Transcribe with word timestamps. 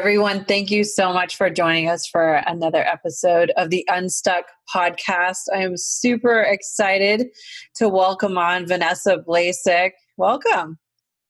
Everyone, 0.00 0.46
thank 0.46 0.70
you 0.70 0.82
so 0.82 1.12
much 1.12 1.36
for 1.36 1.50
joining 1.50 1.86
us 1.86 2.06
for 2.06 2.36
another 2.46 2.82
episode 2.82 3.52
of 3.58 3.68
the 3.68 3.86
Unstuck 3.86 4.44
podcast. 4.74 5.42
I 5.54 5.58
am 5.58 5.76
super 5.76 6.40
excited 6.40 7.26
to 7.74 7.86
welcome 7.86 8.38
on 8.38 8.66
Vanessa 8.66 9.18
Blasek. 9.18 9.90
Welcome. 10.16 10.78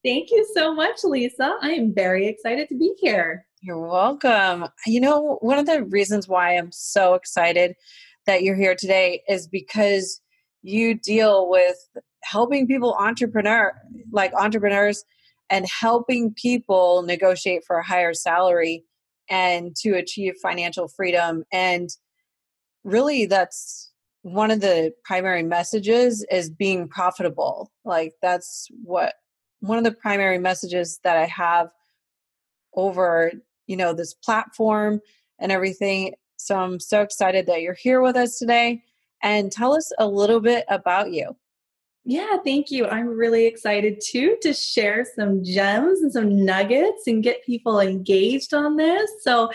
Thank 0.05 0.31
you 0.31 0.47
so 0.55 0.73
much, 0.73 1.03
Lisa. 1.03 1.57
I 1.61 1.71
am 1.71 1.93
very 1.93 2.27
excited 2.27 2.69
to 2.69 2.77
be 2.77 2.93
here. 2.99 3.45
You're 3.59 3.85
welcome. 3.85 4.69
You 4.87 5.01
know, 5.01 5.37
one 5.41 5.59
of 5.59 5.65
the 5.65 5.83
reasons 5.83 6.29
why 6.29 6.55
I'm 6.55 6.71
so 6.71 7.15
excited 7.15 7.75
that 8.25 8.41
you're 8.41 8.55
here 8.55 8.75
today 8.75 9.21
is 9.27 9.49
because 9.49 10.21
you 10.61 10.97
deal 10.97 11.49
with 11.49 11.75
helping 12.23 12.67
people 12.67 12.95
entrepreneur 12.97 13.73
like 14.13 14.33
entrepreneurs 14.33 15.03
and 15.51 15.67
helping 15.67 16.33
people 16.33 17.03
negotiate 17.03 17.63
for 17.67 17.77
a 17.77 17.85
higher 17.85 18.13
salary 18.13 18.85
and 19.29 19.75
to 19.75 19.91
achieve 19.91 20.33
financial 20.41 20.87
freedom. 20.87 21.43
And 21.51 21.89
really 22.83 23.25
that's 23.25 23.91
one 24.23 24.49
of 24.49 24.61
the 24.61 24.93
primary 25.03 25.43
messages 25.43 26.25
is 26.31 26.49
being 26.49 26.87
profitable. 26.87 27.71
Like 27.83 28.13
that's 28.21 28.67
what 28.83 29.15
one 29.59 29.77
of 29.77 29.83
the 29.83 29.91
primary 29.91 30.39
messages 30.39 30.99
that 31.03 31.17
i 31.17 31.25
have 31.25 31.69
over 32.73 33.31
you 33.67 33.77
know 33.77 33.93
this 33.93 34.13
platform 34.13 34.99
and 35.39 35.51
everything. 35.51 36.13
So 36.37 36.57
i'm 36.57 36.79
so 36.79 37.01
excited 37.01 37.45
that 37.47 37.61
you're 37.61 37.75
here 37.75 38.01
with 38.01 38.15
us 38.15 38.39
today. 38.39 38.81
And 39.23 39.51
tell 39.51 39.75
us 39.75 39.91
a 39.99 40.07
little 40.07 40.39
bit 40.39 40.65
about 40.67 41.11
you 41.11 41.35
yeah, 42.03 42.37
thank 42.43 42.71
you. 42.71 42.87
I'm 42.87 43.07
really 43.07 43.45
excited 43.45 44.01
too 44.03 44.35
to 44.41 44.53
share 44.53 45.05
some 45.15 45.43
gems 45.43 46.01
and 46.01 46.11
some 46.11 46.45
nuggets 46.45 47.05
and 47.05 47.23
get 47.23 47.45
people 47.45 47.79
engaged 47.79 48.53
on 48.53 48.75
this. 48.75 49.09
So, 49.21 49.51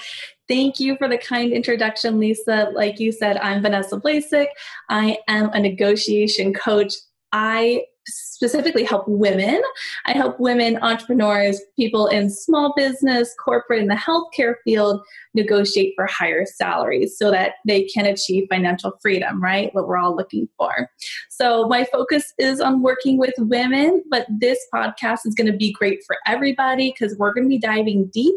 thank 0.46 0.78
you 0.78 0.96
for 0.96 1.08
the 1.08 1.18
kind 1.18 1.52
introduction, 1.52 2.20
Lisa. 2.20 2.70
Like 2.72 3.00
you 3.00 3.10
said, 3.10 3.36
I'm 3.38 3.62
Vanessa 3.62 3.98
Blasek. 3.98 4.46
I 4.88 5.18
am 5.26 5.50
a 5.52 5.60
negotiation 5.60 6.54
coach. 6.54 6.94
I 7.32 7.82
specifically 8.06 8.84
help 8.84 9.04
women. 9.06 9.60
I 10.04 10.12
help 10.12 10.38
women 10.38 10.78
entrepreneurs, 10.82 11.60
people 11.76 12.06
in 12.06 12.30
small 12.30 12.72
business, 12.76 13.34
corporate, 13.42 13.80
in 13.80 13.88
the 13.88 13.94
healthcare 13.94 14.54
field 14.64 15.00
negotiate 15.34 15.94
for 15.96 16.06
higher 16.06 16.44
salaries 16.46 17.16
so 17.18 17.30
that 17.30 17.54
they 17.66 17.84
can 17.84 18.06
achieve 18.06 18.46
financial 18.50 18.92
freedom, 19.02 19.42
right? 19.42 19.74
What 19.74 19.88
we're 19.88 19.98
all 19.98 20.16
looking 20.16 20.48
for. 20.56 20.90
So, 21.28 21.66
my 21.68 21.84
focus 21.84 22.32
is 22.38 22.60
on 22.60 22.82
working 22.82 23.18
with 23.18 23.34
women, 23.38 24.02
but 24.10 24.26
this 24.28 24.58
podcast 24.72 25.20
is 25.24 25.34
going 25.34 25.50
to 25.50 25.56
be 25.56 25.72
great 25.72 26.00
for 26.06 26.16
everybody 26.26 26.92
because 26.92 27.16
we're 27.18 27.32
going 27.32 27.44
to 27.44 27.48
be 27.48 27.58
diving 27.58 28.10
deep 28.12 28.34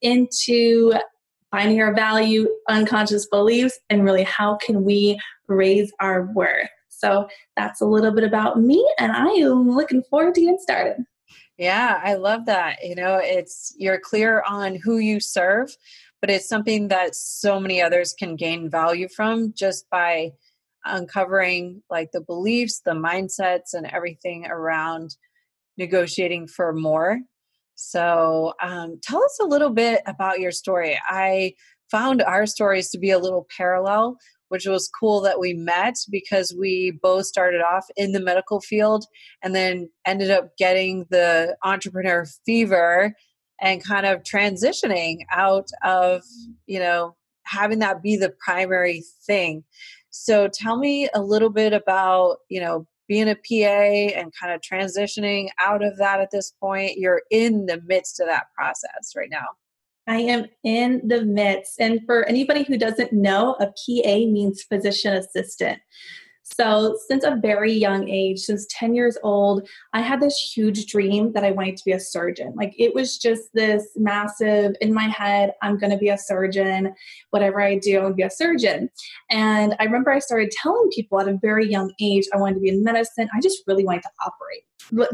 into 0.00 0.92
finding 1.50 1.80
our 1.80 1.94
value, 1.94 2.48
unconscious 2.68 3.26
beliefs, 3.26 3.78
and 3.88 4.04
really 4.04 4.22
how 4.22 4.56
can 4.56 4.84
we 4.84 5.18
raise 5.46 5.92
our 6.00 6.30
worth. 6.34 6.68
So 6.98 7.28
that's 7.56 7.80
a 7.80 7.86
little 7.86 8.12
bit 8.12 8.24
about 8.24 8.60
me, 8.60 8.86
and 8.98 9.12
I 9.12 9.26
am 9.26 9.70
looking 9.70 10.02
forward 10.10 10.34
to 10.34 10.40
getting 10.40 10.58
started. 10.58 11.04
Yeah, 11.56 12.00
I 12.02 12.14
love 12.14 12.46
that. 12.46 12.78
You 12.82 12.94
know, 12.94 13.20
it's 13.22 13.74
you're 13.78 14.00
clear 14.00 14.42
on 14.48 14.76
who 14.76 14.98
you 14.98 15.20
serve, 15.20 15.76
but 16.20 16.30
it's 16.30 16.48
something 16.48 16.88
that 16.88 17.14
so 17.14 17.60
many 17.60 17.80
others 17.80 18.12
can 18.12 18.36
gain 18.36 18.68
value 18.68 19.08
from 19.08 19.52
just 19.54 19.88
by 19.90 20.32
uncovering 20.84 21.82
like 21.88 22.10
the 22.12 22.20
beliefs, 22.20 22.80
the 22.84 22.92
mindsets, 22.92 23.74
and 23.74 23.86
everything 23.86 24.46
around 24.46 25.16
negotiating 25.76 26.48
for 26.48 26.72
more. 26.72 27.20
So, 27.76 28.54
um, 28.60 28.98
tell 29.02 29.22
us 29.22 29.38
a 29.40 29.46
little 29.46 29.70
bit 29.70 30.02
about 30.06 30.40
your 30.40 30.50
story. 30.50 30.98
I 31.08 31.54
found 31.90 32.22
our 32.22 32.46
stories 32.46 32.90
to 32.90 32.98
be 32.98 33.10
a 33.10 33.18
little 33.18 33.46
parallel 33.56 34.18
which 34.48 34.66
was 34.66 34.90
cool 34.98 35.20
that 35.20 35.40
we 35.40 35.54
met 35.54 35.94
because 36.10 36.54
we 36.58 36.98
both 37.02 37.26
started 37.26 37.60
off 37.60 37.86
in 37.96 38.12
the 38.12 38.20
medical 38.20 38.60
field 38.60 39.04
and 39.42 39.54
then 39.54 39.88
ended 40.06 40.30
up 40.30 40.56
getting 40.56 41.06
the 41.10 41.56
entrepreneur 41.64 42.26
fever 42.44 43.14
and 43.60 43.84
kind 43.84 44.06
of 44.06 44.22
transitioning 44.22 45.18
out 45.32 45.68
of, 45.84 46.22
you 46.66 46.78
know, 46.78 47.16
having 47.44 47.78
that 47.80 48.02
be 48.02 48.16
the 48.16 48.32
primary 48.44 49.02
thing. 49.26 49.64
So 50.10 50.48
tell 50.48 50.78
me 50.78 51.08
a 51.14 51.22
little 51.22 51.50
bit 51.50 51.72
about, 51.72 52.38
you 52.48 52.60
know, 52.60 52.86
being 53.08 53.28
a 53.28 53.34
PA 53.34 54.14
and 54.14 54.32
kind 54.38 54.52
of 54.52 54.60
transitioning 54.60 55.48
out 55.58 55.82
of 55.82 55.96
that 55.96 56.20
at 56.20 56.30
this 56.30 56.52
point. 56.60 56.98
You're 56.98 57.22
in 57.30 57.66
the 57.66 57.80
midst 57.86 58.20
of 58.20 58.26
that 58.26 58.46
process 58.54 59.12
right 59.16 59.30
now. 59.30 59.46
I 60.08 60.20
am 60.20 60.46
in 60.64 61.02
the 61.06 61.22
midst. 61.22 61.78
And 61.78 62.00
for 62.06 62.24
anybody 62.24 62.64
who 62.64 62.78
doesn't 62.78 63.12
know, 63.12 63.56
a 63.60 63.66
PA 63.66 64.16
means 64.26 64.62
physician 64.62 65.14
assistant. 65.14 65.80
So, 66.54 66.96
since 67.08 67.24
a 67.24 67.36
very 67.36 67.72
young 67.72 68.08
age, 68.08 68.40
since 68.40 68.66
10 68.70 68.94
years 68.94 69.18
old, 69.22 69.68
I 69.92 70.00
had 70.00 70.20
this 70.20 70.36
huge 70.38 70.86
dream 70.86 71.32
that 71.32 71.44
I 71.44 71.50
wanted 71.50 71.76
to 71.76 71.84
be 71.84 71.92
a 71.92 72.00
surgeon. 72.00 72.54
Like, 72.56 72.74
it 72.78 72.94
was 72.94 73.18
just 73.18 73.52
this 73.54 73.86
massive 73.96 74.74
in 74.80 74.92
my 74.94 75.04
head 75.04 75.52
I'm 75.62 75.78
going 75.78 75.92
to 75.92 75.98
be 75.98 76.08
a 76.08 76.18
surgeon. 76.18 76.94
Whatever 77.30 77.60
I 77.60 77.78
do, 77.78 77.96
I'm 77.96 78.02
going 78.02 78.12
to 78.12 78.16
be 78.16 78.22
a 78.22 78.30
surgeon. 78.30 78.88
And 79.30 79.76
I 79.78 79.84
remember 79.84 80.10
I 80.10 80.18
started 80.20 80.50
telling 80.50 80.90
people 80.94 81.20
at 81.20 81.28
a 81.28 81.38
very 81.40 81.70
young 81.70 81.92
age 82.00 82.26
I 82.32 82.38
wanted 82.38 82.54
to 82.54 82.60
be 82.60 82.70
in 82.70 82.82
medicine. 82.82 83.28
I 83.34 83.40
just 83.40 83.62
really 83.66 83.84
wanted 83.84 84.02
to 84.02 84.10
operate 84.24 84.64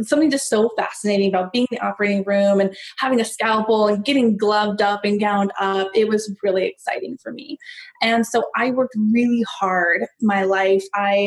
something 0.02 0.30
just 0.30 0.48
so 0.48 0.70
fascinating 0.76 1.28
about 1.28 1.52
being 1.52 1.66
in 1.70 1.76
the 1.76 1.84
operating 1.84 2.22
room 2.24 2.60
and 2.60 2.76
having 2.98 3.20
a 3.20 3.24
scalpel 3.24 3.88
and 3.88 4.04
getting 4.04 4.36
gloved 4.36 4.80
up 4.82 5.04
and 5.04 5.20
gowned 5.20 5.52
up. 5.60 5.88
It 5.94 6.08
was 6.08 6.32
really 6.42 6.66
exciting 6.66 7.18
for 7.22 7.32
me. 7.32 7.58
And 8.02 8.26
so 8.26 8.44
I 8.56 8.70
worked 8.70 8.94
really 9.12 9.44
hard 9.48 10.06
my 10.20 10.44
life. 10.44 10.84
I 10.94 11.23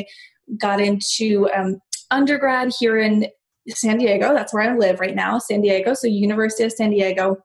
got 0.57 0.79
into 0.79 1.49
um, 1.55 1.79
undergrad 2.11 2.71
here 2.79 2.97
in 2.97 3.27
San 3.69 3.97
Diego. 3.97 4.33
That's 4.33 4.53
where 4.53 4.63
I 4.63 4.77
live 4.77 4.99
right 4.99 5.15
now, 5.15 5.39
San 5.39 5.61
Diego. 5.61 5.93
So, 5.93 6.07
University 6.07 6.63
of 6.63 6.71
San 6.71 6.91
Diego. 6.91 7.37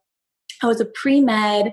I 0.62 0.66
was 0.66 0.80
a 0.80 0.84
pre 0.84 1.20
med. 1.20 1.72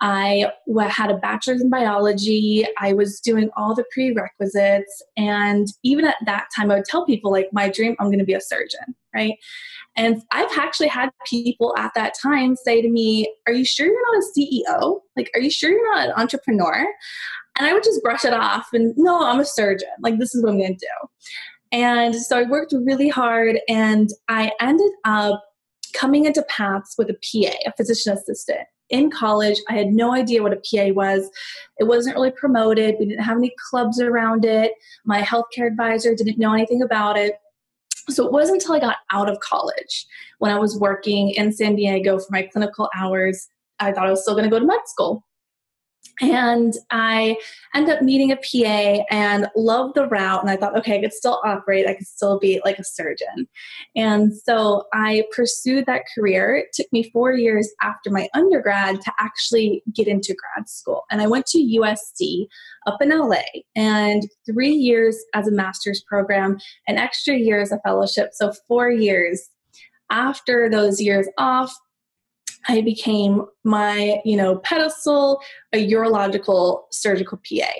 I 0.00 0.46
had 0.88 1.10
a 1.10 1.16
bachelor's 1.16 1.60
in 1.60 1.70
biology. 1.70 2.64
I 2.78 2.92
was 2.92 3.20
doing 3.20 3.50
all 3.56 3.74
the 3.74 3.84
prerequisites. 3.92 5.02
And 5.16 5.66
even 5.82 6.04
at 6.04 6.16
that 6.24 6.46
time, 6.54 6.70
I 6.70 6.76
would 6.76 6.84
tell 6.84 7.04
people, 7.04 7.32
like, 7.32 7.48
my 7.52 7.68
dream, 7.68 7.96
I'm 7.98 8.06
going 8.06 8.20
to 8.20 8.24
be 8.24 8.34
a 8.34 8.40
surgeon, 8.40 8.94
right? 9.14 9.34
And 9.96 10.22
I've 10.30 10.56
actually 10.56 10.86
had 10.86 11.10
people 11.26 11.74
at 11.76 11.92
that 11.94 12.14
time 12.22 12.54
say 12.54 12.80
to 12.80 12.88
me, 12.88 13.34
Are 13.46 13.52
you 13.52 13.64
sure 13.64 13.86
you're 13.86 14.12
not 14.12 14.22
a 14.22 14.38
CEO? 14.38 15.00
Like, 15.16 15.30
are 15.34 15.40
you 15.40 15.50
sure 15.50 15.70
you're 15.70 15.94
not 15.94 16.06
an 16.06 16.12
entrepreneur? 16.16 16.86
And 17.58 17.66
I 17.66 17.72
would 17.72 17.82
just 17.82 18.02
brush 18.02 18.24
it 18.24 18.32
off 18.32 18.68
and, 18.72 18.94
No, 18.96 19.22
I'm 19.22 19.40
a 19.40 19.44
surgeon. 19.44 19.88
Like, 20.00 20.18
this 20.18 20.34
is 20.34 20.42
what 20.42 20.52
I'm 20.52 20.58
going 20.58 20.76
to 20.76 20.86
do. 20.86 21.08
And 21.72 22.14
so 22.14 22.38
I 22.38 22.44
worked 22.44 22.72
really 22.72 23.08
hard 23.08 23.58
and 23.68 24.08
I 24.28 24.52
ended 24.60 24.90
up 25.04 25.42
coming 25.92 26.24
into 26.24 26.42
paths 26.44 26.94
with 26.96 27.10
a 27.10 27.14
PA, 27.14 27.54
a 27.66 27.72
physician 27.76 28.12
assistant. 28.12 28.60
In 28.90 29.10
college, 29.10 29.58
I 29.68 29.74
had 29.74 29.88
no 29.88 30.14
idea 30.14 30.42
what 30.42 30.54
a 30.54 30.56
PA 30.56 30.94
was. 30.94 31.28
It 31.78 31.84
wasn't 31.84 32.16
really 32.16 32.30
promoted. 32.30 32.96
We 32.98 33.06
didn't 33.06 33.24
have 33.24 33.36
any 33.36 33.52
clubs 33.68 34.00
around 34.00 34.46
it. 34.46 34.72
My 35.04 35.20
healthcare 35.20 35.66
advisor 35.66 36.14
didn't 36.14 36.38
know 36.38 36.54
anything 36.54 36.80
about 36.80 37.18
it. 37.18 37.34
So 38.08 38.24
it 38.24 38.32
wasn't 38.32 38.62
until 38.62 38.76
I 38.76 38.80
got 38.80 38.96
out 39.10 39.28
of 39.28 39.38
college 39.40 40.06
when 40.38 40.50
I 40.50 40.58
was 40.58 40.78
working 40.78 41.30
in 41.30 41.52
San 41.52 41.76
Diego 41.76 42.18
for 42.18 42.28
my 42.30 42.44
clinical 42.44 42.88
hours. 42.96 43.48
I 43.78 43.92
thought 43.92 44.06
I 44.06 44.10
was 44.10 44.22
still 44.22 44.34
going 44.34 44.44
to 44.44 44.50
go 44.50 44.58
to 44.58 44.66
med 44.66 44.80
school. 44.86 45.22
And 46.20 46.74
I 46.90 47.36
end 47.74 47.88
up 47.88 48.02
meeting 48.02 48.32
a 48.32 48.36
PA 48.36 49.04
and 49.10 49.48
loved 49.54 49.94
the 49.94 50.06
route. 50.08 50.40
And 50.40 50.50
I 50.50 50.56
thought, 50.56 50.76
okay, 50.78 50.98
I 50.98 51.00
could 51.00 51.12
still 51.12 51.40
operate, 51.44 51.86
I 51.86 51.94
could 51.94 52.06
still 52.06 52.38
be 52.38 52.60
like 52.64 52.78
a 52.78 52.84
surgeon. 52.84 53.46
And 53.94 54.36
so 54.36 54.84
I 54.92 55.24
pursued 55.34 55.86
that 55.86 56.04
career. 56.14 56.56
It 56.56 56.72
took 56.72 56.92
me 56.92 57.10
four 57.10 57.32
years 57.32 57.70
after 57.82 58.10
my 58.10 58.28
undergrad 58.34 59.00
to 59.02 59.12
actually 59.18 59.82
get 59.94 60.08
into 60.08 60.34
grad 60.34 60.68
school. 60.68 61.04
And 61.10 61.20
I 61.20 61.26
went 61.26 61.46
to 61.46 61.58
USC 61.58 62.46
up 62.86 63.00
in 63.00 63.10
LA 63.10 63.42
and 63.76 64.22
three 64.46 64.72
years 64.72 65.16
as 65.34 65.46
a 65.46 65.52
master's 65.52 66.02
program, 66.02 66.58
an 66.86 66.96
extra 66.96 67.36
year 67.36 67.60
as 67.60 67.72
a 67.72 67.80
fellowship. 67.80 68.30
So 68.32 68.52
four 68.66 68.90
years. 68.90 69.48
After 70.10 70.70
those 70.70 71.02
years 71.02 71.28
off, 71.36 71.76
I 72.66 72.80
became 72.80 73.44
my, 73.64 74.20
you 74.24 74.36
know, 74.36 74.58
pedestal, 74.58 75.40
a 75.72 75.90
urological 75.90 76.82
surgical 76.90 77.38
PA. 77.38 77.70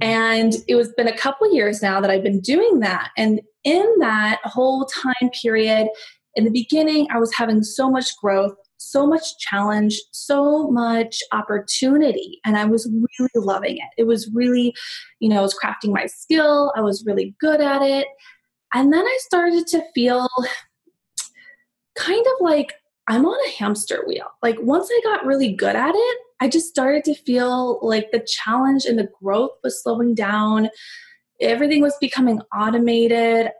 And 0.00 0.54
it 0.66 0.74
was 0.74 0.92
been 0.92 1.08
a 1.08 1.16
couple 1.16 1.52
years 1.52 1.82
now 1.82 2.00
that 2.00 2.10
I've 2.10 2.22
been 2.22 2.40
doing 2.40 2.80
that. 2.80 3.10
And 3.16 3.40
in 3.62 3.86
that 4.00 4.40
whole 4.44 4.86
time 4.86 5.30
period, 5.42 5.88
in 6.34 6.44
the 6.44 6.50
beginning, 6.50 7.06
I 7.10 7.18
was 7.18 7.32
having 7.34 7.62
so 7.62 7.88
much 7.88 8.16
growth, 8.20 8.54
so 8.76 9.06
much 9.06 9.38
challenge, 9.38 10.00
so 10.12 10.68
much 10.70 11.18
opportunity. 11.32 12.40
And 12.44 12.56
I 12.56 12.64
was 12.64 12.90
really 12.90 13.30
loving 13.36 13.76
it. 13.76 13.88
It 13.96 14.04
was 14.04 14.28
really, 14.34 14.74
you 15.20 15.28
know, 15.28 15.38
I 15.38 15.42
was 15.42 15.56
crafting 15.56 15.92
my 15.92 16.06
skill, 16.06 16.72
I 16.76 16.80
was 16.80 17.04
really 17.06 17.34
good 17.40 17.60
at 17.60 17.82
it. 17.82 18.08
And 18.72 18.92
then 18.92 19.04
I 19.04 19.18
started 19.20 19.66
to 19.68 19.84
feel 19.94 20.26
kind 21.94 22.26
of 22.26 22.40
like 22.40 22.74
I'm 23.06 23.26
on 23.26 23.38
a 23.46 23.50
hamster 23.50 24.02
wheel. 24.06 24.26
Like 24.42 24.56
once 24.60 24.88
I 24.90 25.00
got 25.04 25.26
really 25.26 25.52
good 25.52 25.76
at 25.76 25.94
it, 25.94 26.18
I 26.40 26.48
just 26.48 26.68
started 26.68 27.04
to 27.04 27.14
feel 27.14 27.78
like 27.82 28.10
the 28.10 28.26
challenge 28.26 28.84
and 28.84 28.98
the 28.98 29.08
growth 29.22 29.52
was 29.62 29.82
slowing 29.82 30.14
down. 30.14 30.70
Everything 31.40 31.82
was 31.82 31.96
becoming 32.00 32.40
automated. 32.56 33.50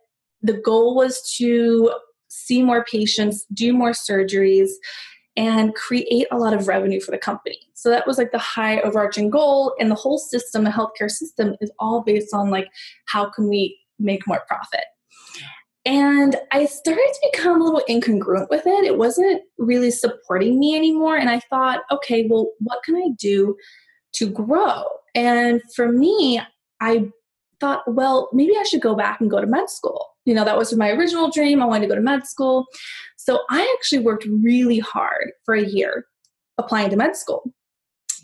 The 0.43 0.55
goal 0.55 0.95
was 0.95 1.35
to 1.37 1.93
see 2.29 2.63
more 2.63 2.85
patients, 2.85 3.47
do 3.53 3.73
more 3.73 3.93
surgeries, 3.93 4.71
and 5.37 5.75
create 5.75 6.27
a 6.31 6.39
lot 6.39 6.55
of 6.55 6.69
revenue 6.69 7.01
for 7.01 7.11
the 7.11 7.19
company. 7.19 7.59
So 7.75 7.91
that 7.91 8.07
was 8.07 8.19
like 8.19 8.33
the 8.33 8.39
high 8.39 8.81
overarching 8.81 9.31
goal. 9.31 9.75
And 9.79 9.91
the 9.91 9.97
whole 9.97 10.19
system, 10.19 10.65
the 10.65 10.71
healthcare 10.71 11.11
system, 11.11 11.57
is 11.61 11.71
all 11.79 12.03
based 12.03 12.33
on 12.33 12.51
like 12.51 12.69
how 13.07 13.31
can 13.31 13.49
we 13.49 13.79
make 13.99 14.27
more 14.27 14.43
profit. 14.47 14.85
And 15.87 16.37
I 16.51 16.65
started 16.65 17.11
to 17.13 17.31
become 17.33 17.61
a 17.61 17.65
little 17.65 17.83
incongruent 17.89 18.49
with 18.49 18.67
it. 18.67 18.85
It 18.85 18.97
wasn't 18.97 19.43
really 19.59 19.91
supporting 19.91 20.59
me 20.59 20.75
anymore. 20.75 21.17
And 21.17 21.29
I 21.29 21.41
thought, 21.41 21.81
okay, 21.91 22.27
well, 22.29 22.49
what 22.59 22.83
can 22.85 22.97
I 22.97 23.11
do 23.19 23.57
to 24.15 24.31
grow? 24.31 24.85
And 25.15 25.61
for 25.75 25.93
me, 25.93 26.41
I 26.81 27.11
thought, 27.61 27.83
well, 27.87 28.31
maybe 28.33 28.55
I 28.59 28.63
should 28.63 28.81
go 28.81 28.95
back 28.95 29.21
and 29.21 29.31
go 29.31 29.41
to 29.41 29.47
med 29.47 29.69
school. 29.69 30.07
You 30.25 30.35
know, 30.35 30.45
that 30.45 30.57
was 30.57 30.75
my 30.75 30.91
original 30.91 31.31
dream. 31.31 31.61
I 31.61 31.67
wanted 31.67 31.83
to 31.83 31.89
go 31.89 31.95
to 31.97 32.01
med 32.01 32.27
school. 32.27 32.65
So 33.17 33.41
I 33.51 33.75
actually 33.79 34.01
worked 34.01 34.27
really 34.27 34.79
hard 34.79 35.33
for 35.45 35.55
a 35.55 35.65
year 35.65 36.07
applying 36.59 36.91
to 36.91 36.97
med 36.97 37.17
school. 37.17 37.53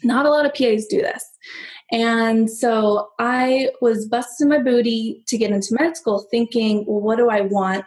Not 0.03 0.25
a 0.25 0.31
lot 0.31 0.47
of 0.47 0.55
PAs 0.55 0.87
do 0.87 1.03
this. 1.03 1.25
And 1.92 2.50
so 2.50 3.08
I 3.19 3.70
was 3.81 4.06
busting 4.06 4.48
my 4.48 4.58
booty 4.58 5.25
to 5.26 5.37
get 5.37 5.50
into 5.50 5.76
med 5.78 5.96
school 5.96 6.26
thinking, 6.31 6.84
well, 6.87 7.00
what 7.00 7.16
do 7.16 7.31
I 7.31 7.42
want? 7.42 7.84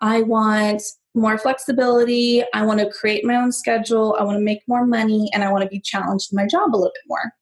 I 0.00 0.22
want 0.22 0.82
more 1.14 1.36
flexibility. 1.38 2.42
I 2.54 2.64
want 2.64 2.80
to 2.80 2.90
create 2.90 3.24
my 3.24 3.36
own 3.36 3.52
schedule. 3.52 4.16
I 4.18 4.24
want 4.24 4.36
to 4.36 4.44
make 4.44 4.60
more 4.66 4.86
money 4.86 5.28
and 5.34 5.44
I 5.44 5.50
want 5.50 5.62
to 5.62 5.68
be 5.68 5.80
challenged 5.80 6.32
in 6.32 6.36
my 6.36 6.46
job 6.46 6.74
a 6.74 6.76
little 6.76 6.92
bit 6.94 7.08
more. 7.08 7.32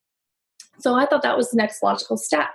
So 0.78 0.94
I 0.94 1.06
thought 1.06 1.22
that 1.22 1.36
was 1.36 1.50
the 1.50 1.56
next 1.56 1.82
logical 1.82 2.16
step. 2.16 2.48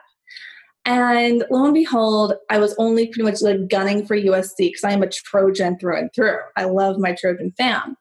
And 0.87 1.43
lo 1.49 1.65
and 1.65 1.73
behold, 1.73 2.35
I 2.51 2.59
was 2.59 2.75
only 2.77 3.07
pretty 3.07 3.23
much 3.23 3.41
like 3.41 3.69
gunning 3.69 4.05
for 4.05 4.15
USC 4.15 4.55
because 4.57 4.83
I 4.83 4.91
am 4.91 5.01
a 5.01 5.09
Trojan 5.09 5.79
through 5.79 5.97
and 5.97 6.13
through. 6.13 6.37
I 6.57 6.65
love 6.65 6.99
my 6.99 7.13
Trojan 7.13 7.51
fam. 7.57 7.97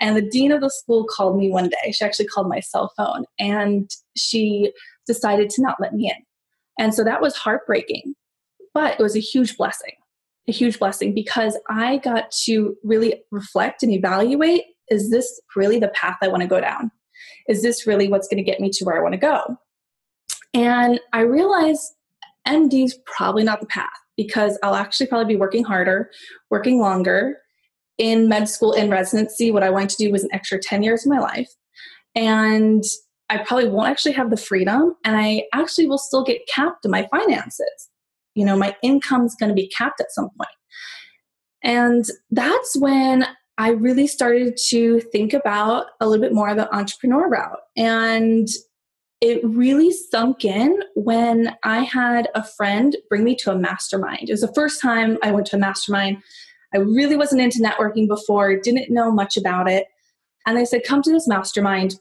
And 0.00 0.16
the 0.16 0.22
dean 0.22 0.52
of 0.52 0.60
the 0.60 0.70
school 0.70 1.04
called 1.04 1.36
me 1.36 1.50
one 1.50 1.68
day. 1.68 1.90
She 1.90 2.04
actually 2.04 2.26
called 2.26 2.48
my 2.48 2.60
cell 2.60 2.92
phone 2.96 3.24
and 3.40 3.90
she 4.16 4.72
decided 5.08 5.50
to 5.50 5.62
not 5.62 5.80
let 5.80 5.94
me 5.94 6.08
in. 6.08 6.24
And 6.78 6.94
so 6.94 7.02
that 7.02 7.20
was 7.20 7.34
heartbreaking, 7.34 8.14
but 8.72 9.00
it 9.00 9.02
was 9.02 9.16
a 9.16 9.20
huge 9.20 9.56
blessing, 9.56 9.94
a 10.46 10.52
huge 10.52 10.78
blessing 10.78 11.12
because 11.12 11.58
I 11.68 11.96
got 11.98 12.30
to 12.44 12.76
really 12.84 13.22
reflect 13.32 13.82
and 13.82 13.92
evaluate 13.92 14.62
is 14.90 15.10
this 15.10 15.40
really 15.56 15.78
the 15.78 15.88
path 15.88 16.16
I 16.22 16.28
want 16.28 16.42
to 16.42 16.48
go 16.48 16.60
down? 16.60 16.90
Is 17.48 17.62
this 17.62 17.86
really 17.86 18.08
what's 18.08 18.28
going 18.28 18.42
to 18.42 18.48
get 18.48 18.60
me 18.60 18.70
to 18.70 18.84
where 18.84 18.98
I 18.98 19.02
want 19.02 19.14
to 19.14 19.18
go? 19.18 19.56
And 20.54 21.00
I 21.12 21.20
realized 21.20 21.82
MD 22.46 22.84
is 22.84 22.98
probably 23.06 23.44
not 23.44 23.60
the 23.60 23.66
path 23.66 23.90
because 24.16 24.58
I'll 24.62 24.74
actually 24.74 25.06
probably 25.06 25.34
be 25.34 25.38
working 25.38 25.64
harder, 25.64 26.10
working 26.50 26.80
longer. 26.80 27.38
In 27.98 28.28
med 28.28 28.48
school, 28.48 28.72
in 28.72 28.90
residency, 28.90 29.50
what 29.50 29.64
I 29.64 29.70
wanted 29.70 29.90
to 29.90 30.04
do 30.04 30.12
was 30.12 30.22
an 30.22 30.30
extra 30.32 30.60
10 30.60 30.84
years 30.84 31.04
of 31.04 31.10
my 31.10 31.18
life. 31.18 31.48
And 32.14 32.84
I 33.30 33.38
probably 33.38 33.68
won't 33.68 33.88
actually 33.88 34.12
have 34.12 34.30
the 34.30 34.36
freedom, 34.36 34.94
and 35.04 35.16
I 35.16 35.44
actually 35.52 35.86
will 35.86 35.98
still 35.98 36.24
get 36.24 36.46
capped 36.48 36.84
in 36.84 36.90
my 36.90 37.06
finances. 37.10 37.88
You 38.34 38.44
know, 38.44 38.56
my 38.56 38.76
income's 38.82 39.34
going 39.34 39.50
to 39.50 39.54
be 39.54 39.68
capped 39.68 40.00
at 40.00 40.12
some 40.12 40.30
point. 40.36 40.50
And 41.62 42.04
that's 42.30 42.76
when 42.78 43.26
I 43.58 43.70
really 43.70 44.06
started 44.06 44.56
to 44.68 45.00
think 45.00 45.32
about 45.32 45.86
a 46.00 46.08
little 46.08 46.22
bit 46.22 46.32
more 46.32 46.48
of 46.48 46.56
the 46.56 46.72
entrepreneur 46.74 47.28
route. 47.28 47.58
And 47.76 48.48
it 49.20 49.44
really 49.44 49.90
sunk 49.90 50.44
in 50.44 50.80
when 50.94 51.56
I 51.64 51.80
had 51.80 52.28
a 52.36 52.44
friend 52.44 52.96
bring 53.08 53.24
me 53.24 53.34
to 53.40 53.50
a 53.50 53.58
mastermind. 53.58 54.28
It 54.28 54.32
was 54.32 54.42
the 54.42 54.54
first 54.54 54.80
time 54.80 55.18
I 55.24 55.32
went 55.32 55.46
to 55.48 55.56
a 55.56 55.58
mastermind. 55.58 56.18
I 56.72 56.78
really 56.78 57.16
wasn't 57.16 57.40
into 57.40 57.58
networking 57.58 58.06
before, 58.06 58.56
didn't 58.56 58.92
know 58.92 59.10
much 59.10 59.36
about 59.36 59.68
it. 59.68 59.86
And 60.46 60.56
they 60.56 60.64
said, 60.64 60.84
Come 60.84 61.02
to 61.02 61.10
this 61.10 61.26
mastermind. 61.26 61.98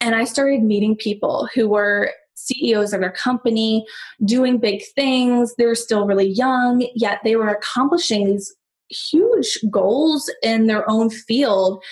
And 0.00 0.14
I 0.14 0.24
started 0.24 0.62
meeting 0.62 0.96
people 0.96 1.48
who 1.54 1.68
were 1.68 2.12
CEOs 2.34 2.92
of 2.92 3.00
their 3.00 3.10
company, 3.10 3.84
doing 4.24 4.58
big 4.58 4.82
things. 4.94 5.54
They 5.56 5.66
were 5.66 5.74
still 5.74 6.06
really 6.06 6.28
young, 6.28 6.88
yet 6.94 7.20
they 7.24 7.36
were 7.36 7.48
accomplishing 7.48 8.26
these 8.26 8.54
huge 8.88 9.58
goals 9.70 10.30
in 10.42 10.66
their 10.66 10.88
own 10.88 11.10
field. 11.10 11.82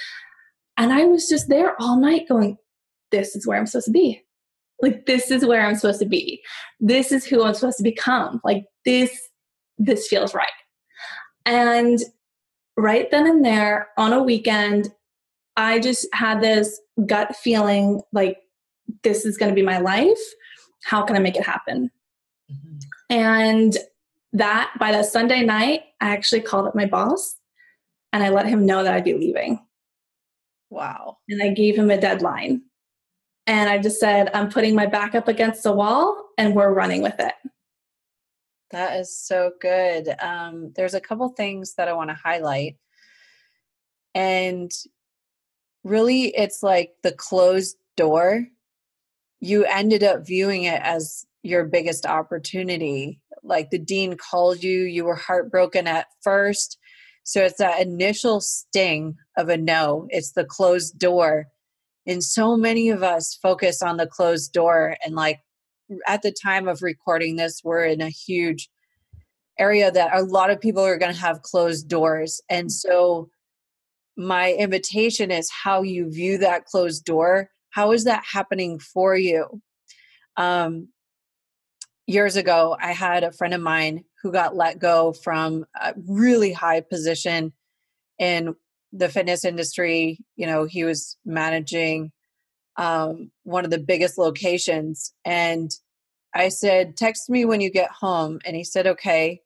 And 0.77 0.93
I 0.93 1.05
was 1.05 1.29
just 1.29 1.49
there 1.49 1.75
all 1.81 1.99
night 1.99 2.29
going, 2.29 2.57
This 3.11 3.35
is 3.35 3.47
where 3.47 3.59
I'm 3.59 3.67
supposed 3.67 3.87
to 3.87 3.93
be 3.93 4.23
like 4.83 5.07
this 5.07 5.31
is 5.31 5.45
where 5.45 5.67
i'm 5.67 5.75
supposed 5.75 6.01
to 6.01 6.07
be 6.07 6.43
this 6.81 7.13
is 7.13 7.25
who 7.25 7.43
i'm 7.43 7.55
supposed 7.55 7.79
to 7.79 7.83
become 7.83 8.41
like 8.45 8.65
this 8.85 9.11
this 9.79 10.07
feels 10.09 10.35
right 10.35 10.49
and 11.45 12.01
right 12.77 13.11
then 13.11 13.27
and 13.27 13.45
there 13.45 13.89
on 13.97 14.13
a 14.13 14.23
weekend 14.23 14.93
i 15.57 15.79
just 15.79 16.07
had 16.13 16.41
this 16.41 16.81
gut 17.07 17.35
feeling 17.37 18.01
like 18.13 18.39
this 19.03 19.25
is 19.25 19.37
going 19.37 19.51
to 19.51 19.55
be 19.55 19.63
my 19.63 19.79
life 19.79 20.19
how 20.85 21.03
can 21.03 21.17
i 21.17 21.19
make 21.19 21.37
it 21.37 21.45
happen 21.45 21.91
mm-hmm. 22.51 22.79
and 23.11 23.79
that 24.33 24.71
by 24.79 24.93
the 24.93 25.03
sunday 25.03 25.43
night 25.43 25.83
i 26.01 26.11
actually 26.11 26.41
called 26.41 26.67
up 26.67 26.75
my 26.75 26.87
boss 26.87 27.37
and 28.13 28.23
i 28.23 28.29
let 28.29 28.47
him 28.47 28.67
know 28.67 28.83
that 28.83 28.95
i'd 28.95 29.05
be 29.05 29.15
leaving 29.15 29.59
wow 30.71 31.17
and 31.29 31.43
i 31.43 31.49
gave 31.49 31.77
him 31.77 31.91
a 31.91 32.01
deadline 32.01 32.63
and 33.47 33.71
I 33.71 33.79
just 33.79 34.01
said, 34.01 34.31
I'm 34.35 34.51
putting 34.51 34.75
my 34.75 34.87
back 34.87 35.15
up 35.15 35.29
against 35.29 35.63
the 35.63 35.73
wall 35.73 36.31
and 36.37 36.55
we're 36.55 36.73
running 36.73 37.03
with 37.03 37.19
it. 37.21 37.35
That 38.73 38.99
is 38.99 39.17
so 39.17 39.53
good. 39.61 40.09
Um, 40.21 40.73
there's 40.75 40.95
a 40.95 41.01
couple 41.01 41.29
things 41.29 41.75
that 41.75 41.87
I 41.87 41.93
want 41.93 42.11
to 42.11 42.15
highlight. 42.15 42.77
And 44.15 44.73
really, 45.87 46.37
it's 46.37 46.63
like 46.63 46.93
the 47.03 47.13
closed 47.13 47.77
door. 47.97 48.47
You 49.41 49.65
ended 49.65 50.03
up 50.03 50.27
viewing 50.27 50.65
it 50.65 50.81
as 50.83 51.27
your 51.43 51.65
biggest 51.65 52.07
opportunity. 52.07 53.21
Like 53.43 53.71
the 53.71 53.79
dean 53.79 54.17
called 54.17 54.63
you, 54.63 54.83
you 54.83 55.05
were 55.05 55.15
heartbroken 55.15 55.87
at 55.87 56.07
first. 56.23 56.79
So 57.23 57.43
it's 57.45 57.59
that 57.59 57.81
initial 57.81 58.41
sting 58.41 59.17
of 59.37 59.49
a 59.49 59.57
no, 59.57 60.07
it's 60.11 60.33
the 60.33 60.45
closed 60.45 60.99
door 60.99 61.47
and 62.07 62.23
so 62.23 62.57
many 62.57 62.89
of 62.89 63.03
us 63.03 63.39
focus 63.43 63.83
on 63.83 63.97
the 63.97 64.07
closed 64.07 64.53
door 64.53 64.97
and 65.05 65.15
like 65.15 65.41
at 66.07 66.23
the 66.23 66.33
time 66.33 66.69
of 66.69 66.83
recording 66.83 67.37
this 67.37 67.63
we're 67.65 67.85
in 67.85 68.01
a 68.01 68.09
huge 68.09 68.69
area 69.59 69.91
that 69.91 70.15
a 70.15 70.23
lot 70.23 70.51
of 70.51 70.61
people 70.61 70.83
are 70.83 70.99
going 70.99 71.13
to 71.13 71.21
have 71.21 71.43
closed 71.43 71.89
doors 71.89 72.41
and 72.49 72.69
mm. 72.69 72.73
so 72.73 73.29
my 74.17 74.53
invitation 74.53 75.31
is 75.31 75.51
how 75.51 75.83
you 75.83 76.11
view 76.11 76.39
that 76.39 76.65
closed 76.65 77.05
door 77.05 77.51
how 77.71 77.93
is 77.93 78.05
that 78.05 78.25
happening 78.31 78.79
for 78.79 79.17
you 79.17 79.61
um, 80.37 80.89
years 82.07 82.37
ago 82.37 82.77
i 82.81 82.93
had 82.93 83.25
a 83.25 83.33
friend 83.33 83.55
of 83.55 83.61
mine 83.61 84.05
who 84.23 84.33
got 84.33 84.57
let 84.57 84.79
go 84.79 85.13
from 85.13 85.65
a 85.81 85.95
really 86.07 86.53
high 86.53 86.81
position 86.81 87.53
in 88.19 88.55
the 88.93 89.09
fitness 89.09 89.45
industry. 89.45 90.19
You 90.37 90.47
know, 90.47 90.65
he 90.65 90.85
was 90.85 91.17
managing 91.25 92.13
um, 92.77 93.31
one 93.45 93.65
of 93.65 93.71
the 93.71 93.79
biggest 93.79 94.19
locations. 94.19 95.13
And 95.25 95.71
I 96.35 96.49
said, 96.49 96.97
Text 96.97 97.31
me 97.31 97.45
when 97.45 97.61
you 97.61 97.71
get 97.71 97.91
home. 97.91 98.41
And 98.45 98.57
he 98.57 98.65
said, 98.65 98.87
Okay. 98.87 99.41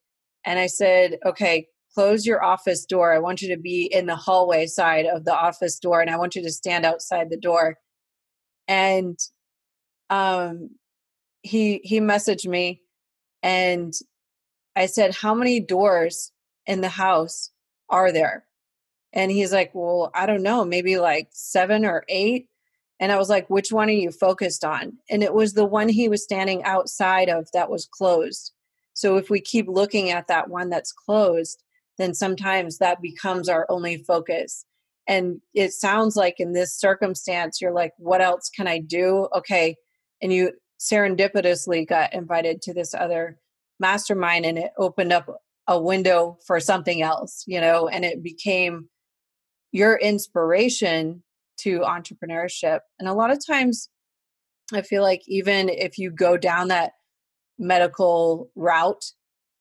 And 0.45 0.59
I 0.59 0.67
said, 0.67 1.19
Okay, 1.25 1.67
close 1.95 2.27
your 2.27 2.43
office 2.43 2.85
door. 2.85 3.13
I 3.13 3.19
want 3.19 3.43
you 3.43 3.55
to 3.55 3.61
be 3.61 3.85
in 3.93 4.07
the 4.07 4.17
hallway 4.17 4.67
side 4.67 5.07
of 5.07 5.25
the 5.25 5.35
office 5.35 5.79
door 5.79 6.01
and 6.01 6.11
I 6.11 6.17
want 6.17 6.37
you 6.37 6.43
to 6.43 6.51
stand 6.51 6.85
outside 6.85 7.31
the 7.31 7.37
door. 7.37 7.79
And 8.69 9.19
um, 10.09 10.71
he 11.43 11.81
he 11.83 12.01
messaged 12.01 12.47
me 12.47 12.83
and 13.43 13.93
I 14.77 14.87
said, 14.87 15.15
How 15.15 15.35
many 15.35 15.61
doors 15.61 16.33
in 16.67 16.81
the 16.81 16.89
house 16.89 17.51
are 17.89 18.13
there? 18.13 18.45
And 19.13 19.31
he's 19.31 19.53
like, 19.53 19.71
Well, 19.75 20.11
I 20.15 20.27
don't 20.27 20.43
know, 20.43 20.65
maybe 20.65 20.99
like 20.99 21.29
seven 21.33 21.85
or 21.85 22.05
eight. 22.09 22.47
And 23.01 23.11
I 23.11 23.17
was 23.17 23.31
like, 23.31 23.49
Which 23.51 23.73
one 23.73 23.89
are 23.89 23.93
you 23.93 24.11
focused 24.11 24.65
on? 24.65 24.99
And 25.09 25.23
it 25.23 25.35
was 25.35 25.55
the 25.55 25.65
one 25.65 25.89
he 25.89 26.09
was 26.09 26.23
standing 26.23 26.63
outside 26.65 27.29
of 27.29 27.49
that 27.53 27.71
was 27.71 27.87
closed. 27.87 28.53
So 28.93 29.17
if 29.17 29.31
we 29.31 29.41
keep 29.41 29.67
looking 29.69 30.11
at 30.11 30.29
that 30.29 30.51
one 30.51 30.69
that's 30.69 30.93
closed, 30.93 31.63
then 32.01 32.15
sometimes 32.15 32.79
that 32.79 33.03
becomes 33.03 33.49
our 33.49 33.67
only 33.69 33.99
focus. 33.99 34.65
And 35.07 35.41
it 35.55 35.73
sounds 35.73 36.17
like 36.17 36.37
in 36.39 36.53
this 36.53 36.75
circumstance, 36.75 37.61
you're 37.61 37.73
like, 37.73 37.93
What 37.99 38.21
else 38.21 38.49
can 38.49 38.69
I 38.69 38.79
do? 38.79 39.29
Okay. 39.35 39.77
And 40.23 40.33
you 40.33 40.53
serendipitously 40.79 41.87
got 41.87 42.15
invited 42.15 42.63
to 42.63 42.75
this 42.75 42.95
other 42.95 43.39
mastermind 43.79 44.47
and 44.47 44.59
it 44.59 44.71
opened 44.79 45.13
up 45.13 45.29
a 45.67 45.81
window 45.81 46.39
for 46.47 46.59
something 46.59 47.03
else, 47.03 47.45
you 47.47 47.61
know, 47.61 47.89
and 47.89 48.05
it 48.05 48.23
became 48.23 48.89
your 49.73 49.97
inspiration 49.97 51.23
to 51.59 51.81
entrepreneurship. 51.81 52.81
And 52.99 53.09
a 53.09 53.15
lot 53.15 53.31
of 53.31 53.45
times, 53.45 53.89
I 54.73 54.83
feel 54.83 55.03
like 55.03 55.23
even 55.27 55.69
if 55.69 55.99
you 55.99 56.11
go 56.11 56.37
down 56.37 56.69
that 56.69 56.93
medical 57.59 58.51
route, 58.55 59.13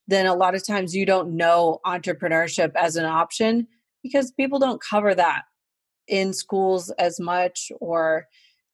then 0.09 0.25
a 0.25 0.33
lot 0.33 0.55
of 0.55 0.65
times 0.65 0.95
you 0.95 1.05
don't 1.05 1.35
know 1.35 1.79
entrepreneurship 1.85 2.71
as 2.75 2.95
an 2.95 3.05
option 3.05 3.67
because 4.03 4.31
people 4.31 4.59
don't 4.59 4.81
cover 4.81 5.13
that 5.13 5.43
in 6.07 6.33
schools 6.33 6.89
as 6.97 7.19
much 7.19 7.71
or 7.79 8.25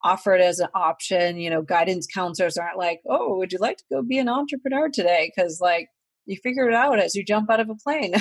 offer 0.03 0.33
it 0.33 0.41
as 0.41 0.59
an 0.59 0.69
option. 0.73 1.37
You 1.37 1.49
know, 1.49 1.61
guidance 1.61 2.07
counselors 2.07 2.57
aren't 2.57 2.77
like, 2.77 3.01
oh, 3.09 3.37
would 3.37 3.51
you 3.51 3.59
like 3.59 3.77
to 3.77 3.83
go 3.91 4.01
be 4.01 4.17
an 4.17 4.29
entrepreneur 4.29 4.89
today? 4.89 5.31
Because, 5.35 5.59
like, 5.59 5.89
you 6.25 6.37
figure 6.37 6.69
it 6.69 6.73
out 6.73 6.99
as 6.99 7.15
you 7.15 7.23
jump 7.23 7.51
out 7.51 7.59
of 7.59 7.69
a 7.69 7.75
plane. 7.75 8.13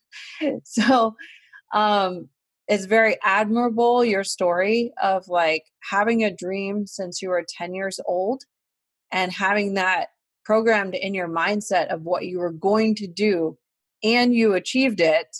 so, 0.64 1.14
um, 1.74 2.28
it's 2.66 2.86
very 2.86 3.16
admirable 3.22 4.04
your 4.04 4.24
story 4.24 4.92
of 5.02 5.26
like 5.28 5.64
having 5.90 6.22
a 6.22 6.34
dream 6.34 6.86
since 6.86 7.22
you 7.22 7.30
were 7.30 7.44
10 7.56 7.74
years 7.74 7.98
old 8.06 8.44
and 9.10 9.32
having 9.32 9.74
that 9.74 10.08
programmed 10.48 10.94
in 10.94 11.12
your 11.12 11.28
mindset 11.28 11.88
of 11.88 12.04
what 12.04 12.24
you 12.24 12.38
were 12.38 12.50
going 12.50 12.94
to 12.94 13.06
do 13.06 13.58
and 14.02 14.34
you 14.34 14.54
achieved 14.54 14.98
it 14.98 15.36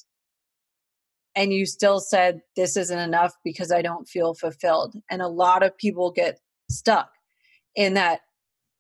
and 1.34 1.50
you 1.50 1.64
still 1.64 1.98
said 1.98 2.42
this 2.56 2.76
isn't 2.76 2.98
enough 2.98 3.32
because 3.42 3.72
I 3.72 3.80
don't 3.80 4.06
feel 4.06 4.34
fulfilled. 4.34 4.96
And 5.10 5.22
a 5.22 5.26
lot 5.26 5.62
of 5.62 5.74
people 5.78 6.10
get 6.10 6.38
stuck 6.70 7.08
in 7.74 7.94
that 7.94 8.20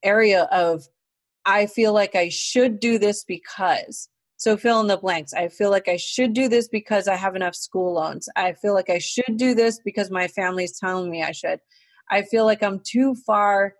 area 0.02 0.42
of 0.52 0.84
I 1.46 1.64
feel 1.64 1.94
like 1.94 2.14
I 2.14 2.28
should 2.28 2.78
do 2.78 2.98
this 2.98 3.24
because. 3.24 4.10
So 4.36 4.58
fill 4.58 4.82
in 4.82 4.86
the 4.86 4.98
blanks. 4.98 5.32
I 5.32 5.48
feel 5.48 5.70
like 5.70 5.88
I 5.88 5.96
should 5.96 6.34
do 6.34 6.46
this 6.46 6.68
because 6.68 7.08
I 7.08 7.16
have 7.16 7.36
enough 7.36 7.54
school 7.54 7.94
loans. 7.94 8.28
I 8.36 8.52
feel 8.52 8.74
like 8.74 8.90
I 8.90 8.98
should 8.98 9.38
do 9.38 9.54
this 9.54 9.80
because 9.82 10.10
my 10.10 10.28
family's 10.28 10.78
telling 10.78 11.10
me 11.10 11.22
I 11.22 11.32
should. 11.32 11.60
I 12.10 12.20
feel 12.20 12.44
like 12.44 12.62
I'm 12.62 12.80
too 12.80 13.14
far 13.14 13.76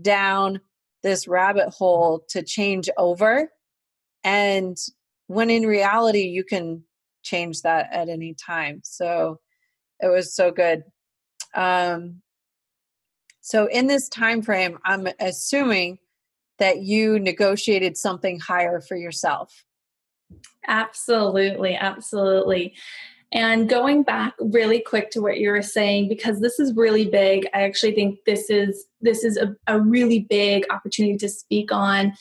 down 0.00 0.60
this 1.02 1.26
rabbit 1.28 1.68
hole 1.68 2.24
to 2.28 2.42
change 2.42 2.88
over. 2.96 3.50
And 4.24 4.76
when 5.26 5.50
in 5.50 5.64
reality, 5.64 6.22
you 6.22 6.44
can 6.44 6.84
change 7.22 7.62
that 7.62 7.88
at 7.92 8.08
any 8.08 8.34
time. 8.34 8.80
So 8.84 9.40
it 10.00 10.08
was 10.08 10.34
so 10.34 10.50
good. 10.50 10.84
Um, 11.54 12.22
so 13.40 13.66
in 13.66 13.86
this 13.86 14.08
time 14.08 14.42
frame, 14.42 14.78
I'm 14.84 15.08
assuming 15.18 15.98
that 16.58 16.82
you 16.82 17.18
negotiated 17.18 17.96
something 17.96 18.38
higher 18.38 18.80
for 18.80 18.96
yourself. 18.96 19.64
Absolutely, 20.68 21.74
absolutely. 21.74 22.74
And 23.32 23.68
going 23.68 24.02
back 24.02 24.34
really 24.40 24.80
quick 24.80 25.10
to 25.12 25.20
what 25.20 25.38
you 25.38 25.50
were 25.50 25.62
saying, 25.62 26.08
because 26.08 26.40
this 26.40 26.58
is 26.58 26.74
really 26.74 27.06
big, 27.06 27.46
I 27.54 27.62
actually 27.62 27.94
think 27.94 28.18
this 28.26 28.50
is 28.50 28.86
this 29.00 29.22
is 29.22 29.36
a, 29.36 29.54
a 29.66 29.80
really 29.80 30.26
big 30.28 30.64
opportunity 30.70 31.16
to 31.18 31.28
speak 31.28 31.70
on 31.70 32.12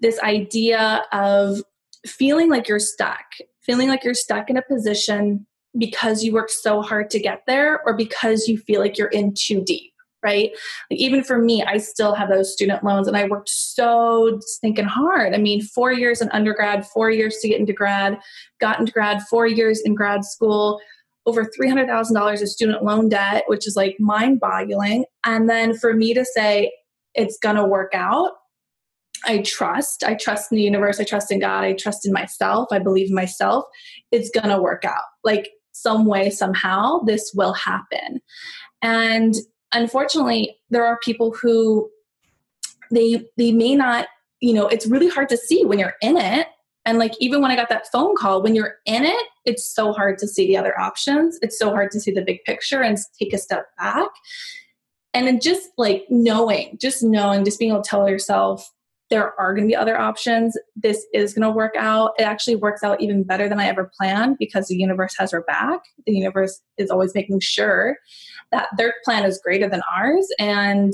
this 0.00 0.20
idea 0.20 1.04
of 1.12 1.62
feeling 2.06 2.48
like 2.48 2.68
you're 2.68 2.78
stuck 2.78 3.24
feeling 3.62 3.88
like 3.88 4.04
you're 4.04 4.14
stuck 4.14 4.50
in 4.50 4.56
a 4.56 4.62
position 4.62 5.46
because 5.78 6.24
you 6.24 6.32
worked 6.32 6.50
so 6.50 6.82
hard 6.82 7.10
to 7.10 7.20
get 7.20 7.42
there 7.46 7.80
or 7.86 7.94
because 7.94 8.48
you 8.48 8.58
feel 8.58 8.80
like 8.80 8.98
you're 8.98 9.08
in 9.08 9.32
too 9.36 9.62
deep 9.62 9.89
right 10.22 10.50
like 10.90 11.00
even 11.00 11.22
for 11.22 11.38
me 11.38 11.62
i 11.64 11.76
still 11.76 12.14
have 12.14 12.28
those 12.28 12.52
student 12.52 12.82
loans 12.84 13.08
and 13.08 13.16
i 13.16 13.26
worked 13.26 13.48
so 13.48 14.38
stinking 14.42 14.84
hard 14.84 15.34
i 15.34 15.38
mean 15.38 15.62
four 15.62 15.92
years 15.92 16.20
in 16.20 16.28
undergrad 16.30 16.86
four 16.86 17.10
years 17.10 17.36
to 17.38 17.48
get 17.48 17.60
into 17.60 17.72
grad 17.72 18.18
got 18.60 18.78
into 18.78 18.92
grad 18.92 19.22
four 19.22 19.46
years 19.46 19.80
in 19.80 19.94
grad 19.94 20.24
school 20.24 20.80
over 21.26 21.44
$300000 21.44 22.42
of 22.42 22.48
student 22.48 22.82
loan 22.82 23.08
debt 23.08 23.44
which 23.46 23.66
is 23.66 23.76
like 23.76 23.96
mind 24.00 24.40
boggling 24.40 25.04
and 25.24 25.48
then 25.48 25.76
for 25.76 25.92
me 25.94 26.14
to 26.14 26.24
say 26.24 26.72
it's 27.14 27.38
gonna 27.42 27.66
work 27.66 27.92
out 27.94 28.32
I 29.24 29.38
trust. 29.38 30.02
I 30.04 30.14
trust 30.14 30.50
in 30.50 30.56
the 30.56 30.62
universe. 30.62 31.00
I 31.00 31.04
trust 31.04 31.30
in 31.30 31.40
God. 31.40 31.64
I 31.64 31.74
trust 31.74 32.06
in 32.06 32.12
myself. 32.12 32.68
I 32.72 32.78
believe 32.78 33.10
in 33.10 33.14
myself. 33.14 33.64
It's 34.10 34.30
going 34.30 34.48
to 34.48 34.62
work 34.62 34.84
out. 34.84 35.02
Like 35.24 35.50
some 35.72 36.06
way, 36.06 36.30
somehow, 36.30 37.00
this 37.00 37.32
will 37.34 37.52
happen. 37.52 38.20
And 38.82 39.34
unfortunately, 39.72 40.56
there 40.70 40.84
are 40.84 40.98
people 40.98 41.32
who 41.32 41.90
they 42.90 43.26
they 43.36 43.52
may 43.52 43.74
not, 43.74 44.08
you 44.40 44.52
know, 44.52 44.66
it's 44.66 44.86
really 44.86 45.08
hard 45.08 45.28
to 45.30 45.36
see 45.36 45.64
when 45.64 45.78
you're 45.78 45.96
in 46.02 46.16
it. 46.16 46.46
And 46.84 46.98
like 46.98 47.12
even 47.20 47.42
when 47.42 47.50
I 47.50 47.56
got 47.56 47.68
that 47.68 47.86
phone 47.92 48.16
call, 48.16 48.42
when 48.42 48.54
you're 48.54 48.76
in 48.86 49.04
it, 49.04 49.26
it's 49.44 49.74
so 49.74 49.92
hard 49.92 50.18
to 50.18 50.26
see 50.26 50.46
the 50.46 50.56
other 50.56 50.78
options. 50.80 51.38
It's 51.42 51.58
so 51.58 51.70
hard 51.70 51.90
to 51.92 52.00
see 52.00 52.10
the 52.10 52.22
big 52.22 52.42
picture 52.44 52.82
and 52.82 52.98
take 53.18 53.32
a 53.32 53.38
step 53.38 53.66
back. 53.78 54.08
And 55.12 55.26
then 55.26 55.40
just 55.40 55.70
like 55.76 56.04
knowing, 56.08 56.78
just 56.80 57.02
knowing, 57.02 57.44
just 57.44 57.58
being 57.58 57.72
able 57.72 57.82
to 57.82 57.88
tell 57.88 58.08
yourself, 58.08 58.70
there 59.10 59.38
are 59.40 59.52
going 59.52 59.66
to 59.66 59.70
be 59.70 59.76
other 59.76 59.98
options. 59.98 60.56
This 60.76 61.04
is 61.12 61.34
going 61.34 61.42
to 61.42 61.50
work 61.50 61.74
out. 61.76 62.12
It 62.16 62.22
actually 62.22 62.56
works 62.56 62.84
out 62.84 63.00
even 63.00 63.24
better 63.24 63.48
than 63.48 63.58
I 63.58 63.66
ever 63.66 63.90
planned 63.98 64.38
because 64.38 64.68
the 64.68 64.76
universe 64.76 65.14
has 65.18 65.34
our 65.34 65.42
back. 65.42 65.80
The 66.06 66.12
universe 66.12 66.60
is 66.78 66.90
always 66.90 67.12
making 67.14 67.40
sure 67.40 67.96
that 68.52 68.68
their 68.76 68.94
plan 69.04 69.24
is 69.24 69.40
greater 69.42 69.68
than 69.68 69.82
ours. 69.94 70.26
And 70.38 70.92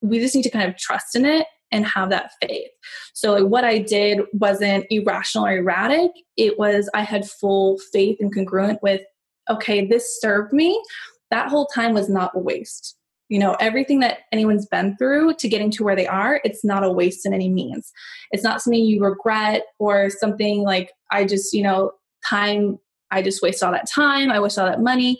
we 0.00 0.18
just 0.18 0.34
need 0.34 0.42
to 0.42 0.50
kind 0.50 0.68
of 0.68 0.76
trust 0.76 1.16
in 1.16 1.24
it 1.24 1.46
and 1.72 1.86
have 1.86 2.10
that 2.10 2.32
faith. 2.42 2.70
So, 3.14 3.32
like, 3.32 3.44
what 3.44 3.64
I 3.64 3.78
did 3.78 4.20
wasn't 4.32 4.86
irrational 4.90 5.46
or 5.46 5.56
erratic. 5.56 6.10
It 6.36 6.58
was, 6.58 6.90
I 6.94 7.02
had 7.02 7.28
full 7.28 7.78
faith 7.92 8.18
and 8.20 8.34
congruent 8.34 8.82
with, 8.82 9.02
okay, 9.48 9.86
this 9.86 10.20
served 10.20 10.52
me. 10.52 10.82
That 11.30 11.48
whole 11.48 11.66
time 11.66 11.94
was 11.94 12.08
not 12.08 12.32
a 12.34 12.38
waste 12.38 12.96
you 13.30 13.38
know 13.38 13.56
everything 13.60 14.00
that 14.00 14.18
anyone's 14.32 14.66
been 14.66 14.94
through 14.98 15.32
to 15.34 15.48
getting 15.48 15.70
to 15.70 15.84
where 15.84 15.96
they 15.96 16.06
are 16.06 16.40
it's 16.44 16.62
not 16.62 16.84
a 16.84 16.92
waste 16.92 17.24
in 17.24 17.32
any 17.32 17.48
means 17.48 17.92
it's 18.32 18.44
not 18.44 18.60
something 18.60 18.84
you 18.84 19.02
regret 19.02 19.62
or 19.78 20.10
something 20.10 20.62
like 20.62 20.92
i 21.10 21.24
just 21.24 21.54
you 21.54 21.62
know 21.62 21.92
time 22.26 22.78
i 23.10 23.22
just 23.22 23.40
waste 23.40 23.62
all 23.62 23.72
that 23.72 23.88
time 23.88 24.30
i 24.30 24.38
waste 24.38 24.58
all 24.58 24.66
that 24.66 24.82
money 24.82 25.18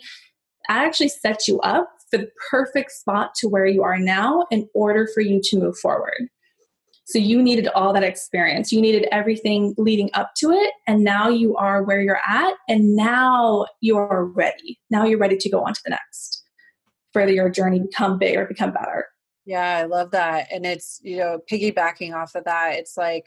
actually 0.77 1.09
sets 1.09 1.47
you 1.47 1.59
up 1.61 1.89
for 2.09 2.17
the 2.17 2.29
perfect 2.49 2.91
spot 2.91 3.33
to 3.35 3.47
where 3.47 3.65
you 3.65 3.83
are 3.83 3.99
now 3.99 4.45
in 4.51 4.67
order 4.73 5.07
for 5.13 5.21
you 5.21 5.39
to 5.43 5.57
move 5.57 5.77
forward 5.77 6.27
so 7.05 7.17
you 7.17 7.41
needed 7.41 7.67
all 7.69 7.93
that 7.93 8.03
experience 8.03 8.71
you 8.71 8.81
needed 8.81 9.07
everything 9.11 9.73
leading 9.77 10.09
up 10.13 10.31
to 10.35 10.51
it 10.51 10.71
and 10.87 11.03
now 11.03 11.29
you 11.29 11.55
are 11.55 11.83
where 11.83 12.01
you're 12.01 12.21
at 12.27 12.53
and 12.67 12.95
now 12.95 13.65
you're 13.81 14.25
ready 14.35 14.79
now 14.89 15.05
you're 15.05 15.19
ready 15.19 15.37
to 15.37 15.49
go 15.49 15.63
on 15.63 15.73
to 15.73 15.81
the 15.85 15.91
next 15.91 16.41
further 17.13 17.31
your 17.31 17.49
journey 17.49 17.79
become 17.79 18.17
bigger, 18.17 18.45
become 18.45 18.71
better. 18.71 19.07
Yeah, 19.45 19.77
I 19.77 19.83
love 19.85 20.11
that. 20.11 20.47
And 20.51 20.65
it's, 20.65 20.99
you 21.03 21.17
know, 21.17 21.39
piggybacking 21.51 22.13
off 22.13 22.35
of 22.35 22.45
that, 22.45 22.75
it's 22.75 22.95
like 22.97 23.25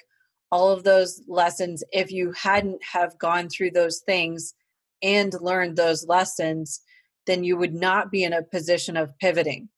all 0.51 0.71
of 0.71 0.85
those 0.85 1.21
lessons, 1.27 1.83
if 1.93 2.13
you 2.13 2.33
hadn't 2.33 2.81
have 2.93 3.19
gone 3.19 3.49
through 3.49 3.73
those 3.73 4.01
things 4.07 4.55
and 5.03 5.35
learned 5.41 5.77
those 5.77 6.07
lessons, 6.07 6.81
then 7.26 7.45
you 7.45 7.57
would 7.57 7.75
not 7.75 8.11
be 8.11 8.25
in 8.25 8.33
a 8.33 8.43
position 8.43 8.97
of 8.97 9.16
pivoting. 9.19 9.69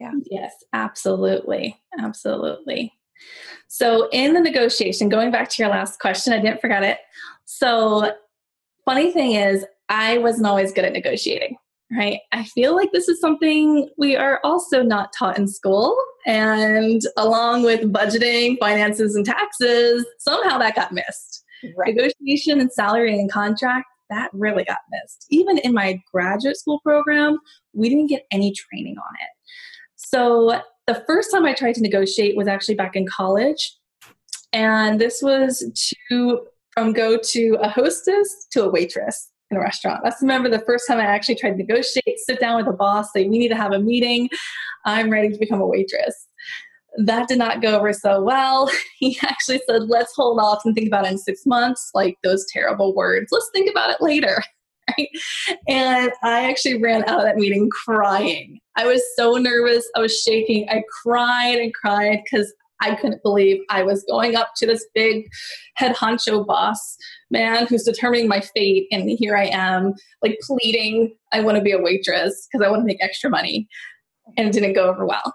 Yeah. 0.00 0.12
Yes, 0.30 0.52
absolutely. 0.72 1.80
Absolutely. 1.98 2.92
So, 3.66 4.08
in 4.12 4.32
the 4.32 4.40
negotiation, 4.40 5.08
going 5.08 5.32
back 5.32 5.50
to 5.50 5.62
your 5.62 5.70
last 5.70 5.98
question, 5.98 6.32
I 6.32 6.40
didn't 6.40 6.60
forget 6.60 6.84
it. 6.84 6.98
So, 7.46 8.12
funny 8.84 9.10
thing 9.10 9.32
is, 9.32 9.64
I 9.88 10.18
wasn't 10.18 10.46
always 10.46 10.72
good 10.72 10.84
at 10.84 10.92
negotiating 10.92 11.56
right? 11.96 12.20
I 12.32 12.44
feel 12.44 12.74
like 12.76 12.92
this 12.92 13.08
is 13.08 13.20
something 13.20 13.88
we 13.96 14.16
are 14.16 14.40
also 14.44 14.82
not 14.82 15.12
taught 15.12 15.38
in 15.38 15.48
school. 15.48 15.96
And 16.26 17.00
along 17.16 17.62
with 17.62 17.92
budgeting, 17.92 18.58
finances, 18.58 19.14
and 19.14 19.24
taxes, 19.24 20.04
somehow 20.18 20.58
that 20.58 20.76
got 20.76 20.92
missed. 20.92 21.44
Right. 21.76 21.94
Negotiation 21.94 22.60
and 22.60 22.70
salary 22.70 23.18
and 23.18 23.30
contract, 23.30 23.86
that 24.10 24.30
really 24.32 24.64
got 24.64 24.78
missed. 24.90 25.26
Even 25.30 25.58
in 25.58 25.72
my 25.72 26.02
graduate 26.12 26.56
school 26.56 26.80
program, 26.80 27.38
we 27.72 27.88
didn't 27.88 28.08
get 28.08 28.26
any 28.30 28.52
training 28.52 28.96
on 28.96 29.14
it. 29.20 29.30
So 29.96 30.62
the 30.86 31.02
first 31.06 31.30
time 31.30 31.44
I 31.44 31.52
tried 31.52 31.74
to 31.74 31.82
negotiate 31.82 32.36
was 32.36 32.48
actually 32.48 32.76
back 32.76 32.96
in 32.96 33.06
college. 33.06 33.74
And 34.52 35.00
this 35.00 35.20
was 35.22 35.64
to 36.08 36.46
from 36.72 36.92
go 36.92 37.18
to 37.18 37.58
a 37.60 37.68
hostess 37.68 38.46
to 38.52 38.64
a 38.64 38.70
waitress 38.70 39.30
in 39.50 39.56
a 39.56 39.60
restaurant. 39.60 40.00
Let's 40.04 40.22
remember 40.22 40.48
the 40.48 40.60
first 40.60 40.86
time 40.86 40.98
I 40.98 41.04
actually 41.04 41.34
tried 41.34 41.50
to 41.50 41.56
negotiate, 41.56 42.18
sit 42.18 42.38
down 42.38 42.56
with 42.56 42.66
the 42.66 42.72
boss, 42.72 43.12
say, 43.12 43.28
we 43.28 43.38
need 43.38 43.48
to 43.48 43.56
have 43.56 43.72
a 43.72 43.78
meeting. 43.78 44.28
I'm 44.84 45.10
ready 45.10 45.28
to 45.28 45.38
become 45.38 45.60
a 45.60 45.66
waitress. 45.66 46.27
That 47.04 47.28
did 47.28 47.38
not 47.38 47.62
go 47.62 47.76
over 47.76 47.92
so 47.92 48.22
well. 48.22 48.70
He 48.98 49.16
actually 49.22 49.60
said, 49.68 49.84
let's 49.88 50.12
hold 50.16 50.40
off 50.40 50.62
and 50.64 50.74
think 50.74 50.88
about 50.88 51.06
it 51.06 51.12
in 51.12 51.18
six 51.18 51.46
months, 51.46 51.90
like 51.94 52.16
those 52.24 52.44
terrible 52.52 52.92
words. 52.92 53.28
Let's 53.30 53.48
think 53.52 53.70
about 53.70 53.90
it 53.90 54.00
later. 54.00 54.42
Right? 54.96 55.10
And 55.68 56.10
I 56.22 56.48
actually 56.48 56.82
ran 56.82 57.04
out 57.04 57.18
of 57.18 57.24
that 57.26 57.36
meeting 57.36 57.68
crying. 57.84 58.58
I 58.74 58.86
was 58.86 59.02
so 59.16 59.34
nervous. 59.34 59.86
I 59.94 60.00
was 60.00 60.18
shaking. 60.18 60.66
I 60.70 60.82
cried 61.02 61.58
and 61.58 61.74
cried 61.74 62.20
because 62.24 62.50
I 62.80 62.94
couldn't 62.94 63.22
believe 63.22 63.60
I 63.70 63.82
was 63.82 64.04
going 64.08 64.36
up 64.36 64.52
to 64.56 64.66
this 64.66 64.86
big 64.94 65.28
head 65.74 65.94
honcho 65.94 66.46
boss 66.46 66.96
man 67.30 67.66
who's 67.66 67.82
determining 67.82 68.28
my 68.28 68.40
fate. 68.40 68.86
And 68.90 69.10
here 69.10 69.36
I 69.36 69.46
am, 69.46 69.94
like 70.22 70.38
pleading, 70.42 71.14
I 71.32 71.40
want 71.40 71.56
to 71.56 71.62
be 71.62 71.72
a 71.72 71.80
waitress 71.80 72.48
because 72.50 72.66
I 72.66 72.70
want 72.70 72.80
to 72.80 72.86
make 72.86 73.02
extra 73.02 73.30
money. 73.30 73.68
And 74.36 74.48
it 74.48 74.52
didn't 74.52 74.74
go 74.74 74.88
over 74.88 75.06
well. 75.06 75.34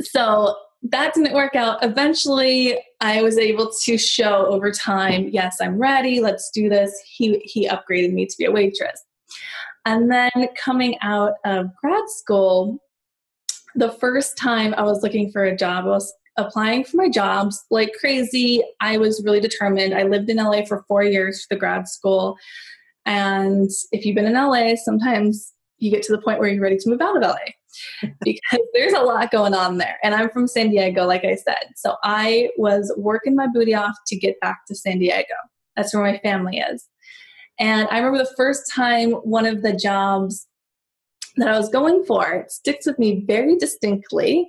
So 0.00 0.56
that 0.82 1.14
didn't 1.14 1.34
work 1.34 1.54
out. 1.54 1.84
Eventually, 1.84 2.78
I 3.00 3.22
was 3.22 3.36
able 3.38 3.70
to 3.82 3.98
show 3.98 4.46
over 4.46 4.70
time, 4.70 5.28
yes, 5.30 5.58
I'm 5.60 5.78
ready. 5.78 6.20
Let's 6.20 6.50
do 6.50 6.68
this. 6.68 6.98
He 7.06 7.38
he 7.40 7.68
upgraded 7.68 8.12
me 8.12 8.26
to 8.26 8.34
be 8.38 8.46
a 8.46 8.50
waitress. 8.50 9.04
And 9.86 10.10
then 10.10 10.30
coming 10.62 10.96
out 11.02 11.34
of 11.44 11.74
grad 11.76 12.08
school, 12.08 12.78
the 13.74 13.92
first 13.92 14.36
time 14.36 14.74
I 14.76 14.82
was 14.82 15.02
looking 15.02 15.30
for 15.30 15.44
a 15.44 15.56
job, 15.56 15.84
I 15.84 15.88
was 15.88 16.12
applying 16.36 16.84
for 16.84 16.96
my 16.96 17.08
jobs 17.08 17.62
like 17.70 17.92
crazy. 17.98 18.62
I 18.80 18.98
was 18.98 19.22
really 19.24 19.40
determined. 19.40 19.94
I 19.94 20.04
lived 20.04 20.30
in 20.30 20.36
LA 20.38 20.64
for 20.64 20.84
four 20.88 21.02
years 21.02 21.42
for 21.42 21.54
the 21.54 21.60
grad 21.60 21.88
school. 21.88 22.36
And 23.04 23.70
if 23.92 24.04
you've 24.04 24.14
been 24.14 24.26
in 24.26 24.34
LA, 24.34 24.76
sometimes 24.76 25.52
you 25.78 25.90
get 25.90 26.02
to 26.04 26.12
the 26.12 26.22
point 26.22 26.38
where 26.38 26.48
you're 26.48 26.62
ready 26.62 26.76
to 26.76 26.88
move 26.88 27.00
out 27.00 27.16
of 27.16 27.22
LA 27.22 27.52
because 28.24 28.60
there's 28.72 28.92
a 28.92 29.00
lot 29.00 29.30
going 29.30 29.54
on 29.54 29.78
there. 29.78 29.98
And 30.02 30.14
I'm 30.14 30.30
from 30.30 30.46
San 30.46 30.70
Diego, 30.70 31.06
like 31.06 31.24
I 31.24 31.36
said. 31.36 31.72
So 31.76 31.96
I 32.02 32.50
was 32.56 32.92
working 32.96 33.34
my 33.34 33.46
booty 33.52 33.74
off 33.74 33.96
to 34.08 34.16
get 34.16 34.38
back 34.40 34.60
to 34.68 34.74
San 34.74 34.98
Diego. 34.98 35.34
That's 35.76 35.94
where 35.94 36.04
my 36.04 36.18
family 36.18 36.58
is. 36.58 36.86
And 37.58 37.88
I 37.90 37.98
remember 37.98 38.18
the 38.18 38.34
first 38.36 38.70
time 38.72 39.12
one 39.12 39.46
of 39.46 39.62
the 39.62 39.74
jobs 39.74 40.46
that 41.36 41.48
I 41.48 41.58
was 41.58 41.68
going 41.68 42.04
for, 42.04 42.26
it 42.32 42.50
sticks 42.50 42.86
with 42.86 42.98
me 42.98 43.24
very 43.26 43.56
distinctly, 43.56 44.48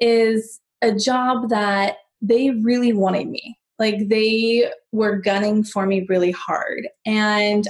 is 0.00 0.60
a 0.82 0.92
job 0.92 1.48
that 1.50 1.96
they 2.20 2.50
really 2.50 2.92
wanted 2.92 3.28
me. 3.28 3.58
Like 3.78 4.08
they 4.08 4.70
were 4.92 5.16
gunning 5.16 5.64
for 5.64 5.86
me 5.86 6.06
really 6.08 6.32
hard. 6.32 6.88
And 7.06 7.66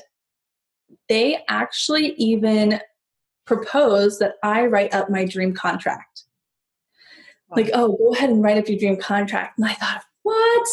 they 1.08 1.42
actually 1.48 2.14
even 2.14 2.80
proposed 3.50 4.20
that 4.20 4.34
I 4.44 4.66
write 4.66 4.94
up 4.94 5.10
my 5.10 5.24
dream 5.24 5.52
contract. 5.52 6.22
Like, 7.56 7.68
oh, 7.74 7.96
go 7.96 8.14
ahead 8.14 8.30
and 8.30 8.44
write 8.44 8.58
up 8.58 8.68
your 8.68 8.78
dream 8.78 8.96
contract. 8.96 9.58
And 9.58 9.66
I 9.66 9.72
thought, 9.72 10.04
what? 10.22 10.68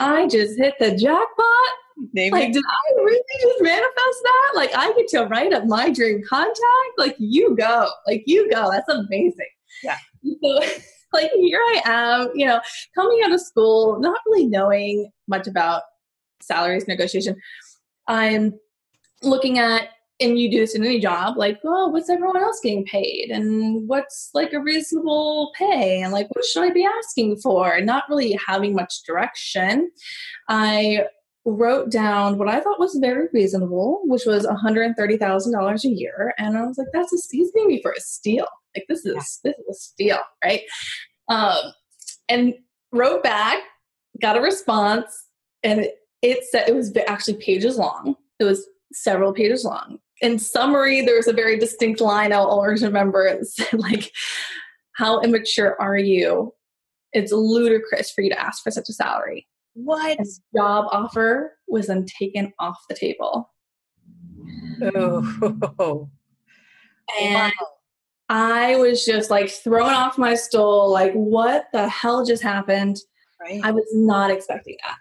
I 0.00 0.26
just 0.28 0.58
hit 0.58 0.72
the 0.80 0.96
jackpot. 0.96 1.72
Maybe. 2.14 2.30
Like, 2.30 2.54
did 2.54 2.64
I 2.66 2.94
really 3.02 3.20
just 3.42 3.62
manifest 3.62 4.18
that? 4.22 4.52
Like, 4.54 4.70
I 4.74 4.94
get 4.94 5.08
to 5.08 5.24
write 5.26 5.52
up 5.52 5.66
my 5.66 5.90
dream 5.90 6.22
contract. 6.26 6.92
Like, 6.96 7.16
you 7.18 7.54
go. 7.54 7.90
Like, 8.06 8.22
you 8.24 8.50
go. 8.50 8.70
That's 8.70 8.88
amazing. 8.88 9.50
Yeah. 9.82 9.98
So, 10.42 10.60
like, 11.12 11.30
here 11.32 11.60
I 11.60 11.82
am, 11.84 12.30
you 12.34 12.46
know, 12.46 12.62
coming 12.94 13.20
out 13.26 13.32
of 13.32 13.42
school, 13.42 14.00
not 14.00 14.18
really 14.24 14.46
knowing 14.46 15.10
much 15.28 15.46
about 15.46 15.82
salaries 16.40 16.88
negotiation. 16.88 17.36
I'm 18.08 18.54
looking 19.22 19.58
at 19.58 19.90
and 20.22 20.38
you 20.38 20.50
do 20.50 20.58
this 20.58 20.74
in 20.74 20.84
any 20.84 21.00
job 21.00 21.36
like 21.36 21.58
oh 21.64 21.88
what's 21.88 22.08
everyone 22.08 22.42
else 22.42 22.60
getting 22.62 22.84
paid? 22.84 23.30
And 23.30 23.88
what's 23.88 24.30
like 24.34 24.52
a 24.52 24.60
reasonable 24.60 25.52
pay? 25.56 26.00
And 26.00 26.12
like 26.12 26.28
what 26.30 26.44
should 26.44 26.62
i 26.62 26.70
be 26.70 26.84
asking 26.84 27.36
for? 27.38 27.72
And 27.72 27.86
not 27.86 28.04
really 28.08 28.38
having 28.46 28.74
much 28.74 29.02
direction 29.02 29.90
i 30.48 31.04
wrote 31.44 31.90
down 31.90 32.38
what 32.38 32.48
i 32.48 32.60
thought 32.60 32.78
was 32.78 32.96
very 33.00 33.26
reasonable 33.32 34.00
which 34.04 34.22
was 34.24 34.46
$130000 34.46 35.84
a 35.84 35.88
year. 35.88 36.34
And 36.38 36.56
i 36.56 36.62
was 36.64 36.78
like 36.78 36.88
that's 36.92 37.12
a 37.12 37.16
he's 37.30 37.50
paying 37.52 37.68
me 37.68 37.82
for 37.82 37.92
a 37.92 38.00
steal. 38.00 38.46
Like 38.76 38.86
this 38.88 39.04
is 39.04 39.40
this 39.44 39.54
is 39.58 39.66
a 39.70 39.74
steal 39.74 40.20
right? 40.44 40.62
Um 41.28 41.72
and 42.28 42.54
wrote 42.92 43.22
back 43.22 43.58
got 44.20 44.36
a 44.36 44.40
response 44.40 45.26
and 45.62 45.80
it, 45.80 45.96
it 46.22 46.44
said 46.44 46.68
it 46.68 46.74
was 46.74 46.96
actually 47.08 47.34
pages 47.34 47.76
long. 47.76 48.14
It 48.38 48.44
was 48.44 48.66
several 48.92 49.32
pages 49.32 49.64
long 49.64 49.98
in 50.22 50.38
summary, 50.38 51.02
there's 51.02 51.26
a 51.26 51.32
very 51.32 51.58
distinct 51.58 52.00
line 52.00 52.32
I'll 52.32 52.46
always 52.46 52.82
remember. 52.82 53.26
It 53.26 53.46
said, 53.46 53.78
like, 53.78 54.10
how 54.92 55.20
immature 55.20 55.76
are 55.80 55.98
you? 55.98 56.54
It's 57.12 57.32
ludicrous 57.32 58.10
for 58.10 58.22
you 58.22 58.30
to 58.30 58.40
ask 58.40 58.62
for 58.62 58.70
such 58.70 58.88
a 58.88 58.92
salary. 58.92 59.46
What? 59.74 60.18
And 60.18 60.26
job 60.56 60.86
offer 60.90 61.58
was 61.68 61.88
then 61.88 62.06
taken 62.06 62.52
off 62.58 62.78
the 62.88 62.94
table. 62.94 63.50
Oh. 64.94 66.08
And 67.20 67.52
wow. 67.60 67.66
I 68.28 68.76
was 68.76 69.04
just 69.04 69.30
like 69.30 69.50
thrown 69.50 69.92
off 69.92 70.16
my 70.16 70.34
stool, 70.34 70.90
like, 70.90 71.12
what 71.12 71.66
the 71.72 71.88
hell 71.88 72.24
just 72.24 72.42
happened? 72.42 72.96
Right. 73.40 73.60
I 73.62 73.72
was 73.72 73.86
not 73.92 74.30
expecting 74.30 74.76
that. 74.86 74.96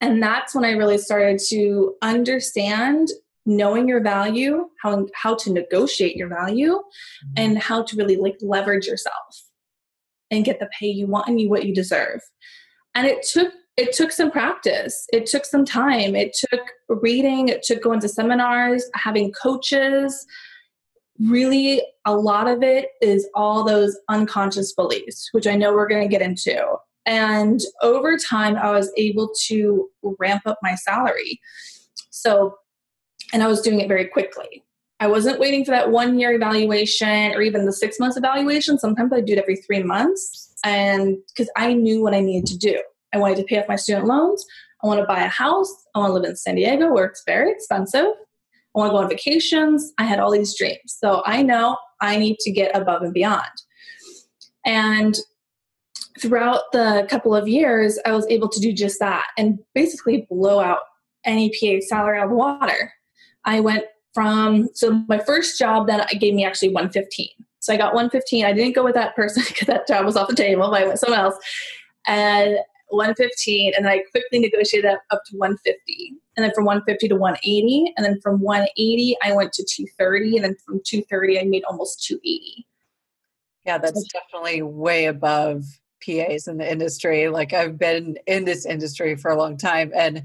And 0.00 0.22
that's 0.22 0.54
when 0.54 0.64
I 0.64 0.72
really 0.72 0.98
started 0.98 1.40
to 1.48 1.94
understand 2.02 3.08
knowing 3.46 3.88
your 3.88 4.02
value, 4.02 4.68
how 4.82 5.06
how 5.14 5.34
to 5.36 5.52
negotiate 5.52 6.16
your 6.16 6.28
value, 6.28 6.72
mm-hmm. 6.72 7.32
and 7.36 7.58
how 7.58 7.82
to 7.82 7.96
really 7.96 8.16
like 8.16 8.36
leverage 8.40 8.86
yourself 8.86 9.42
and 10.30 10.44
get 10.44 10.58
the 10.58 10.68
pay 10.78 10.88
you 10.88 11.06
want 11.06 11.28
and 11.28 11.40
you 11.40 11.48
what 11.48 11.64
you 11.64 11.74
deserve. 11.74 12.20
And 12.94 13.06
it 13.06 13.24
took 13.26 13.52
it 13.76 13.92
took 13.92 14.10
some 14.10 14.30
practice. 14.30 15.06
It 15.12 15.26
took 15.26 15.44
some 15.44 15.64
time. 15.64 16.16
It 16.16 16.34
took 16.50 16.60
reading. 16.88 17.48
It 17.48 17.62
took 17.62 17.82
going 17.82 18.00
to 18.00 18.08
seminars, 18.08 18.88
having 18.94 19.32
coaches. 19.32 20.26
Really, 21.20 21.82
a 22.04 22.14
lot 22.14 22.48
of 22.48 22.62
it 22.62 22.88
is 23.00 23.28
all 23.34 23.64
those 23.64 23.98
unconscious 24.08 24.72
beliefs, 24.72 25.28
which 25.32 25.46
I 25.46 25.56
know 25.56 25.72
we're 25.74 25.88
going 25.88 26.02
to 26.02 26.12
get 26.12 26.22
into. 26.22 26.62
And 27.04 27.60
over 27.82 28.16
time, 28.16 28.56
I 28.56 28.70
was 28.70 28.90
able 28.96 29.30
to 29.46 29.88
ramp 30.18 30.42
up 30.46 30.58
my 30.62 30.74
salary. 30.74 31.40
So 32.10 32.56
and 33.32 33.42
I 33.42 33.48
was 33.48 33.60
doing 33.60 33.80
it 33.80 33.88
very 33.88 34.06
quickly. 34.06 34.64
I 34.98 35.08
wasn't 35.08 35.38
waiting 35.38 35.64
for 35.64 35.72
that 35.72 35.90
one 35.90 36.18
year 36.18 36.32
evaluation 36.32 37.32
or 37.32 37.42
even 37.42 37.66
the 37.66 37.72
six 37.72 38.00
months 38.00 38.16
evaluation. 38.16 38.78
Sometimes 38.78 39.12
I 39.12 39.20
do 39.20 39.34
it 39.34 39.38
every 39.38 39.56
three 39.56 39.82
months. 39.82 40.54
And 40.64 41.18
because 41.28 41.50
I 41.54 41.74
knew 41.74 42.02
what 42.02 42.14
I 42.14 42.20
needed 42.20 42.46
to 42.46 42.58
do, 42.58 42.82
I 43.12 43.18
wanted 43.18 43.36
to 43.38 43.44
pay 43.44 43.58
off 43.58 43.68
my 43.68 43.76
student 43.76 44.06
loans. 44.06 44.44
I 44.82 44.86
want 44.86 45.00
to 45.00 45.06
buy 45.06 45.22
a 45.22 45.28
house. 45.28 45.72
I 45.94 45.98
want 45.98 46.10
to 46.10 46.14
live 46.14 46.24
in 46.24 46.36
San 46.36 46.54
Diego 46.54 46.92
where 46.92 47.04
it's 47.04 47.22
very 47.26 47.50
expensive. 47.50 48.06
I 48.06 48.78
want 48.78 48.90
to 48.90 48.92
go 48.92 49.02
on 49.02 49.08
vacations. 49.08 49.92
I 49.98 50.04
had 50.04 50.18
all 50.18 50.30
these 50.30 50.56
dreams. 50.56 50.96
So 50.98 51.22
I 51.26 51.42
know 51.42 51.76
I 52.00 52.16
need 52.16 52.38
to 52.40 52.50
get 52.50 52.76
above 52.76 53.02
and 53.02 53.12
beyond. 53.12 53.44
And 54.64 55.18
throughout 56.20 56.62
the 56.72 57.06
couple 57.08 57.34
of 57.34 57.48
years, 57.48 57.98
I 58.06 58.12
was 58.12 58.26
able 58.28 58.48
to 58.48 58.60
do 58.60 58.72
just 58.72 58.98
that 59.00 59.26
and 59.36 59.58
basically 59.74 60.26
blow 60.30 60.60
out 60.60 60.80
any 61.24 61.50
PA 61.50 61.84
salary 61.86 62.18
out 62.18 62.26
of 62.26 62.32
water. 62.32 62.92
I 63.46 63.60
went 63.60 63.84
from 64.12 64.68
so 64.74 65.02
my 65.08 65.18
first 65.18 65.58
job 65.58 65.86
that 65.86 66.08
gave 66.20 66.34
me 66.34 66.44
actually 66.44 66.68
115. 66.68 67.28
So 67.60 67.72
I 67.72 67.76
got 67.76 67.94
115. 67.94 68.44
I 68.44 68.52
didn't 68.52 68.74
go 68.74 68.84
with 68.84 68.94
that 68.94 69.16
person 69.16 69.42
because 69.48 69.66
that 69.66 69.88
job 69.88 70.04
was 70.04 70.16
off 70.16 70.28
the 70.28 70.34
table. 70.34 70.70
But 70.70 70.82
I 70.82 70.86
went 70.86 70.98
somewhere 70.98 71.20
else, 71.20 71.36
and 72.06 72.58
115, 72.88 73.72
and 73.76 73.84
then 73.84 73.92
I 73.92 74.04
quickly 74.10 74.38
negotiated 74.38 74.90
up, 74.90 75.00
up 75.10 75.22
to 75.26 75.36
150, 75.36 76.14
and 76.36 76.44
then 76.44 76.52
from 76.54 76.64
150 76.64 77.08
to 77.08 77.16
180, 77.16 77.92
and 77.96 78.06
then 78.06 78.20
from 78.20 78.40
180 78.40 79.16
I 79.22 79.32
went 79.32 79.52
to 79.54 79.64
230, 79.64 80.36
and 80.36 80.44
then 80.44 80.56
from 80.64 80.80
230 80.84 81.40
I 81.40 81.44
made 81.44 81.64
almost 81.64 82.04
280. 82.04 82.66
Yeah, 83.64 83.78
that's 83.78 84.00
so, 84.00 84.20
definitely 84.20 84.62
way 84.62 85.06
above 85.06 85.64
PAs 86.04 86.46
in 86.46 86.58
the 86.58 86.70
industry. 86.70 87.28
Like 87.28 87.52
I've 87.52 87.78
been 87.78 88.16
in 88.26 88.44
this 88.44 88.64
industry 88.64 89.16
for 89.16 89.30
a 89.30 89.36
long 89.36 89.56
time, 89.56 89.90
and 89.94 90.24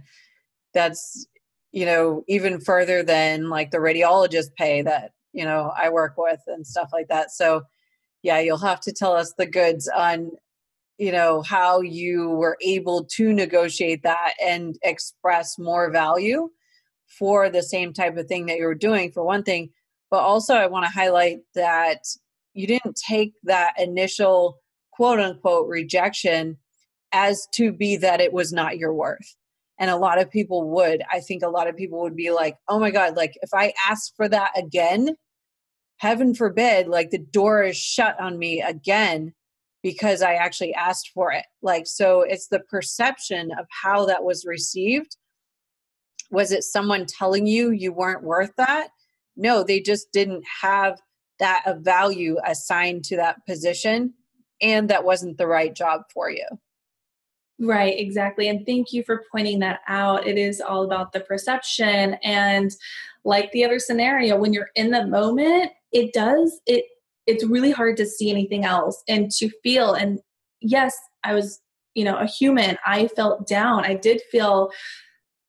that's 0.74 1.26
you 1.72 1.86
know 1.86 2.24
even 2.28 2.60
further 2.60 3.04
than 3.04 3.50
like 3.50 3.72
the 3.72 3.78
radiologist 3.78 4.54
pay 4.58 4.82
that 4.82 5.12
you 5.34 5.46
know 5.46 5.72
i 5.78 5.90
work 5.90 6.14
with 6.18 6.42
and 6.48 6.66
stuff 6.66 6.90
like 6.92 7.08
that. 7.08 7.32
So 7.32 7.64
yeah 8.24 8.40
you'll 8.40 8.58
have 8.58 8.82
to 8.82 8.92
tell 8.92 9.14
us 9.14 9.34
the 9.38 9.46
goods 9.46 9.90
on 9.96 10.32
you 10.98 11.12
know 11.12 11.42
how 11.42 11.82
you 11.82 12.30
were 12.30 12.58
able 12.62 13.06
to 13.06 13.34
negotiate 13.34 14.04
that 14.04 14.34
and 14.44 14.78
express 14.84 15.58
more 15.58 15.92
value 15.92 16.50
for 17.08 17.50
the 17.50 17.64
same 17.64 17.94
type 17.94 18.18
of 18.18 18.28
thing 18.28 18.46
that 18.46 18.58
you 18.58 18.66
were 18.66 18.76
doing 18.76 19.12
for 19.12 19.24
one 19.24 19.44
thing. 19.44 19.70
But 20.10 20.20
also 20.20 20.56
i 20.56 20.68
want 20.68 20.86
to 20.86 20.92
highlight 20.92 21.40
that 21.56 22.04
you 22.54 22.68
didn't 22.68 22.98
take 23.08 23.34
that 23.44 23.74
initial 23.80 24.60
quote 24.92 25.20
unquote 25.20 25.68
rejection 25.68 26.58
as 27.14 27.48
to 27.54 27.72
be 27.72 27.98
that 27.98 28.22
it 28.22 28.34
was 28.34 28.54
not 28.54 28.78
your 28.78 28.94
worth 28.94 29.36
and 29.82 29.90
a 29.90 29.98
lot 29.98 30.22
of 30.22 30.30
people 30.30 30.70
would. 30.70 31.02
I 31.12 31.20
think 31.20 31.42
a 31.42 31.50
lot 31.50 31.68
of 31.68 31.76
people 31.76 32.00
would 32.02 32.16
be 32.16 32.32
like 32.32 32.56
oh 32.70 32.80
my 32.80 32.92
god 32.92 33.18
like 33.18 33.34
if 33.42 33.50
i 33.54 33.74
ask 33.90 34.16
for 34.16 34.30
that 34.30 34.52
again 34.56 35.16
heaven 35.98 36.34
forbid 36.34 36.88
like 36.88 37.10
the 37.10 37.18
door 37.18 37.64
is 37.64 37.76
shut 37.76 38.18
on 38.20 38.40
me 38.40 38.62
again 38.62 39.34
because 39.84 40.22
i 40.22 40.36
actually 40.36 40.74
asked 40.76 41.10
for 41.14 41.32
it. 41.34 41.46
Like 41.62 41.88
so 41.88 42.22
it's 42.22 42.48
the 42.48 42.60
perception 42.60 43.52
of 43.60 43.66
how 43.84 44.06
that 44.06 44.24
was 44.24 44.46
received. 44.46 45.18
Was 46.30 46.52
it 46.52 46.64
someone 46.64 47.06
telling 47.06 47.48
you 47.48 47.72
you 47.72 47.92
weren't 47.92 48.24
worth 48.24 48.56
that? 48.58 48.90
No 49.36 49.64
they 49.64 49.82
just 49.82 50.12
didn't 50.14 50.46
have 50.62 51.02
that 51.40 51.64
value 51.80 52.38
assigned 52.46 53.04
to 53.06 53.16
that 53.16 53.44
position 53.48 54.14
and 54.62 54.90
that 54.92 55.04
wasn't 55.04 55.40
the 55.40 55.48
right 55.48 55.76
job 55.76 56.02
for 56.14 56.30
you. 56.30 56.46
Right, 57.62 57.98
exactly. 58.00 58.48
And 58.48 58.66
thank 58.66 58.92
you 58.92 59.04
for 59.04 59.24
pointing 59.32 59.60
that 59.60 59.82
out. 59.88 60.26
It 60.26 60.38
is 60.38 60.60
all 60.60 60.84
about 60.84 61.14
the 61.14 61.20
perception. 61.20 62.16
And 62.24 62.72
like 63.24 63.52
the 63.52 63.64
other 63.64 63.78
scenario, 63.78 64.36
when 64.36 64.52
you're 64.52 64.72
in 64.76 64.90
the 64.90 65.06
moment, 65.06 65.72
it 65.92 66.12
does, 66.12 66.60
it 66.66 66.86
it's 67.28 67.46
really 67.46 67.70
hard 67.70 67.98
to 67.98 68.06
see 68.06 68.32
anything 68.32 68.66
else 68.66 69.04
and 69.08 69.30
to 69.30 69.52
feel. 69.62 69.94
And 69.94 70.20
yes, 70.60 70.98
I 71.24 71.36
was, 71.36 71.60
you 71.94 72.04
know, 72.04 72.18
a 72.18 72.26
human. 72.26 72.80
I 72.84 73.08
felt 73.10 73.48
down. 73.48 73.86
I 73.86 73.94
did 73.94 74.22
feel 74.32 74.72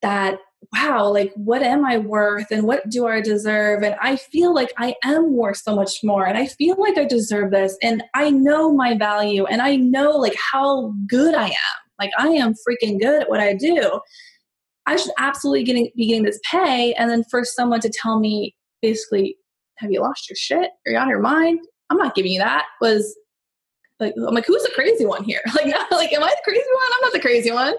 that 0.02 0.38
wow, 0.72 1.08
like 1.08 1.32
what 1.34 1.62
am 1.62 1.84
I 1.84 1.98
worth 1.98 2.50
and 2.50 2.64
what 2.64 2.88
do 2.88 3.06
I 3.06 3.20
deserve? 3.20 3.82
And 3.82 3.96
I 4.00 4.16
feel 4.16 4.54
like 4.54 4.72
I 4.76 4.94
am 5.02 5.32
worth 5.32 5.56
so 5.56 5.74
much 5.74 6.04
more 6.04 6.24
and 6.24 6.38
I 6.38 6.46
feel 6.46 6.76
like 6.78 6.98
I 6.98 7.04
deserve 7.04 7.50
this 7.50 7.76
and 7.82 8.02
I 8.14 8.30
know 8.30 8.72
my 8.72 8.96
value 8.96 9.44
and 9.46 9.60
I 9.60 9.76
know 9.76 10.12
like 10.12 10.36
how 10.52 10.94
good 11.08 11.34
I 11.34 11.46
am. 11.46 11.82
Like 12.02 12.12
I 12.18 12.28
am 12.28 12.54
freaking 12.54 13.00
good 13.00 13.22
at 13.22 13.30
what 13.30 13.40
I 13.40 13.54
do. 13.54 14.00
I 14.86 14.96
should 14.96 15.12
absolutely 15.18 15.64
getting, 15.64 15.90
be 15.96 16.06
getting 16.06 16.24
this 16.24 16.40
pay. 16.50 16.92
And 16.94 17.08
then 17.08 17.24
for 17.30 17.44
someone 17.44 17.80
to 17.80 17.90
tell 17.90 18.18
me 18.18 18.54
basically, 18.80 19.36
have 19.78 19.90
you 19.92 20.00
lost 20.00 20.28
your 20.28 20.36
shit? 20.36 20.70
Are 20.86 20.92
you 20.92 20.98
out 20.98 21.04
of 21.04 21.10
your 21.10 21.20
mind? 21.20 21.60
I'm 21.90 21.98
not 21.98 22.14
giving 22.14 22.32
you 22.32 22.40
that 22.40 22.64
was 22.80 23.16
like, 24.00 24.14
I'm 24.16 24.34
like, 24.34 24.46
who's 24.46 24.62
the 24.62 24.72
crazy 24.74 25.06
one 25.06 25.22
here? 25.22 25.42
Like, 25.54 25.66
no, 25.66 25.78
like, 25.96 26.12
am 26.12 26.24
I 26.24 26.28
the 26.28 26.42
crazy 26.44 26.64
one? 26.74 26.88
I'm 26.94 27.02
not 27.02 27.12
the 27.12 27.20
crazy 27.20 27.52
one 27.52 27.74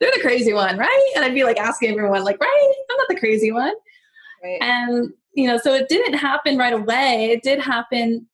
they're 0.00 0.12
the 0.14 0.20
crazy 0.20 0.52
one, 0.52 0.76
right? 0.76 1.12
And 1.14 1.24
I'd 1.24 1.34
be 1.34 1.44
like 1.44 1.58
asking 1.58 1.90
everyone, 1.90 2.24
like, 2.24 2.40
right? 2.40 2.74
I'm 2.90 2.96
not 2.96 3.08
the 3.08 3.18
crazy 3.18 3.52
one. 3.52 3.74
Right. 4.42 4.58
And, 4.60 5.10
you 5.34 5.48
know, 5.48 5.58
so 5.58 5.74
it 5.74 5.88
didn't 5.88 6.14
happen 6.14 6.58
right 6.58 6.74
away. 6.74 7.30
It 7.32 7.42
did 7.42 7.60
happen 7.60 8.26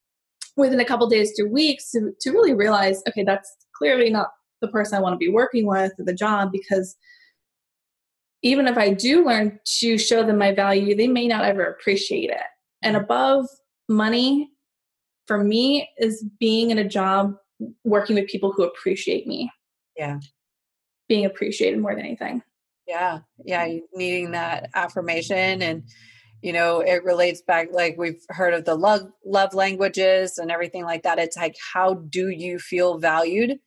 within 0.57 0.81
a 0.81 0.85
couple 0.85 1.09
days 1.09 1.33
to 1.37 1.45
weeks 1.45 1.91
to, 1.93 2.13
to 2.21 2.31
really 2.31 2.55
realize, 2.55 3.03
okay, 3.09 3.23
that's 3.23 3.51
clearly 3.77 4.11
not 4.11 4.31
the 4.63 4.69
person 4.69 4.97
I 4.97 5.01
want 5.01 5.13
to 5.13 5.19
be 5.19 5.29
working 5.29 5.67
with 5.67 5.93
or 5.99 6.05
the 6.05 6.15
job 6.15 6.51
because 6.51 6.97
even 8.43 8.67
if 8.67 8.79
I 8.79 8.91
do 8.91 9.25
learn 9.25 9.61
to 9.81 9.99
show 9.99 10.25
them 10.25 10.39
my 10.39 10.53
value, 10.53 10.97
they 10.97 11.07
may 11.07 11.29
not 11.29 11.45
ever 11.45 11.63
appreciate 11.65 12.31
it. 12.31 12.41
And 12.83 12.97
above 12.97 13.47
money, 13.89 14.51
for 15.27 15.45
me, 15.45 15.89
is 15.99 16.25
being 16.41 16.71
in 16.71 16.79
a 16.79 16.89
job 16.89 17.35
working 17.85 18.17
with 18.17 18.27
people 18.27 18.51
who 18.51 18.65
appreciate 18.65 19.27
me. 19.27 19.53
Yeah 19.97 20.19
being 21.13 21.27
appreciated 21.27 21.79
more 21.79 21.95
than 21.95 22.07
anything. 22.07 22.43
Yeah. 22.89 23.19
Yeah. 23.45 23.69
Needing 23.93 24.31
that 24.31 24.71
affirmation 24.75 25.61
and, 25.61 25.83
you 26.41 26.55
know, 26.55 26.81
it 26.81 27.05
relates 27.05 27.43
back 27.43 27.69
like 27.71 27.97
we've 27.99 28.23
heard 28.31 28.55
of 28.55 28.65
the 28.65 28.75
love 28.75 29.03
love 29.27 29.53
languages 29.53 30.39
and 30.39 30.51
everything 30.51 30.85
like 30.85 31.03
that. 31.03 31.19
It's 31.19 31.37
like 31.37 31.55
how 31.75 31.95
do 32.09 32.31
you 32.31 32.59
feel 32.59 32.97
valued? 32.97 33.59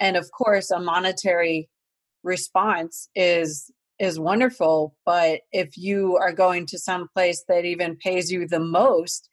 And 0.00 0.16
of 0.16 0.30
course, 0.32 0.70
a 0.70 0.80
monetary 0.80 1.68
response 2.22 3.08
is 3.14 3.70
is 3.98 4.18
wonderful, 4.18 4.96
but 5.04 5.42
if 5.52 5.76
you 5.76 6.16
are 6.16 6.32
going 6.32 6.64
to 6.64 6.78
some 6.78 7.06
place 7.14 7.44
that 7.48 7.66
even 7.66 7.98
pays 7.98 8.32
you 8.32 8.48
the 8.48 8.58
most 8.58 9.28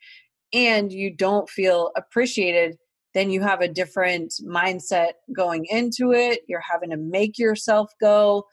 and 0.54 0.92
you 0.92 1.16
don't 1.16 1.50
feel 1.50 1.92
appreciated, 1.96 2.76
then 3.14 3.30
you 3.30 3.42
have 3.42 3.62
a 3.62 3.70
different 3.70 4.34
mindset 4.46 5.14
going 5.34 5.66
into 5.70 6.12
it. 6.12 6.42
You're 6.50 6.64
having 6.70 6.90
to 6.90 6.98
make 6.98 7.40
yourself 7.40 7.90
go 8.02 8.44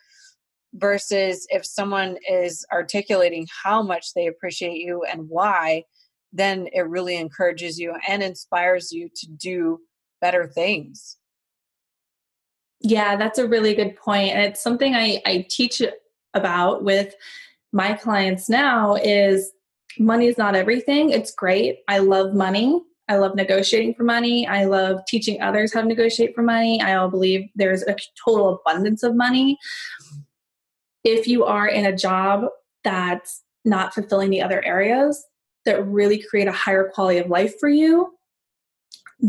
versus 0.75 1.47
if 1.51 1.67
someone 1.67 2.17
is 2.31 2.65
articulating 2.73 3.49
how 3.65 3.83
much 3.83 4.15
they 4.15 4.29
appreciate 4.29 4.79
you 4.79 5.03
and 5.03 5.29
why, 5.29 5.83
then 6.33 6.69
it 6.73 6.89
really 6.89 7.17
encourages 7.17 7.79
you 7.79 7.93
and 8.09 8.23
inspires 8.23 8.93
you 8.93 9.09
to 9.17 9.27
do 9.37 9.79
better 10.21 10.47
things. 10.47 11.17
Yeah, 12.81 13.17
that's 13.17 13.39
a 13.39 13.49
really 13.49 13.75
good 13.75 13.97
point. 13.97 14.31
And 14.31 14.43
it's 14.43 14.63
something 14.63 14.95
I, 14.95 15.23
I 15.25 15.47
teach 15.49 15.83
about 16.35 16.85
with 16.85 17.15
my 17.73 17.95
clients 17.95 18.49
now 18.49 18.95
is 18.95 19.53
money 19.99 20.27
is 20.27 20.39
not 20.39 20.55
everything. 20.55 21.11
It's 21.11 21.33
great. 21.33 21.79
I 21.89 21.99
love 21.99 22.35
money. 22.35 22.83
I 23.09 23.17
love 23.17 23.35
negotiating 23.35 23.95
for 23.95 24.05
money. 24.05 24.47
I 24.47 24.65
love 24.65 25.01
teaching 25.07 25.43
others 25.43 25.75
how 25.75 25.83
to 25.83 25.87
negotiate 25.87 26.35
for 26.35 26.43
money. 26.43 26.81
I 26.81 26.95
all 26.95 27.11
believe 27.11 27.49
there's 27.55 27.83
a 27.83 27.97
total 28.25 28.61
abundance 28.67 29.03
of 29.03 29.15
money. 29.15 29.59
If 31.05 31.27
you 31.27 31.45
are 31.45 31.69
in 31.69 31.85
a 31.85 31.97
job 31.97 32.47
that's 32.83 33.43
not 33.65 33.95
fulfilling 33.95 34.31
the 34.31 34.43
other 34.43 34.65
areas 34.65 35.23
that 35.67 35.85
really 35.87 36.23
create 36.23 36.49
a 36.49 36.53
higher 36.53 36.91
quality 36.95 37.19
of 37.19 37.29
life 37.29 37.55
for 37.59 37.69
you, 37.69 38.15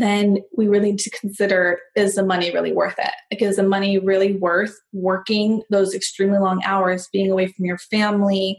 then 0.00 0.38
we 0.56 0.68
really 0.68 0.92
need 0.92 0.98
to 1.00 1.10
consider 1.10 1.80
is 1.96 2.16
the 2.16 2.24
money 2.24 2.52
really 2.52 2.72
worth 2.72 2.98
it? 2.98 3.12
Like, 3.30 3.40
is 3.40 3.56
the 3.56 3.62
money 3.62 3.98
really 3.98 4.34
worth 4.34 4.76
working 4.92 5.62
those 5.70 5.94
extremely 5.94 6.38
long 6.38 6.62
hours, 6.64 7.08
being 7.12 7.30
away 7.30 7.46
from 7.46 7.64
your 7.64 7.78
family, 7.78 8.58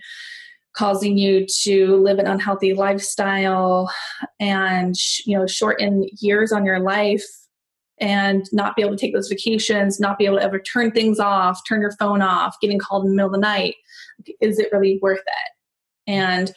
causing 0.74 1.18
you 1.18 1.46
to 1.64 1.98
live 1.98 2.18
an 2.18 2.28
unhealthy 2.28 2.74
lifestyle 2.74 3.92
and 4.40 4.96
you 5.26 5.38
know 5.38 5.48
shorten 5.48 6.08
years 6.20 6.52
on 6.52 6.66
your 6.66 6.80
life 6.80 7.26
and 8.00 8.46
not 8.52 8.76
be 8.76 8.84
able 8.84 8.96
to 8.96 9.02
take 9.02 9.14
those 9.14 9.28
vacations 9.28 10.00
not 10.00 10.20
be 10.20 10.26
able 10.26 10.38
to 10.38 10.44
ever 10.44 10.60
turn 10.60 10.92
things 10.92 11.20
off 11.20 11.60
turn 11.68 11.82
your 11.82 11.94
phone 11.94 12.22
off 12.22 12.56
getting 12.62 12.78
called 12.78 13.06
in 13.06 13.10
the 13.10 13.16
middle 13.16 13.30
of 13.30 13.34
the 13.34 13.40
night? 13.40 13.76
Is 14.40 14.60
it 14.60 14.70
really 14.72 15.00
worth 15.02 15.20
it? 15.20 16.12
And 16.12 16.54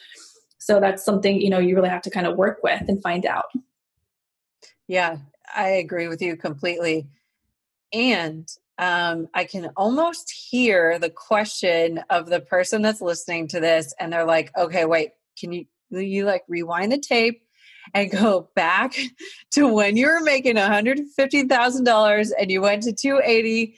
so 0.59 0.79
that's 0.79 1.03
something 1.03 1.41
you 1.41 1.49
know 1.49 1.59
you 1.59 1.75
really 1.75 1.89
have 1.89 2.03
to 2.03 2.11
kind 2.11 2.27
of 2.27 2.37
work 2.37 2.59
with 2.63 2.83
and 2.87 3.01
find 3.01 3.25
out 3.25 3.45
yeah 4.91 5.17
i 5.55 5.67
agree 5.69 6.07
with 6.07 6.21
you 6.21 6.35
completely 6.35 7.07
and 7.93 8.47
um, 8.77 9.27
I 9.35 9.43
can 9.43 9.69
almost 9.77 10.31
hear 10.31 10.97
the 10.97 11.09
question 11.11 12.03
of 12.09 12.27
the 12.29 12.39
person 12.39 12.81
that's 12.81 12.99
listening 12.99 13.47
to 13.49 13.59
this, 13.59 13.93
and 13.99 14.11
they're 14.11 14.25
like, 14.25 14.51
"Okay, 14.57 14.85
wait, 14.85 15.11
can 15.39 15.51
you 15.51 15.65
you 15.91 16.25
like 16.25 16.43
rewind 16.47 16.91
the 16.91 16.97
tape 16.97 17.43
and 17.93 18.09
go 18.11 18.49
back 18.55 18.95
to 19.51 19.67
when 19.67 19.97
you 19.97 20.07
were 20.07 20.21
making 20.21 20.55
one 20.55 20.71
hundred 20.71 20.99
fifty 21.15 21.43
thousand 21.43 21.83
dollars 21.83 22.31
and 22.31 22.49
you 22.49 22.61
went 22.61 22.83
to 22.83 22.93
two 22.93 23.21
eighty? 23.23 23.77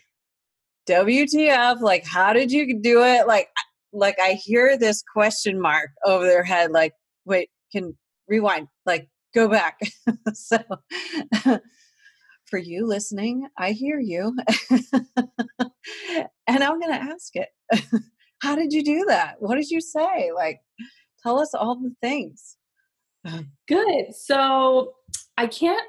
WTF? 0.87 1.81
Like, 1.81 2.05
how 2.05 2.33
did 2.33 2.51
you 2.51 2.79
do 2.79 3.03
it? 3.03 3.27
Like, 3.27 3.49
like 3.93 4.17
I 4.21 4.33
hear 4.33 4.77
this 4.77 5.03
question 5.13 5.59
mark 5.59 5.91
over 6.05 6.25
their 6.25 6.43
head. 6.43 6.71
Like, 6.71 6.93
wait, 7.25 7.49
can 7.71 7.97
rewind? 8.27 8.67
Like, 8.85 9.09
go 9.33 9.47
back. 9.47 9.79
so 10.33 10.57
for 12.53 12.59
you 12.59 12.85
listening, 12.85 13.47
I 13.57 13.71
hear 13.71 13.99
you. 13.99 14.37
and 16.47 16.63
I'm 16.63 16.79
going 16.79 16.93
to 16.93 17.01
ask 17.01 17.35
it. 17.35 17.49
How 18.43 18.55
did 18.55 18.73
you 18.73 18.83
do 18.83 19.05
that? 19.07 19.37
What 19.39 19.55
did 19.55 19.69
you 19.69 19.81
say? 19.81 20.31
Like, 20.35 20.59
tell 21.23 21.39
us 21.39 21.53
all 21.53 21.75
the 21.75 21.95
things. 22.01 22.57
Good. 23.67 24.13
So 24.13 24.93
I 25.37 25.47
can't 25.47 25.81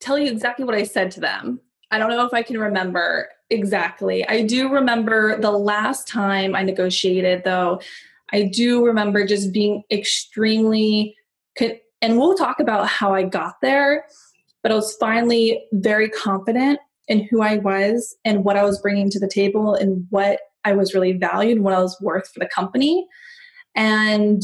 tell 0.00 0.18
you 0.18 0.30
exactly 0.30 0.64
what 0.64 0.74
I 0.74 0.84
said 0.84 1.10
to 1.12 1.20
them. 1.20 1.60
I 1.90 1.98
don't 1.98 2.10
know 2.10 2.24
if 2.24 2.34
I 2.34 2.42
can 2.42 2.58
remember 2.58 3.28
exactly. 3.48 4.26
I 4.28 4.42
do 4.42 4.68
remember 4.68 5.40
the 5.40 5.50
last 5.50 6.06
time 6.06 6.54
I 6.54 6.62
negotiated, 6.62 7.42
though. 7.44 7.80
I 8.32 8.44
do 8.44 8.84
remember 8.84 9.26
just 9.26 9.52
being 9.52 9.82
extremely, 9.90 11.16
and 12.02 12.18
we'll 12.18 12.34
talk 12.34 12.60
about 12.60 12.88
how 12.88 13.14
I 13.14 13.22
got 13.22 13.56
there 13.60 14.04
but 14.62 14.72
I 14.72 14.74
was 14.74 14.96
finally 14.96 15.64
very 15.72 16.08
confident 16.08 16.78
in 17.08 17.26
who 17.30 17.42
I 17.42 17.56
was 17.56 18.16
and 18.24 18.44
what 18.44 18.56
I 18.56 18.64
was 18.64 18.80
bringing 18.80 19.10
to 19.10 19.18
the 19.18 19.28
table 19.28 19.74
and 19.74 20.06
what 20.10 20.40
I 20.64 20.74
was 20.74 20.94
really 20.94 21.12
valued, 21.12 21.60
what 21.60 21.74
I 21.74 21.80
was 21.80 21.96
worth 22.00 22.30
for 22.32 22.40
the 22.40 22.48
company. 22.48 23.06
And 23.74 24.42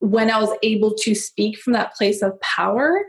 when 0.00 0.30
I 0.30 0.38
was 0.40 0.56
able 0.62 0.94
to 0.94 1.14
speak 1.14 1.58
from 1.58 1.72
that 1.72 1.94
place 1.94 2.22
of 2.22 2.38
power, 2.40 3.04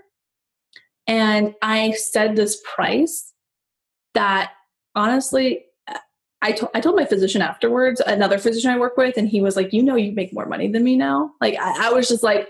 and 1.07 1.53
I 1.61 1.91
said 1.91 2.35
this 2.35 2.61
price 2.73 3.33
that 4.13 4.51
honestly 4.95 5.65
I 6.41 6.53
told 6.53 6.71
I 6.73 6.79
told 6.79 6.95
my 6.95 7.05
physician 7.05 7.41
afterwards, 7.41 8.01
another 8.05 8.37
physician 8.37 8.71
I 8.71 8.77
work 8.77 8.95
with, 8.95 9.17
and 9.17 9.27
he 9.27 9.41
was 9.41 9.57
like, 9.57 9.73
"You 9.73 9.83
know, 9.83 9.95
you 9.95 10.13
make 10.13 10.33
more 10.33 10.45
money 10.45 10.71
than 10.71 10.83
me 10.83 10.95
now." 10.95 11.31
Like 11.41 11.55
I, 11.59 11.87
I 11.87 11.91
was 11.91 12.07
just 12.07 12.23
like, 12.23 12.49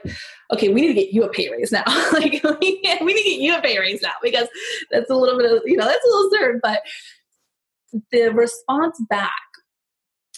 "Okay, 0.54 0.70
we 0.70 0.82
need 0.82 0.88
to 0.88 0.94
get 0.94 1.12
you 1.12 1.24
a 1.24 1.30
pay 1.30 1.50
raise 1.50 1.72
now. 1.72 1.84
like 2.14 2.44
we, 2.62 2.98
we 3.02 3.14
need 3.14 3.24
to 3.24 3.30
get 3.30 3.40
you 3.40 3.58
a 3.58 3.62
pay 3.62 3.80
raise 3.80 4.02
now 4.02 4.14
because 4.22 4.48
that's 4.92 5.10
a 5.10 5.16
little 5.16 5.40
bit 5.40 5.52
of 5.52 5.64
you 5.66 5.76
know 5.76 5.86
that's 5.86 6.06
a 6.06 6.08
little 6.08 6.28
absurd." 6.28 6.60
But 6.62 6.82
the 8.12 8.28
response 8.30 9.02
back, 9.10 9.32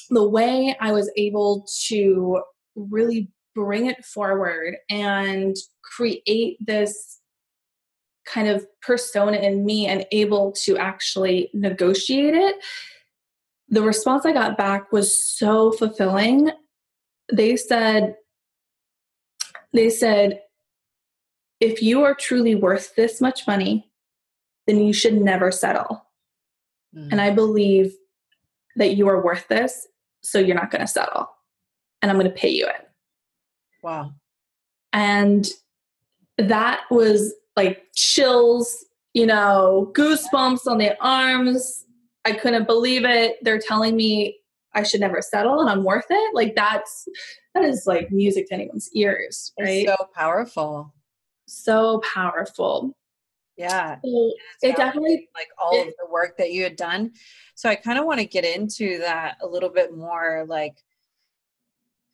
the 0.09 0.27
way 0.27 0.75
I 0.79 0.93
was 0.93 1.11
able 1.17 1.67
to 1.87 2.41
really 2.75 3.29
bring 3.53 3.87
it 3.87 4.05
forward 4.05 4.77
and 4.89 5.57
create 5.83 6.55
this 6.61 7.19
kind 8.25 8.47
of 8.47 8.65
persona 8.81 9.37
in 9.37 9.65
me 9.65 9.87
and 9.87 10.05
able 10.13 10.53
to 10.63 10.77
actually 10.77 11.49
negotiate 11.53 12.33
it 12.33 12.55
the 13.71 13.81
response 13.81 14.25
I 14.25 14.33
got 14.33 14.57
back 14.57 14.91
was 14.91 15.17
so 15.17 15.71
fulfilling. 15.71 16.51
They 17.31 17.55
said, 17.55 18.15
they 19.73 19.89
said, 19.89 20.41
if 21.61 21.81
you 21.81 22.03
are 22.03 22.13
truly 22.13 22.53
worth 22.53 22.93
this 22.95 23.21
much 23.21 23.47
money, 23.47 23.89
then 24.67 24.83
you 24.83 24.91
should 24.91 25.13
never 25.13 25.51
settle. 25.51 26.05
Mm. 26.95 27.13
And 27.13 27.21
I 27.21 27.31
believe 27.31 27.95
that 28.75 28.95
you 28.95 29.07
are 29.07 29.23
worth 29.23 29.47
this, 29.47 29.87
so 30.21 30.37
you're 30.37 30.55
not 30.55 30.71
going 30.71 30.81
to 30.81 30.87
settle. 30.87 31.29
And 32.01 32.11
I'm 32.11 32.17
going 32.17 32.29
to 32.29 32.37
pay 32.37 32.49
you 32.49 32.65
it. 32.65 32.89
Wow. 33.81 34.11
And 34.91 35.47
that 36.37 36.81
was 36.91 37.33
like 37.55 37.83
chills, 37.95 38.85
you 39.13 39.25
know, 39.25 39.91
goosebumps 39.95 40.67
on 40.67 40.77
the 40.77 40.97
arms. 41.01 41.85
I 42.25 42.33
couldn't 42.33 42.67
believe 42.67 43.03
it. 43.05 43.37
They're 43.41 43.59
telling 43.59 43.95
me 43.95 44.37
I 44.73 44.83
should 44.83 45.01
never 45.01 45.21
settle 45.21 45.59
and 45.59 45.69
I'm 45.69 45.83
worth 45.83 46.05
it. 46.09 46.35
Like 46.35 46.55
that's 46.55 47.07
that 47.53 47.63
is 47.63 47.83
like 47.85 48.11
music 48.11 48.47
to 48.47 48.53
anyone's 48.53 48.89
ears, 48.93 49.51
right? 49.59 49.87
It's 49.87 49.91
so 49.91 50.07
powerful. 50.15 50.93
So 51.47 52.01
powerful. 52.13 52.95
Yeah. 53.57 53.97
So 54.03 54.31
it 54.61 54.75
definitely 54.77 55.29
like 55.35 55.49
all 55.61 55.73
it, 55.73 55.89
of 55.89 55.93
the 55.99 56.11
work 56.11 56.37
that 56.37 56.51
you 56.51 56.63
had 56.63 56.75
done. 56.75 57.11
So 57.55 57.69
I 57.69 57.75
kind 57.75 57.99
of 57.99 58.05
want 58.05 58.19
to 58.19 58.25
get 58.25 58.45
into 58.45 58.99
that 58.99 59.37
a 59.41 59.47
little 59.47 59.69
bit 59.69 59.95
more 59.95 60.45
like 60.47 60.77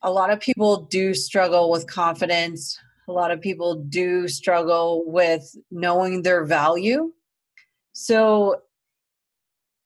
a 0.01 0.11
lot 0.11 0.31
of 0.31 0.39
people 0.39 0.83
do 0.83 1.13
struggle 1.13 1.69
with 1.69 1.87
confidence. 1.87 2.79
A 3.07 3.11
lot 3.11 3.31
of 3.31 3.39
people 3.39 3.75
do 3.75 4.27
struggle 4.27 5.03
with 5.05 5.55
knowing 5.71 6.23
their 6.23 6.43
value. 6.43 7.13
So 7.93 8.61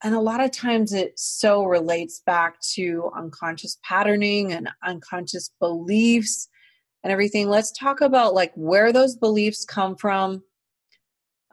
and 0.03 0.15
a 0.15 0.19
lot 0.19 0.43
of 0.43 0.51
times 0.51 0.93
it 0.93 1.17
so 1.19 1.63
relates 1.63 2.21
back 2.25 2.59
to 2.73 3.11
unconscious 3.15 3.77
patterning 3.83 4.51
and 4.51 4.69
unconscious 4.83 5.51
beliefs 5.59 6.47
and 7.03 7.11
everything. 7.11 7.49
Let's 7.49 7.71
talk 7.71 8.01
about 8.01 8.33
like 8.33 8.51
where 8.55 8.91
those 8.91 9.15
beliefs 9.15 9.63
come 9.63 9.95
from. 9.95 10.43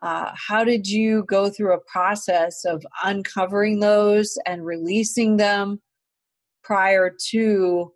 Uh, 0.01 0.31
how 0.35 0.65
did 0.65 0.89
you 0.89 1.25
go 1.25 1.51
through 1.51 1.75
a 1.75 1.81
process 1.81 2.65
of 2.65 2.87
uncovering 3.05 3.81
those 3.81 4.39
and 4.47 4.65
releasing 4.65 5.37
them 5.37 5.83
prior 6.63 7.15
to 7.31 7.93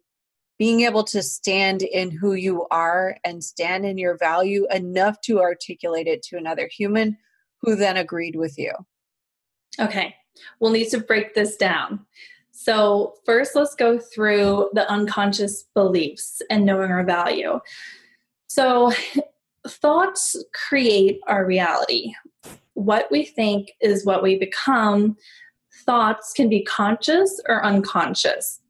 being 0.59 0.83
able 0.83 1.05
to 1.05 1.23
stand 1.23 1.83
in 1.83 2.11
who 2.11 2.35
you 2.35 2.67
are 2.71 3.17
and 3.25 3.43
stand 3.43 3.87
in 3.87 3.97
your 3.97 4.19
value 4.19 4.67
enough 4.71 5.21
to 5.23 5.41
articulate 5.41 6.07
it 6.07 6.23
to 6.23 6.37
another 6.37 6.69
human 6.71 7.17
who 7.62 7.75
then 7.75 7.97
agreed 7.97 8.37
with 8.37 8.59
you? 8.59 8.73
Okay 9.79 10.15
We'll 10.61 10.73
need 10.73 10.88
to 10.90 10.99
break 10.99 11.35
this 11.35 11.57
down. 11.57 12.05
So, 12.51 13.14
first, 13.25 13.57
let's 13.57 13.75
go 13.75 13.99
through 13.99 14.71
the 14.73 14.88
unconscious 14.90 15.64
beliefs 15.75 16.40
and 16.49 16.64
knowing 16.64 16.90
our 16.90 17.05
value. 17.05 17.59
So, 18.47 18.92
thoughts 19.66 20.37
create 20.68 21.21
our 21.27 21.45
reality. 21.45 22.12
What 22.75 23.09
we 23.11 23.25
think 23.25 23.73
is 23.81 24.07
what 24.07 24.23
we 24.23 24.38
become. 24.38 25.16
Thoughts 25.85 26.33
can 26.33 26.49
be 26.49 26.62
conscious 26.62 27.40
or 27.49 27.64
unconscious. 27.64 28.61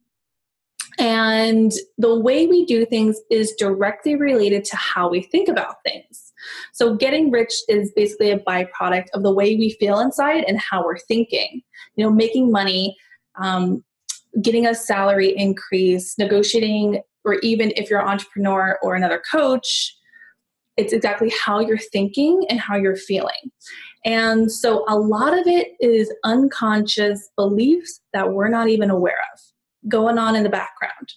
And 0.99 1.71
the 1.97 2.19
way 2.19 2.45
we 2.47 2.65
do 2.65 2.85
things 2.85 3.19
is 3.31 3.53
directly 3.57 4.15
related 4.15 4.63
to 4.65 4.75
how 4.75 5.09
we 5.09 5.21
think 5.21 5.47
about 5.47 5.77
things. 5.85 6.33
So, 6.73 6.95
getting 6.95 7.31
rich 7.31 7.53
is 7.67 7.91
basically 7.95 8.31
a 8.31 8.39
byproduct 8.39 9.07
of 9.13 9.23
the 9.23 9.31
way 9.31 9.55
we 9.55 9.71
feel 9.79 9.99
inside 9.99 10.43
and 10.43 10.59
how 10.59 10.83
we're 10.83 10.99
thinking. 10.99 11.61
You 11.95 12.05
know, 12.05 12.11
making 12.11 12.51
money, 12.51 12.97
um, 13.41 13.83
getting 14.41 14.67
a 14.67 14.75
salary 14.75 15.35
increase, 15.35 16.17
negotiating, 16.17 17.01
or 17.23 17.35
even 17.35 17.71
if 17.75 17.89
you're 17.89 18.01
an 18.01 18.07
entrepreneur 18.07 18.77
or 18.83 18.95
another 18.95 19.21
coach, 19.31 19.95
it's 20.75 20.91
exactly 20.91 21.31
how 21.43 21.59
you're 21.59 21.77
thinking 21.77 22.45
and 22.49 22.59
how 22.59 22.75
you're 22.75 22.95
feeling. 22.95 23.51
And 24.05 24.51
so, 24.51 24.83
a 24.87 24.97
lot 24.97 25.37
of 25.37 25.47
it 25.47 25.69
is 25.79 26.13
unconscious 26.23 27.29
beliefs 27.35 28.01
that 28.11 28.33
we're 28.33 28.49
not 28.49 28.67
even 28.67 28.89
aware 28.89 29.21
of 29.33 29.39
going 29.87 30.17
on 30.17 30.35
in 30.35 30.43
the 30.43 30.49
background. 30.49 31.13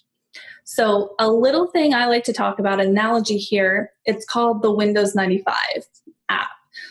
So, 0.69 1.15
a 1.17 1.29
little 1.31 1.67
thing 1.67 1.93
I 1.93 2.07
like 2.07 2.25
to 2.25 2.33
talk 2.33 2.59
about, 2.59 2.81
analogy 2.81 3.37
here, 3.37 3.91
it's 4.05 4.25
called 4.25 4.61
the 4.61 4.71
Windows 4.71 5.15
95 5.15 5.55
app. 6.27 6.49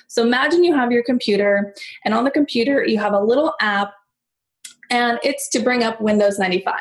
So, 0.08 0.22
imagine 0.22 0.64
you 0.64 0.74
have 0.74 0.90
your 0.90 1.02
computer, 1.02 1.74
and 2.04 2.14
on 2.14 2.24
the 2.24 2.30
computer, 2.30 2.86
you 2.86 2.98
have 2.98 3.12
a 3.12 3.20
little 3.20 3.52
app, 3.60 3.92
and 4.90 5.18
it's 5.22 5.50
to 5.50 5.60
bring 5.60 5.82
up 5.82 6.00
Windows 6.00 6.38
95. 6.38 6.74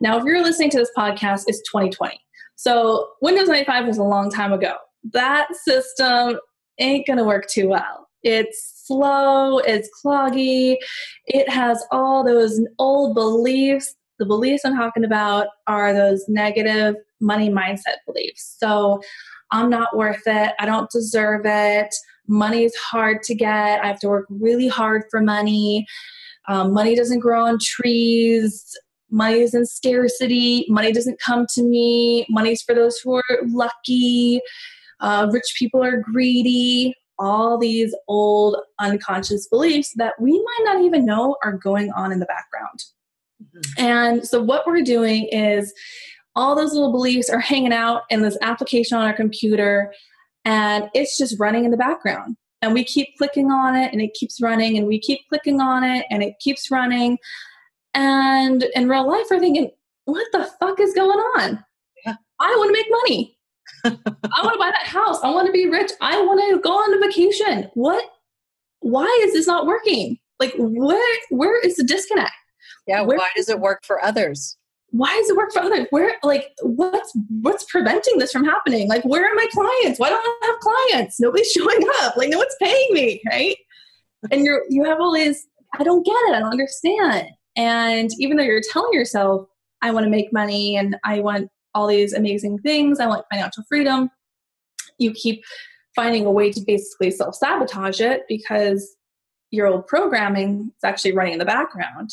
Now, 0.00 0.18
if 0.18 0.24
you're 0.24 0.42
listening 0.42 0.70
to 0.70 0.78
this 0.78 0.90
podcast, 0.96 1.44
it's 1.48 1.62
2020. 1.68 2.20
So, 2.54 3.08
Windows 3.20 3.48
95 3.48 3.86
was 3.88 3.98
a 3.98 4.04
long 4.04 4.30
time 4.30 4.52
ago. 4.52 4.76
That 5.12 5.48
system 5.56 6.38
ain't 6.78 7.08
gonna 7.08 7.24
work 7.24 7.48
too 7.48 7.68
well. 7.68 8.08
It's 8.22 8.84
slow, 8.86 9.58
it's 9.58 9.90
cloggy, 10.04 10.76
it 11.26 11.48
has 11.48 11.84
all 11.90 12.24
those 12.24 12.60
old 12.78 13.14
beliefs 13.14 13.96
the 14.18 14.26
beliefs 14.26 14.64
I'm 14.64 14.76
talking 14.76 15.04
about 15.04 15.48
are 15.66 15.92
those 15.92 16.24
negative 16.28 16.96
money 17.20 17.48
mindset 17.48 17.96
beliefs. 18.06 18.56
So 18.58 19.00
I'm 19.50 19.70
not 19.70 19.96
worth 19.96 20.22
it. 20.26 20.52
I 20.58 20.66
don't 20.66 20.90
deserve 20.90 21.42
it. 21.44 21.94
Money 22.28 22.64
is 22.64 22.74
hard 22.76 23.22
to 23.24 23.34
get. 23.34 23.82
I 23.82 23.86
have 23.86 24.00
to 24.00 24.08
work 24.08 24.26
really 24.28 24.68
hard 24.68 25.02
for 25.10 25.20
money. 25.20 25.86
Um, 26.48 26.72
money 26.72 26.94
doesn't 26.96 27.20
grow 27.20 27.46
on 27.46 27.58
trees. 27.60 28.64
Money 29.10 29.40
is 29.40 29.54
in 29.54 29.66
scarcity. 29.66 30.66
Money 30.68 30.92
doesn't 30.92 31.20
come 31.20 31.46
to 31.54 31.62
me. 31.62 32.26
Money's 32.28 32.62
for 32.62 32.74
those 32.74 32.98
who 32.98 33.14
are 33.14 33.40
lucky. 33.44 34.40
Uh, 35.00 35.28
rich 35.32 35.54
people 35.58 35.82
are 35.82 35.98
greedy. 35.98 36.94
All 37.18 37.56
these 37.56 37.94
old 38.08 38.56
unconscious 38.80 39.48
beliefs 39.48 39.92
that 39.96 40.14
we 40.20 40.32
might 40.32 40.62
not 40.64 40.82
even 40.82 41.06
know 41.06 41.36
are 41.42 41.52
going 41.52 41.90
on 41.92 42.12
in 42.12 42.18
the 42.18 42.26
background. 42.26 42.80
Mm-hmm. 43.42 43.84
And 43.84 44.26
so 44.26 44.42
what 44.42 44.66
we're 44.66 44.82
doing 44.82 45.28
is 45.28 45.72
all 46.34 46.54
those 46.54 46.72
little 46.72 46.92
beliefs 46.92 47.30
are 47.30 47.40
hanging 47.40 47.72
out 47.72 48.02
in 48.10 48.22
this 48.22 48.36
application 48.42 48.98
on 48.98 49.06
our 49.06 49.14
computer 49.14 49.92
and 50.44 50.88
it's 50.94 51.18
just 51.18 51.38
running 51.40 51.64
in 51.64 51.72
the 51.72 51.76
background. 51.76 52.36
And 52.62 52.72
we 52.72 52.84
keep 52.84 53.08
clicking 53.18 53.50
on 53.50 53.74
it 53.76 53.92
and 53.92 54.00
it 54.00 54.14
keeps 54.14 54.40
running 54.40 54.78
and 54.78 54.86
we 54.86 54.98
keep 54.98 55.20
clicking 55.28 55.60
on 55.60 55.82
it 55.82 56.06
and 56.10 56.22
it 56.22 56.38
keeps 56.38 56.70
running. 56.70 57.18
And 57.94 58.62
in 58.74 58.88
real 58.88 59.08
life, 59.08 59.26
we're 59.30 59.40
thinking, 59.40 59.70
what 60.04 60.26
the 60.32 60.48
fuck 60.60 60.78
is 60.78 60.94
going 60.94 61.18
on? 61.18 61.64
Yeah. 62.04 62.14
I 62.38 62.54
want 62.56 62.68
to 62.68 62.72
make 62.72 62.86
money. 62.90 63.38
I 63.84 64.42
want 64.42 64.54
to 64.54 64.58
buy 64.58 64.70
that 64.70 64.86
house. 64.86 65.18
I 65.22 65.30
want 65.30 65.46
to 65.46 65.52
be 65.52 65.68
rich. 65.68 65.90
I 66.00 66.20
want 66.22 66.40
to 66.48 66.60
go 66.60 66.72
on 66.72 66.94
a 66.94 67.06
vacation. 67.06 67.70
What? 67.74 68.04
Why 68.80 69.20
is 69.24 69.32
this 69.32 69.46
not 69.46 69.66
working? 69.66 70.18
Like, 70.38 70.54
where 70.58 71.18
where 71.30 71.60
is 71.60 71.76
the 71.76 71.84
disconnect? 71.84 72.32
Yeah, 72.86 73.02
where, 73.02 73.18
why 73.18 73.28
does 73.36 73.48
it 73.48 73.60
work 73.60 73.84
for 73.84 74.02
others? 74.04 74.56
Why 74.90 75.14
does 75.18 75.28
it 75.28 75.36
work 75.36 75.52
for 75.52 75.62
others? 75.62 75.86
Where 75.90 76.14
like 76.22 76.52
what's 76.62 77.12
what's 77.42 77.64
preventing 77.64 78.18
this 78.18 78.32
from 78.32 78.44
happening? 78.44 78.88
Like 78.88 79.04
where 79.04 79.30
are 79.30 79.34
my 79.34 79.46
clients? 79.52 79.98
Why 79.98 80.10
don't 80.10 80.24
I 80.24 80.46
have 80.46 80.60
clients? 80.60 81.20
Nobody's 81.20 81.50
showing 81.52 81.84
up. 82.00 82.16
Like 82.16 82.30
no 82.30 82.38
one's 82.38 82.56
paying 82.60 82.88
me, 82.92 83.20
right? 83.30 83.56
And 84.30 84.44
you're 84.44 84.62
you 84.70 84.84
have 84.84 85.00
all 85.00 85.12
these, 85.12 85.46
I 85.78 85.84
don't 85.84 86.04
get 86.04 86.12
it, 86.12 86.34
I 86.34 86.40
don't 86.40 86.52
understand. 86.52 87.28
And 87.56 88.10
even 88.18 88.36
though 88.36 88.42
you're 88.42 88.60
telling 88.72 88.92
yourself, 88.92 89.48
I 89.82 89.90
want 89.90 90.04
to 90.04 90.10
make 90.10 90.32
money 90.32 90.76
and 90.76 90.96
I 91.04 91.20
want 91.20 91.50
all 91.74 91.86
these 91.86 92.12
amazing 92.12 92.58
things, 92.58 93.00
I 93.00 93.06
want 93.06 93.26
financial 93.30 93.64
freedom, 93.68 94.10
you 94.98 95.12
keep 95.12 95.42
finding 95.94 96.26
a 96.26 96.30
way 96.30 96.52
to 96.52 96.60
basically 96.60 97.10
self 97.10 97.34
sabotage 97.34 98.00
it 98.00 98.22
because 98.28 98.96
your 99.50 99.66
old 99.66 99.86
programming 99.86 100.72
is 100.76 100.84
actually 100.84 101.12
running 101.12 101.34
in 101.34 101.38
the 101.38 101.44
background 101.44 102.10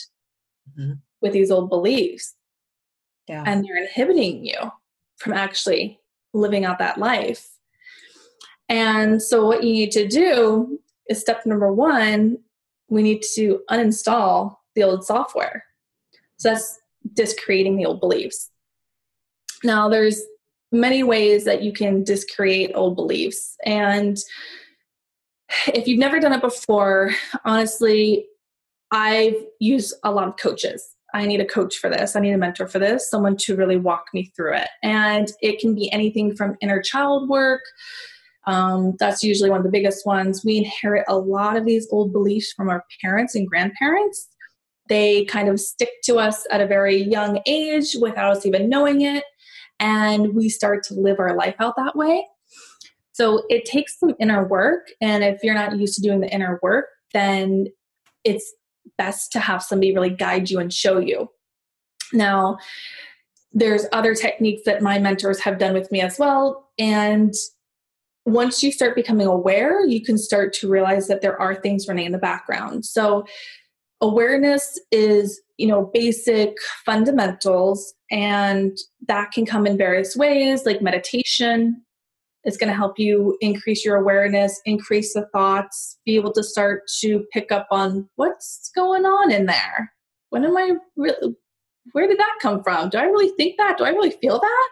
mm-hmm. 0.70 0.94
with 1.22 1.34
these 1.34 1.52
old 1.52 1.70
beliefs. 1.70 2.36
Yeah. 3.28 3.44
And 3.46 3.64
they're 3.64 3.78
inhibiting 3.78 4.46
you 4.46 4.72
from 5.18 5.34
actually 5.34 6.00
living 6.34 6.66
out 6.66 6.80
that 6.80 6.98
life. 6.98 7.48
And 8.70 9.22
so, 9.22 9.46
what 9.46 9.64
you 9.64 9.74
need 9.74 9.92
to 9.92 10.08
do 10.08 10.80
is 11.10 11.22
step 11.22 11.46
number 11.46 11.72
one, 11.72 12.40
we 12.90 13.04
need 13.04 13.24
to 13.36 13.62
uninstall 13.70 14.58
the 14.76 14.84
old 14.84 15.06
software. 15.06 15.66
So, 16.38 16.50
that's 16.50 16.80
discreating 17.14 17.78
the 17.78 17.86
old 17.86 18.00
beliefs. 18.00 18.50
Now, 19.64 19.90
there's 19.90 20.22
many 20.72 21.04
ways 21.04 21.46
that 21.46 21.62
you 21.62 21.72
can 21.72 22.04
discreate 22.04 22.72
old 22.74 22.96
beliefs. 22.96 23.56
And 23.66 24.18
if 25.68 25.88
you've 25.88 26.00
never 26.00 26.20
done 26.20 26.34
it 26.34 26.42
before, 26.42 27.12
honestly, 27.46 28.26
I've 28.94 29.36
used 29.60 29.96
a 30.04 30.12
lot 30.12 30.28
of 30.28 30.38
coaches. 30.38 30.96
I 31.16 31.26
need 31.26 31.42
a 31.42 31.46
coach 31.46 31.78
for 31.78 31.90
this. 31.90 32.16
I 32.16 32.20
need 32.20 32.34
a 32.34 32.38
mentor 32.38 32.68
for 32.68 32.80
this, 32.80 33.10
someone 33.10 33.36
to 33.38 33.56
really 33.56 33.76
walk 33.78 34.06
me 34.14 34.32
through 34.36 34.54
it. 34.54 34.68
And 34.84 35.28
it 35.42 35.60
can 35.60 35.74
be 35.74 35.92
anything 35.92 36.36
from 36.36 36.58
inner 36.62 36.82
child 36.82 37.28
work. 37.28 37.62
Um, 38.46 38.96
that's 39.00 39.24
usually 39.24 39.50
one 39.50 39.60
of 39.60 39.64
the 39.64 39.72
biggest 39.72 40.06
ones. 40.06 40.46
We 40.46 40.58
inherit 40.58 41.06
a 41.08 41.18
lot 41.18 41.58
of 41.58 41.66
these 41.66 41.88
old 41.92 42.14
beliefs 42.14 42.54
from 42.54 42.70
our 42.70 42.86
parents 43.02 43.34
and 43.36 43.48
grandparents. 43.48 44.28
They 44.90 45.26
kind 45.26 45.50
of 45.50 45.60
stick 45.60 45.90
to 46.04 46.18
us 46.18 46.46
at 46.52 46.62
a 46.62 46.68
very 46.68 46.98
young 46.98 47.42
age 47.48 47.96
without 48.00 48.38
us 48.38 48.46
even 48.46 48.70
knowing 48.70 49.02
it. 49.02 49.24
And 49.80 50.36
we 50.36 50.50
start 50.50 50.84
to 50.84 50.94
live 50.94 51.20
our 51.20 51.36
life 51.36 51.56
out 51.60 51.76
that 51.78 51.96
way. 51.96 52.28
So 53.14 53.44
it 53.50 53.66
takes 53.66 54.00
some 54.00 54.14
inner 54.20 54.48
work. 54.48 54.88
And 55.02 55.24
if 55.24 55.44
you're 55.44 55.56
not 55.56 55.78
used 55.80 55.96
to 55.96 56.02
doing 56.02 56.20
the 56.20 56.30
inner 56.30 56.60
work, 56.62 56.86
then 57.14 57.68
it's 58.24 58.54
best 58.98 59.32
to 59.34 59.40
have 59.40 59.64
somebody 59.64 59.94
really 59.94 60.10
guide 60.10 60.50
you 60.50 60.60
and 60.60 60.74
show 60.74 61.00
you. 61.00 61.30
Now, 62.12 62.58
there's 63.52 63.86
other 63.92 64.16
techniques 64.16 64.64
that 64.66 64.82
my 64.82 65.00
mentors 65.00 65.40
have 65.42 65.60
done 65.60 65.74
with 65.74 65.92
me 65.92 66.02
as 66.02 66.18
well. 66.18 66.70
And 66.78 67.34
once 68.26 68.64
you 68.64 68.72
start 68.72 68.96
becoming 68.96 69.28
aware, 69.28 69.86
you 69.86 70.02
can 70.02 70.18
start 70.18 70.54
to 70.54 70.70
realize 70.70 71.08
that 71.08 71.22
there 71.22 71.40
are 71.40 71.56
things 71.56 71.88
running 71.88 72.06
in 72.06 72.12
the 72.12 72.18
background. 72.18 72.86
So, 72.86 73.26
awareness 74.02 74.80
is, 74.92 75.42
you 75.58 75.68
know, 75.68 75.90
basic 75.94 76.56
fundamentals, 76.86 77.94
and 78.12 78.78
that 79.08 79.32
can 79.32 79.46
come 79.46 79.66
in 79.66 79.78
various 79.78 80.16
ways, 80.16 80.66
like 80.66 80.82
meditation 80.82 81.84
is 82.46 82.58
going 82.58 82.70
to 82.70 82.76
help 82.76 83.00
you 83.00 83.38
increase 83.42 83.86
your 83.86 83.96
awareness, 83.96 84.60
increase 84.66 85.14
the 85.14 85.28
thoughts, 85.32 85.98
be 86.06 86.16
able 86.16 86.34
to 86.34 86.44
start 86.44 86.84
to 87.00 87.26
pick 87.32 87.52
up 87.52 87.68
on 87.72 88.10
what's 88.16 88.72
going 88.76 89.06
on 89.06 89.32
in 89.32 89.46
there. 89.46 89.94
When 90.30 90.44
am 90.44 90.58
I 90.58 90.74
really, 90.96 91.36
where 91.94 92.08
did 92.08 92.20
that 92.20 92.38
come 92.42 92.64
from? 92.64 92.90
Do 92.90 92.98
I 92.98 93.04
really 93.04 93.30
think 93.38 93.56
that? 93.58 93.78
Do 93.78 93.86
I 93.86 93.90
really 93.90 94.12
feel 94.12 94.40
that? 94.40 94.70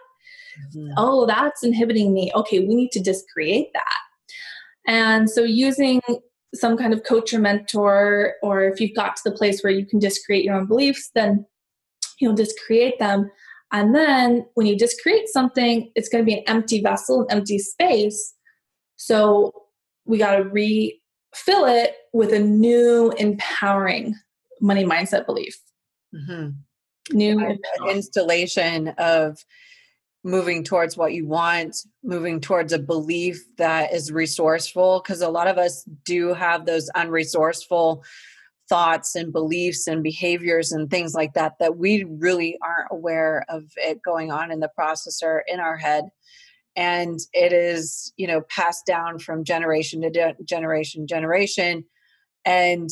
Mm-hmm. 0.76 0.92
Oh, 0.96 1.26
that's 1.26 1.62
inhibiting 1.62 2.12
me. 2.12 2.30
Okay, 2.34 2.60
we 2.60 2.74
need 2.74 2.90
to 2.92 3.02
just 3.02 3.24
create 3.32 3.68
that. 3.72 3.98
And 4.86 5.30
so 5.30 5.42
using 5.42 6.00
some 6.54 6.76
kind 6.76 6.92
of 6.92 7.04
coach 7.04 7.32
or 7.32 7.38
mentor, 7.38 8.34
or 8.42 8.64
if 8.64 8.80
you've 8.80 8.96
got 8.96 9.16
to 9.16 9.22
the 9.24 9.36
place 9.36 9.62
where 9.62 9.72
you 9.72 9.86
can 9.86 10.00
just 10.00 10.24
create 10.26 10.44
your 10.44 10.56
own 10.56 10.66
beliefs, 10.66 11.10
then 11.14 11.46
you'll 12.18 12.34
just 12.34 12.58
create 12.66 12.98
them. 12.98 13.30
And 13.72 13.94
then 13.94 14.46
when 14.54 14.66
you 14.66 14.78
just 14.78 15.02
create 15.02 15.28
something, 15.28 15.90
it's 15.94 16.08
going 16.08 16.22
to 16.22 16.26
be 16.26 16.38
an 16.38 16.44
empty 16.46 16.82
vessel, 16.82 17.22
an 17.22 17.38
empty 17.38 17.58
space. 17.58 18.34
So 18.96 19.52
we 20.04 20.18
got 20.18 20.36
to 20.36 20.44
refill 20.44 21.64
it 21.64 21.94
with 22.12 22.34
a 22.34 22.38
new 22.38 23.10
empowering 23.12 24.14
money 24.60 24.84
mindset 24.84 25.24
belief. 25.24 25.58
Mm-hmm. 26.14 27.16
New 27.16 27.58
installation 27.88 28.88
of 28.98 29.44
moving 30.22 30.62
towards 30.62 30.96
what 30.96 31.14
you 31.14 31.26
want, 31.26 31.76
moving 32.04 32.40
towards 32.40 32.72
a 32.72 32.78
belief 32.78 33.42
that 33.56 33.92
is 33.92 34.12
resourceful. 34.12 35.00
Because 35.02 35.22
a 35.22 35.28
lot 35.28 35.48
of 35.48 35.58
us 35.58 35.82
do 36.04 36.34
have 36.34 36.66
those 36.66 36.90
unresourceful 36.94 38.02
thoughts 38.72 39.14
and 39.14 39.34
beliefs 39.34 39.86
and 39.86 40.02
behaviors 40.02 40.72
and 40.72 40.88
things 40.88 41.12
like 41.12 41.34
that 41.34 41.52
that 41.60 41.76
we 41.76 42.04
really 42.04 42.56
aren't 42.62 42.88
aware 42.90 43.44
of 43.50 43.64
it 43.76 44.00
going 44.02 44.32
on 44.32 44.50
in 44.50 44.60
the 44.60 44.70
processor 44.78 45.40
in 45.46 45.60
our 45.60 45.76
head. 45.76 46.04
And 46.74 47.20
it 47.34 47.52
is 47.52 48.14
you 48.16 48.26
know 48.26 48.40
passed 48.48 48.86
down 48.86 49.18
from 49.18 49.44
generation 49.44 50.00
to 50.00 50.08
de- 50.08 50.36
generation 50.48 51.06
generation. 51.06 51.84
And 52.46 52.88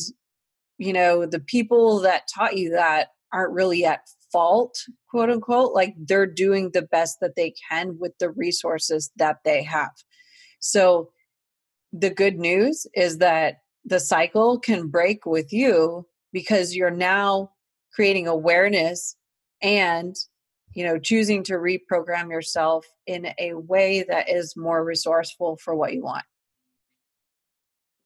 you 0.77 0.93
know 0.93 1.25
the 1.25 1.39
people 1.39 1.99
that 2.01 2.27
taught 2.31 2.57
you 2.57 2.69
that 2.73 3.07
aren't 3.33 3.53
really 3.53 3.83
at 3.83 4.01
fault 4.31 4.77
quote 5.09 5.31
unquote 5.31 5.73
like 5.73 5.95
they're 5.97 6.27
doing 6.27 6.69
the 6.73 6.83
best 6.83 7.17
that 7.21 7.35
they 7.35 7.55
can 7.71 7.97
with 7.99 8.15
the 8.19 8.29
resources 8.29 9.09
that 9.15 9.37
they 9.45 9.63
have. 9.63 9.89
So 10.59 11.09
the 11.91 12.11
good 12.11 12.37
news 12.37 12.85
is 12.93 13.17
that 13.17 13.55
the 13.85 13.99
cycle 13.99 14.59
can 14.59 14.87
break 14.87 15.25
with 15.25 15.51
you 15.51 16.05
because 16.31 16.75
you're 16.75 16.91
now 16.91 17.51
creating 17.93 18.27
awareness 18.27 19.15
and 19.61 20.15
you 20.73 20.83
know 20.83 20.97
choosing 20.97 21.43
to 21.43 21.53
reprogram 21.53 22.29
yourself 22.29 22.85
in 23.05 23.27
a 23.39 23.53
way 23.53 24.05
that 24.07 24.29
is 24.29 24.55
more 24.55 24.83
resourceful 24.83 25.57
for 25.57 25.75
what 25.75 25.93
you 25.93 26.01
want. 26.01 26.23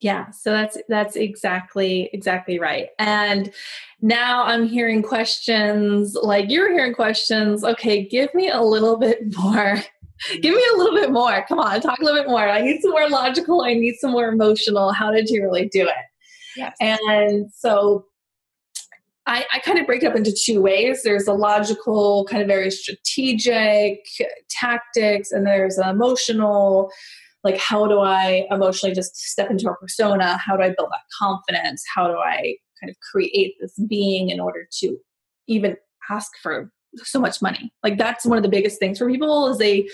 Yeah 0.01 0.31
so 0.31 0.51
that's 0.51 0.77
that's 0.89 1.15
exactly 1.15 2.09
exactly 2.11 2.59
right 2.59 2.89
and 2.99 3.51
now 4.01 4.43
i'm 4.43 4.67
hearing 4.67 5.01
questions 5.01 6.15
like 6.21 6.49
you're 6.49 6.71
hearing 6.71 6.93
questions 6.93 7.63
okay 7.63 8.05
give 8.05 8.33
me 8.35 8.49
a 8.49 8.61
little 8.61 8.97
bit 8.97 9.35
more 9.37 9.81
give 10.41 10.55
me 10.55 10.63
a 10.73 10.77
little 10.77 10.95
bit 10.95 11.11
more. 11.11 11.45
Come 11.47 11.59
on 11.59 11.81
talk 11.81 11.99
a 11.99 12.03
little 12.03 12.19
bit 12.19 12.29
more. 12.29 12.47
I 12.47 12.61
need 12.61 12.81
some 12.81 12.91
more 12.91 13.09
logical 13.09 13.63
i 13.63 13.73
need 13.73 13.95
some 13.95 14.11
more 14.11 14.29
emotional. 14.29 14.91
How 14.91 15.11
did 15.11 15.29
you 15.29 15.43
really 15.43 15.67
do 15.67 15.87
it? 15.87 16.05
Yes. 16.57 16.73
and 16.79 17.51
so 17.53 18.05
I, 19.27 19.45
I, 19.51 19.59
kind 19.59 19.79
of 19.79 19.87
break 19.87 20.03
it 20.03 20.07
up 20.07 20.15
into 20.15 20.31
two 20.31 20.61
ways. 20.61 21.03
There's 21.03 21.27
a 21.27 21.33
logical, 21.33 22.25
kind 22.29 22.41
of 22.41 22.47
very 22.47 22.69
strategic 22.71 24.05
tactics, 24.49 25.31
and 25.31 25.45
there's 25.45 25.77
an 25.77 25.89
emotional, 25.89 26.91
like 27.43 27.57
how 27.57 27.87
do 27.87 27.99
i 27.99 28.45
emotionally 28.51 28.95
just 28.95 29.15
step 29.15 29.49
into 29.49 29.69
a 29.69 29.75
persona? 29.75 30.37
How 30.37 30.55
do 30.55 30.63
i 30.63 30.67
build 30.67 30.89
that 30.91 31.01
confidence? 31.19 31.83
How 31.93 32.07
do 32.07 32.17
i 32.17 32.55
kind 32.79 32.89
of 32.89 32.95
create 33.11 33.55
this 33.59 33.73
being 33.87 34.29
in 34.29 34.39
order 34.39 34.67
to 34.79 34.97
even 35.47 35.75
ask 36.09 36.31
for 36.41 36.71
so 37.03 37.19
much 37.19 37.41
money. 37.41 37.71
Like 37.83 37.97
that's 37.97 38.25
one 38.25 38.37
of 38.37 38.43
the 38.43 38.49
biggest 38.49 38.79
things 38.79 38.97
for 38.97 39.09
people 39.09 39.49
is 39.49 39.57
they 39.57 39.87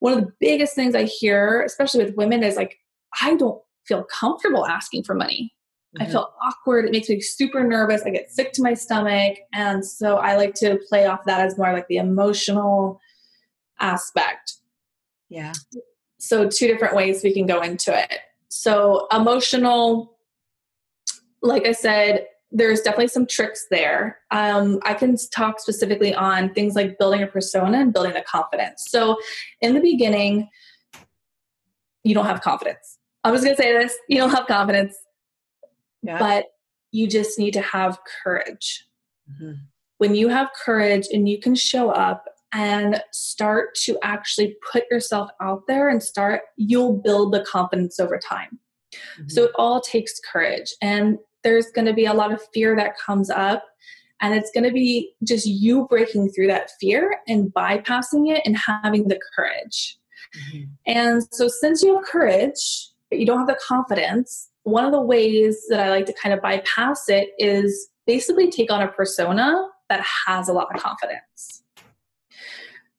one 0.00 0.12
of 0.12 0.20
the 0.20 0.32
biggest 0.38 0.74
things 0.74 0.94
i 0.94 1.02
hear 1.02 1.62
especially 1.62 2.04
with 2.04 2.14
women 2.14 2.44
is 2.44 2.56
like 2.56 2.78
i 3.20 3.34
don't 3.34 3.60
feel 3.84 4.04
comfortable 4.04 4.66
asking 4.66 5.02
for 5.02 5.14
money. 5.14 5.52
Mm-hmm. 5.96 6.06
i 6.06 6.10
feel 6.10 6.30
awkward. 6.46 6.84
It 6.84 6.92
makes 6.92 7.08
me 7.08 7.20
super 7.20 7.64
nervous. 7.64 8.02
I 8.02 8.10
get 8.10 8.30
sick 8.30 8.52
to 8.52 8.62
my 8.62 8.74
stomach. 8.74 9.38
And 9.54 9.84
so 9.84 10.16
i 10.16 10.36
like 10.36 10.54
to 10.56 10.78
play 10.88 11.06
off 11.06 11.24
that 11.24 11.40
as 11.40 11.56
more 11.56 11.72
like 11.72 11.88
the 11.88 11.96
emotional 11.96 13.00
aspect. 13.80 14.54
Yeah. 15.28 15.52
So 16.18 16.48
two 16.48 16.66
different 16.66 16.94
ways 16.94 17.22
we 17.22 17.32
can 17.32 17.46
go 17.46 17.62
into 17.62 17.96
it. 17.98 18.20
So 18.48 19.06
emotional 19.10 20.14
like 21.40 21.66
i 21.66 21.72
said 21.72 22.26
there's 22.50 22.80
definitely 22.80 23.08
some 23.08 23.26
tricks 23.26 23.66
there 23.70 24.18
um, 24.30 24.78
i 24.84 24.94
can 24.94 25.16
talk 25.32 25.60
specifically 25.60 26.14
on 26.14 26.52
things 26.54 26.74
like 26.74 26.98
building 26.98 27.22
a 27.22 27.26
persona 27.26 27.78
and 27.78 27.92
building 27.92 28.14
the 28.14 28.22
confidence 28.22 28.86
so 28.88 29.18
in 29.60 29.74
the 29.74 29.80
beginning 29.80 30.48
you 32.04 32.14
don't 32.14 32.26
have 32.26 32.40
confidence 32.40 32.98
i'm 33.24 33.34
just 33.34 33.44
going 33.44 33.56
to 33.56 33.62
say 33.62 33.72
this 33.72 33.96
you 34.08 34.16
don't 34.16 34.30
have 34.30 34.46
confidence 34.46 34.96
yeah. 36.02 36.18
but 36.18 36.46
you 36.90 37.06
just 37.06 37.38
need 37.38 37.52
to 37.52 37.60
have 37.60 37.98
courage 38.22 38.86
mm-hmm. 39.30 39.52
when 39.98 40.14
you 40.14 40.28
have 40.28 40.48
courage 40.64 41.06
and 41.12 41.28
you 41.28 41.38
can 41.38 41.54
show 41.54 41.90
up 41.90 42.24
and 42.52 43.02
start 43.12 43.74
to 43.74 43.98
actually 44.02 44.56
put 44.72 44.84
yourself 44.90 45.30
out 45.40 45.66
there 45.66 45.88
and 45.88 46.02
start, 46.02 46.42
you'll 46.56 46.94
build 46.94 47.32
the 47.32 47.44
confidence 47.44 48.00
over 48.00 48.18
time. 48.18 48.58
Mm-hmm. 48.94 49.28
So 49.28 49.44
it 49.44 49.52
all 49.56 49.80
takes 49.80 50.18
courage. 50.20 50.74
And 50.80 51.18
there's 51.48 51.70
going 51.70 51.86
to 51.86 51.94
be 51.94 52.04
a 52.04 52.12
lot 52.12 52.30
of 52.30 52.42
fear 52.52 52.76
that 52.76 52.98
comes 52.98 53.30
up. 53.30 53.64
And 54.20 54.34
it's 54.34 54.50
going 54.50 54.64
to 54.64 54.72
be 54.72 55.12
just 55.24 55.46
you 55.46 55.86
breaking 55.88 56.30
through 56.30 56.48
that 56.48 56.70
fear 56.80 57.18
and 57.26 57.52
bypassing 57.54 58.34
it 58.34 58.42
and 58.44 58.56
having 58.56 59.08
the 59.08 59.18
courage. 59.34 59.96
Mm-hmm. 60.36 60.64
And 60.86 61.22
so, 61.30 61.48
since 61.48 61.82
you 61.82 61.94
have 61.94 62.04
courage, 62.04 62.88
but 63.08 63.18
you 63.18 63.24
don't 63.26 63.38
have 63.38 63.46
the 63.46 63.58
confidence, 63.66 64.50
one 64.64 64.84
of 64.84 64.92
the 64.92 65.00
ways 65.00 65.64
that 65.70 65.80
I 65.80 65.88
like 65.88 66.06
to 66.06 66.14
kind 66.20 66.34
of 66.34 66.42
bypass 66.42 67.08
it 67.08 67.30
is 67.38 67.88
basically 68.06 68.50
take 68.50 68.70
on 68.70 68.82
a 68.82 68.88
persona 68.88 69.68
that 69.88 70.04
has 70.26 70.48
a 70.48 70.52
lot 70.52 70.74
of 70.74 70.82
confidence. 70.82 71.62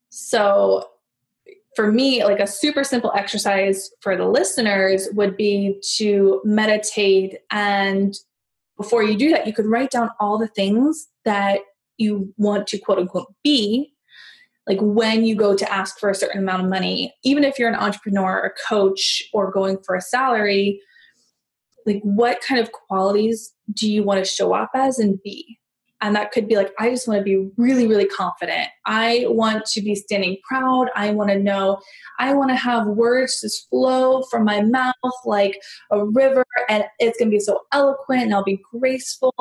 So 0.10 0.88
for 1.76 1.92
me, 1.92 2.24
like 2.24 2.40
a 2.40 2.48
super 2.48 2.84
simple 2.84 3.12
exercise 3.16 3.92
for 4.02 4.18
the 4.18 4.26
listeners 4.26 5.08
would 5.14 5.38
be 5.38 5.80
to 5.98 6.42
meditate. 6.44 7.38
And 7.52 8.16
before 8.80 9.04
you 9.04 9.18
do 9.18 9.30
that, 9.32 9.46
you 9.46 9.54
could 9.54 9.66
write 9.66 9.92
down 9.92 10.10
all 10.22 10.38
the 10.38 10.48
things 10.48 11.10
that 11.26 11.60
you 11.98 12.34
want 12.38 12.66
to 12.68 12.78
quote 12.78 12.98
unquote 12.98 13.34
be. 13.44 13.94
Like 14.66 14.80
when 14.82 15.26
you 15.26 15.36
go 15.36 15.54
to 15.56 15.72
ask 15.72 16.00
for 16.00 16.10
a 16.10 16.16
certain 16.16 16.40
amount 16.40 16.64
of 16.64 16.70
money, 16.70 17.14
even 17.24 17.44
if 17.44 17.60
you're 17.60 17.70
an 17.70 17.76
entrepreneur, 17.76 18.40
a 18.40 18.52
coach, 18.70 19.22
or 19.34 19.52
going 19.52 19.80
for 19.86 19.96
a 19.96 20.02
salary, 20.02 20.80
like 21.86 22.00
what 22.04 22.40
kind 22.42 22.62
of 22.62 22.72
qualities 22.72 23.52
do 23.74 23.92
you 23.92 24.02
want 24.02 24.24
to 24.24 24.32
show 24.32 24.54
up 24.54 24.72
as 24.74 24.98
and 24.98 25.22
be? 25.24 25.60
And 26.02 26.16
that 26.16 26.32
could 26.32 26.48
be 26.48 26.56
like, 26.56 26.72
I 26.80 26.90
just 26.90 27.08
want 27.08 27.20
to 27.20 27.24
be 27.24 27.50
really, 27.58 27.86
really 27.86 28.08
confident. 28.08 28.70
I 28.86 29.26
want 29.28 29.66
to 29.66 29.82
be 29.82 29.96
standing 29.96 30.38
proud. 30.48 30.88
I 30.96 31.12
want 31.12 31.30
to 31.30 31.38
know, 31.38 31.82
I 32.20 32.34
want 32.34 32.52
to 32.52 32.56
have 32.56 32.88
words 32.88 33.42
just 33.42 33.70
flow 33.70 34.24
from 34.24 34.46
my 34.46 34.62
mouth 34.62 34.94
like 35.26 35.60
a 35.92 36.06
river, 36.06 36.46
and 36.70 36.86
it's 37.00 37.18
going 37.20 37.30
to 37.30 37.36
be 37.36 37.40
so 37.40 37.60
eloquent, 37.74 38.24
and 38.24 38.34
I'll 38.34 38.44
be 38.44 38.62
graceful, 38.72 39.34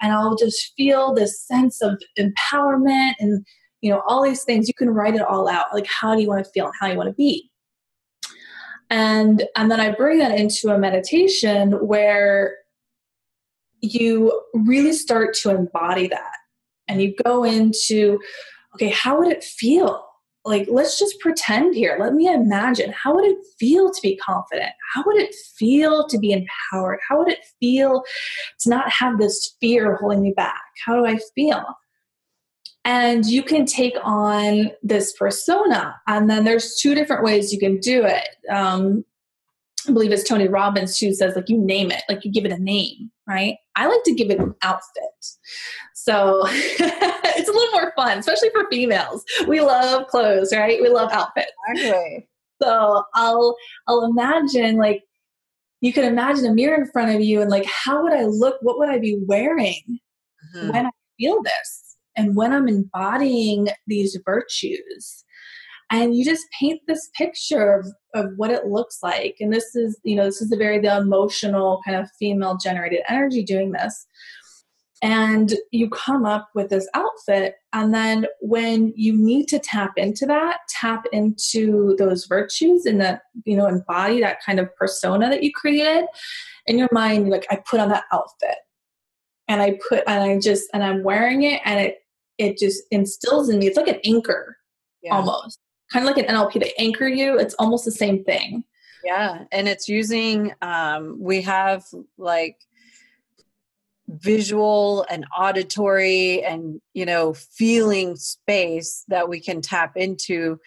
and 0.00 0.12
I'll 0.12 0.36
just 0.36 0.74
feel 0.76 1.14
this 1.14 1.40
sense 1.40 1.80
of 1.80 2.00
empowerment 2.18 3.14
and 3.18 3.44
you 3.84 3.90
know 3.90 4.02
all 4.06 4.22
these 4.22 4.44
things 4.44 4.66
you 4.66 4.74
can 4.74 4.88
write 4.88 5.14
it 5.14 5.20
all 5.20 5.46
out 5.46 5.66
like 5.74 5.86
how 5.86 6.14
do 6.14 6.22
you 6.22 6.28
want 6.28 6.42
to 6.42 6.50
feel 6.52 6.64
and 6.64 6.74
how 6.80 6.86
you 6.86 6.96
want 6.96 7.08
to 7.08 7.12
be 7.12 7.50
and 8.88 9.44
and 9.56 9.70
then 9.70 9.78
i 9.78 9.90
bring 9.90 10.18
that 10.18 10.38
into 10.38 10.70
a 10.70 10.78
meditation 10.78 11.72
where 11.86 12.56
you 13.84 14.42
really 14.54 14.92
start 14.92 15.34
to 15.42 15.50
embody 15.50 16.08
that. 16.08 16.32
And 16.88 17.00
you 17.00 17.14
go 17.24 17.44
into 17.44 18.18
okay 18.74 18.90
how 18.90 19.18
would 19.18 19.32
it 19.32 19.44
feel? 19.44 20.04
Like 20.44 20.66
let's 20.70 20.98
just 20.98 21.18
pretend 21.20 21.74
here. 21.74 21.96
Let 21.98 22.14
me 22.14 22.26
imagine. 22.32 22.92
How 22.92 23.14
would 23.14 23.24
it 23.24 23.38
feel 23.58 23.90
to 23.90 24.00
be 24.02 24.16
confident? 24.16 24.72
How 24.92 25.02
would 25.06 25.16
it 25.16 25.34
feel 25.56 26.06
to 26.08 26.18
be 26.18 26.32
empowered? 26.32 26.98
How 27.08 27.18
would 27.18 27.28
it 27.28 27.44
feel 27.60 28.02
to 28.60 28.68
not 28.68 28.90
have 28.90 29.18
this 29.18 29.56
fear 29.60 29.96
holding 29.96 30.22
me 30.22 30.34
back? 30.36 30.60
How 30.84 30.96
do 30.96 31.06
i 31.06 31.18
feel? 31.34 31.64
And 32.84 33.24
you 33.24 33.42
can 33.42 33.64
take 33.64 33.96
on 34.02 34.70
this 34.82 35.14
persona 35.14 35.96
and 36.06 36.28
then 36.28 36.44
there's 36.44 36.76
two 36.76 36.94
different 36.94 37.24
ways 37.24 37.50
you 37.50 37.58
can 37.58 37.78
do 37.78 38.04
it. 38.04 38.28
Um, 38.50 39.04
i 39.88 39.92
believe 39.92 40.12
it's 40.12 40.28
tony 40.28 40.48
robbins 40.48 40.98
who 40.98 41.12
says 41.12 41.36
like 41.36 41.48
you 41.48 41.58
name 41.58 41.90
it 41.90 42.02
like 42.08 42.24
you 42.24 42.32
give 42.32 42.44
it 42.44 42.52
a 42.52 42.58
name 42.58 43.10
right? 43.26 43.56
I 43.76 43.86
like 43.86 44.02
to 44.04 44.14
give 44.14 44.30
it 44.30 44.38
an 44.38 44.54
outfit. 44.62 45.02
So 45.94 46.42
it's 46.48 47.48
a 47.48 47.52
little 47.52 47.72
more 47.72 47.92
fun 47.96 48.18
especially 48.18 48.50
for 48.50 48.68
females. 48.70 49.24
We 49.46 49.60
love 49.60 50.06
clothes 50.08 50.52
right? 50.52 50.80
We 50.80 50.88
love 50.88 51.10
outfits. 51.12 51.52
Exactly. 51.68 52.28
So 52.62 53.02
i'll 53.14 53.56
i'll 53.88 54.04
imagine 54.04 54.76
like 54.76 55.02
you 55.80 55.92
can 55.92 56.04
imagine 56.04 56.46
a 56.46 56.54
mirror 56.54 56.80
in 56.80 56.90
front 56.90 57.14
of 57.14 57.20
you 57.20 57.42
and 57.42 57.50
like 57.50 57.66
how 57.66 58.02
would 58.02 58.12
i 58.12 58.24
look? 58.24 58.56
What 58.62 58.78
would 58.78 58.88
i 58.88 58.98
be 58.98 59.18
wearing 59.26 59.82
mm-hmm. 60.56 60.70
when 60.70 60.86
i 60.86 60.90
feel 61.18 61.42
this? 61.42 61.96
And 62.16 62.36
when 62.36 62.52
I'm 62.52 62.68
embodying 62.68 63.70
these 63.88 64.16
virtues. 64.24 65.23
And 65.94 66.16
you 66.16 66.24
just 66.24 66.46
paint 66.58 66.80
this 66.88 67.08
picture 67.16 67.72
of, 67.72 67.86
of 68.14 68.32
what 68.36 68.50
it 68.50 68.66
looks 68.66 68.98
like. 69.00 69.36
And 69.38 69.52
this 69.52 69.76
is, 69.76 69.96
you 70.02 70.16
know, 70.16 70.24
this 70.24 70.42
is 70.42 70.50
a 70.50 70.56
very 70.56 70.80
the 70.80 70.96
emotional 70.96 71.80
kind 71.86 71.96
of 71.96 72.10
female 72.18 72.56
generated 72.56 73.02
energy 73.08 73.44
doing 73.44 73.70
this. 73.70 74.04
And 75.02 75.54
you 75.70 75.88
come 75.90 76.26
up 76.26 76.48
with 76.52 76.68
this 76.68 76.88
outfit. 76.94 77.54
And 77.72 77.94
then 77.94 78.26
when 78.40 78.92
you 78.96 79.12
need 79.16 79.46
to 79.48 79.60
tap 79.60 79.92
into 79.96 80.26
that, 80.26 80.58
tap 80.68 81.04
into 81.12 81.94
those 81.96 82.26
virtues 82.26 82.86
and 82.86 83.00
that, 83.00 83.22
you 83.44 83.56
know, 83.56 83.68
embody 83.68 84.20
that 84.20 84.42
kind 84.44 84.58
of 84.58 84.74
persona 84.74 85.30
that 85.30 85.44
you 85.44 85.52
created 85.52 86.06
in 86.66 86.76
your 86.76 86.88
mind, 86.90 87.30
like, 87.30 87.46
I 87.52 87.62
put 87.70 87.78
on 87.78 87.90
that 87.90 88.04
outfit 88.12 88.56
and 89.46 89.62
I 89.62 89.78
put 89.88 90.02
and 90.08 90.24
I 90.24 90.40
just 90.40 90.64
and 90.74 90.82
I'm 90.82 91.04
wearing 91.04 91.42
it 91.42 91.60
and 91.64 91.78
it 91.78 91.98
it 92.38 92.58
just 92.58 92.82
instills 92.90 93.48
in 93.48 93.60
me. 93.60 93.68
It's 93.68 93.76
like 93.76 93.86
an 93.86 94.00
anchor 94.04 94.56
yeah. 95.04 95.14
almost, 95.14 95.60
kind 95.94 96.08
of 96.08 96.14
like 96.14 96.28
an 96.28 96.34
NLP. 96.34 96.60
to 96.60 96.80
anchor 96.80 97.08
you. 97.08 97.38
It's 97.38 97.54
almost 97.54 97.84
the 97.84 97.92
same 97.92 98.24
thing. 98.24 98.64
Yeah, 99.04 99.44
and 99.52 99.68
it's 99.68 99.88
using. 99.88 100.52
Um, 100.60 101.16
we 101.20 101.42
have 101.42 101.84
like 102.18 102.56
visual 104.08 105.06
and 105.08 105.24
auditory 105.36 106.42
and 106.44 106.80
you 106.92 107.06
know 107.06 107.32
feeling 107.32 108.16
space 108.16 109.04
that 109.08 109.30
we 109.30 109.40
can 109.40 109.62
tap 109.62 109.96
into 109.96 110.58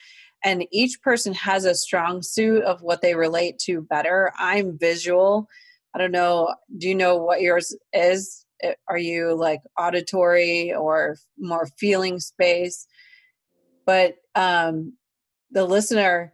and 0.44 0.66
each 0.72 1.00
person 1.04 1.36
has 1.36 1.64
a 1.64 1.76
strong 1.76 2.24
suit 2.24 2.64
of 2.64 2.82
what 2.82 3.04
they 3.04 3.14
relate 3.14 3.60
to 3.60 3.80
better 3.80 4.34
i'm 4.40 4.76
visual 4.80 5.48
i 5.94 6.00
don't 6.00 6.12
know 6.12 6.52
do 6.80 6.90
you 6.90 6.96
know 6.96 7.16
what 7.16 7.40
yours 7.40 7.76
is 7.94 8.48
Eh, 8.64 8.74
are 8.88 8.98
you 8.98 9.36
like 9.36 9.62
auditory 9.78 10.74
or 10.74 11.16
more 11.38 11.68
feeling 11.78 12.20
space 12.20 12.88
but 13.86 14.16
um 14.34 14.94
the 15.52 15.66
listener 15.66 16.34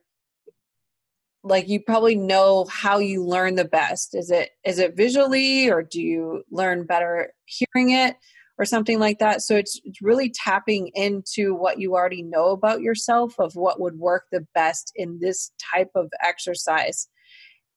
like 1.43 1.67
you 1.67 1.79
probably 1.81 2.15
know 2.15 2.65
how 2.65 2.99
you 2.99 3.23
learn 3.23 3.55
the 3.55 3.65
best. 3.65 4.15
Is 4.15 4.31
it 4.31 4.51
is 4.63 4.79
it 4.79 4.95
visually 4.95 5.69
or 5.69 5.83
do 5.83 6.01
you 6.01 6.43
learn 6.49 6.85
better 6.85 7.33
hearing 7.45 7.91
it 7.91 8.15
or 8.57 8.65
something 8.65 8.99
like 8.99 9.19
that? 9.19 9.41
So 9.41 9.55
it's, 9.55 9.79
it's 9.83 10.01
really 10.01 10.29
tapping 10.29 10.89
into 10.93 11.53
what 11.53 11.79
you 11.79 11.95
already 11.95 12.23
know 12.23 12.49
about 12.49 12.81
yourself 12.81 13.33
of 13.39 13.55
what 13.55 13.79
would 13.81 13.99
work 13.99 14.25
the 14.31 14.45
best 14.55 14.93
in 14.95 15.19
this 15.19 15.51
type 15.73 15.91
of 15.95 16.09
exercise. 16.23 17.07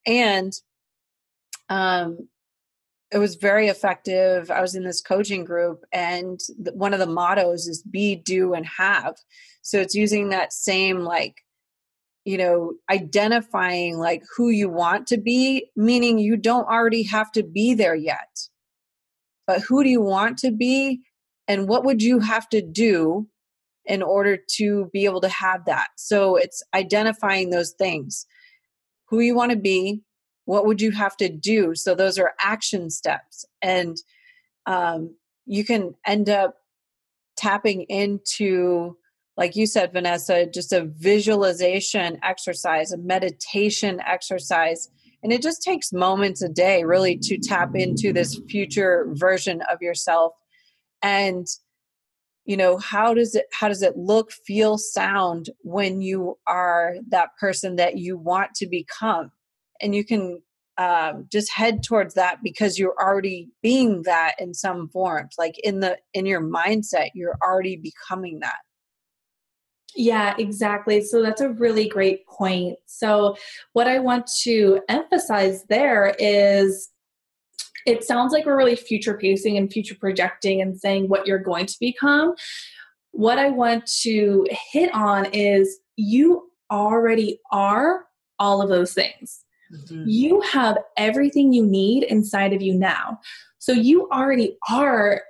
And 0.06 0.52
um 1.68 2.28
it 3.12 3.18
was 3.18 3.36
very 3.36 3.68
effective. 3.68 4.50
I 4.50 4.60
was 4.60 4.74
in 4.74 4.84
this 4.84 5.00
coaching 5.00 5.44
group, 5.44 5.84
and 5.92 6.40
one 6.74 6.92
of 6.92 6.98
the 6.98 7.06
mottos 7.06 7.66
is 7.66 7.82
be, 7.82 8.16
do, 8.16 8.52
and 8.52 8.66
have. 8.66 9.14
So 9.62 9.78
it's 9.78 9.94
using 9.94 10.28
that 10.30 10.52
same, 10.52 11.00
like, 11.00 11.36
you 12.24 12.36
know, 12.36 12.72
identifying 12.90 13.98
like 13.98 14.22
who 14.36 14.50
you 14.50 14.68
want 14.68 15.06
to 15.08 15.18
be, 15.18 15.70
meaning 15.76 16.18
you 16.18 16.36
don't 16.36 16.68
already 16.68 17.04
have 17.04 17.30
to 17.32 17.44
be 17.44 17.74
there 17.74 17.94
yet. 17.94 18.48
But 19.46 19.60
who 19.60 19.84
do 19.84 19.90
you 19.90 20.02
want 20.02 20.38
to 20.38 20.50
be? 20.50 21.02
And 21.46 21.68
what 21.68 21.84
would 21.84 22.02
you 22.02 22.18
have 22.18 22.48
to 22.48 22.60
do 22.60 23.28
in 23.84 24.02
order 24.02 24.36
to 24.56 24.90
be 24.92 25.04
able 25.04 25.20
to 25.20 25.28
have 25.28 25.64
that? 25.66 25.86
So 25.96 26.34
it's 26.34 26.64
identifying 26.74 27.50
those 27.50 27.72
things 27.78 28.26
who 29.08 29.20
you 29.20 29.36
want 29.36 29.52
to 29.52 29.56
be, 29.56 30.02
what 30.46 30.66
would 30.66 30.80
you 30.80 30.90
have 30.92 31.16
to 31.18 31.28
do? 31.28 31.74
So 31.74 31.94
those 31.94 32.18
are 32.18 32.34
action 32.40 32.90
steps 32.90 33.44
and 33.62 33.96
um, 34.66 35.14
you 35.44 35.64
can 35.64 35.94
end 36.06 36.28
up 36.28 36.56
tapping 37.36 37.82
into 37.82 38.96
like 39.36 39.54
you 39.54 39.66
said 39.66 39.92
vanessa 39.92 40.46
just 40.46 40.72
a 40.72 40.86
visualization 40.86 42.18
exercise 42.22 42.92
a 42.92 42.96
meditation 42.96 44.00
exercise 44.00 44.88
and 45.26 45.32
it 45.32 45.42
just 45.42 45.60
takes 45.60 45.92
moments 45.92 46.40
a 46.40 46.48
day 46.48 46.84
really 46.84 47.18
to 47.18 47.36
tap 47.36 47.74
into 47.74 48.12
this 48.12 48.40
future 48.48 49.08
version 49.14 49.60
of 49.68 49.82
yourself. 49.82 50.34
And 51.02 51.48
you 52.44 52.56
know 52.56 52.78
how 52.78 53.12
does 53.12 53.34
it 53.34 53.46
how 53.52 53.66
does 53.66 53.82
it 53.82 53.96
look 53.96 54.30
feel 54.30 54.78
sound 54.78 55.50
when 55.62 56.00
you 56.00 56.38
are 56.46 56.94
that 57.08 57.30
person 57.40 57.74
that 57.74 57.98
you 57.98 58.16
want 58.16 58.54
to 58.54 58.68
become 58.68 59.32
and 59.80 59.94
you 59.94 60.04
can 60.04 60.42
um, 60.78 61.26
just 61.32 61.50
head 61.52 61.82
towards 61.82 62.14
that 62.14 62.38
because 62.42 62.78
you're 62.78 62.94
already 63.00 63.48
being 63.62 64.02
that 64.02 64.34
in 64.38 64.52
some 64.52 64.88
forms 64.88 65.34
like 65.38 65.58
in 65.64 65.80
the 65.80 65.96
in 66.12 66.26
your 66.26 66.42
mindset 66.42 67.10
you're 67.14 67.38
already 67.42 67.76
becoming 67.76 68.40
that 68.40 68.58
yeah, 69.96 70.34
exactly. 70.38 71.00
So 71.00 71.22
that's 71.22 71.40
a 71.40 71.48
really 71.48 71.88
great 71.88 72.26
point. 72.26 72.76
So, 72.84 73.36
what 73.72 73.88
I 73.88 73.98
want 73.98 74.26
to 74.42 74.82
emphasize 74.88 75.64
there 75.70 76.14
is 76.18 76.90
it 77.86 78.04
sounds 78.04 78.32
like 78.32 78.44
we're 78.44 78.56
really 78.56 78.76
future 78.76 79.16
pacing 79.16 79.56
and 79.56 79.72
future 79.72 79.94
projecting 79.98 80.60
and 80.60 80.78
saying 80.78 81.08
what 81.08 81.26
you're 81.26 81.38
going 81.38 81.66
to 81.66 81.76
become. 81.80 82.34
What 83.12 83.38
I 83.38 83.48
want 83.48 83.86
to 84.02 84.46
hit 84.72 84.92
on 84.94 85.26
is 85.26 85.78
you 85.96 86.50
already 86.70 87.40
are 87.50 88.04
all 88.38 88.60
of 88.60 88.68
those 88.68 88.92
things. 88.92 89.44
Mm-hmm. 89.72 90.04
You 90.06 90.40
have 90.42 90.78
everything 90.96 91.52
you 91.52 91.64
need 91.64 92.04
inside 92.04 92.52
of 92.52 92.62
you 92.62 92.74
now. 92.74 93.20
So 93.58 93.72
you 93.72 94.08
already 94.10 94.56
are 94.70 95.22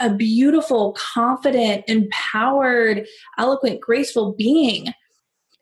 a 0.00 0.12
beautiful, 0.12 0.92
confident, 0.92 1.84
empowered, 1.88 3.06
eloquent, 3.36 3.80
graceful 3.80 4.34
being. 4.34 4.92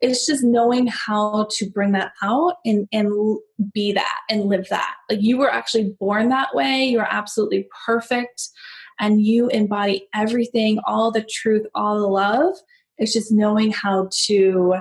It's 0.03 0.27
just 0.27 0.45
knowing 0.45 0.87
how 0.87 1.49
to 1.57 1.71
bring 1.71 1.93
that 1.93 2.13
out 2.23 2.57
and, 2.67 2.87
and 2.93 3.39
be 3.73 3.93
that 3.93 4.19
and 4.29 4.45
live 4.45 4.69
that. 4.69 4.95
Like 5.09 5.23
you 5.23 5.39
were 5.39 5.51
actually 5.51 5.95
born 5.99 6.29
that 6.29 6.55
way. 6.55 6.85
You're 6.85 7.09
absolutely 7.11 7.67
perfect 7.87 8.49
and 8.99 9.23
you 9.23 9.49
embody 9.49 10.09
everything, 10.15 10.79
all 10.87 11.11
the 11.11 11.25
truth, 11.25 11.67
all 11.75 11.99
the 12.01 12.07
love. 12.07 12.55
It's 12.99 13.13
just 13.13 13.33
knowing 13.33 13.73
how 13.73 14.09
to, 14.27 14.77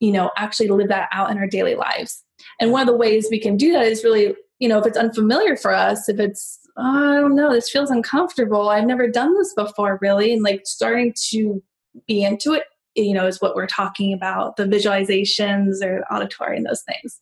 you 0.00 0.12
know, 0.12 0.30
actually 0.36 0.68
live 0.68 0.88
that 0.88 1.08
out 1.12 1.30
in 1.30 1.38
our 1.38 1.46
daily 1.46 1.74
lives. 1.74 2.24
And 2.62 2.70
one 2.70 2.82
of 2.82 2.86
the 2.86 2.96
ways 2.96 3.26
we 3.28 3.40
can 3.40 3.56
do 3.56 3.72
that 3.72 3.86
is 3.86 4.04
really, 4.04 4.36
you 4.60 4.68
know, 4.68 4.78
if 4.78 4.86
it's 4.86 4.96
unfamiliar 4.96 5.56
for 5.56 5.74
us, 5.74 6.08
if 6.08 6.20
it's, 6.20 6.60
oh, 6.76 7.18
I 7.18 7.20
don't 7.20 7.34
know, 7.34 7.52
this 7.52 7.68
feels 7.68 7.90
uncomfortable. 7.90 8.68
I've 8.68 8.86
never 8.86 9.08
done 9.08 9.36
this 9.36 9.52
before, 9.52 9.98
really. 10.00 10.32
And 10.32 10.44
like 10.44 10.60
starting 10.64 11.12
to 11.30 11.60
be 12.06 12.22
into 12.22 12.52
it, 12.52 12.62
you 12.94 13.14
know, 13.14 13.26
is 13.26 13.40
what 13.40 13.56
we're 13.56 13.66
talking 13.66 14.12
about 14.12 14.56
the 14.56 14.62
visualizations 14.62 15.82
or 15.82 16.04
auditory 16.08 16.56
and 16.56 16.64
those 16.64 16.82
things. 16.82 17.20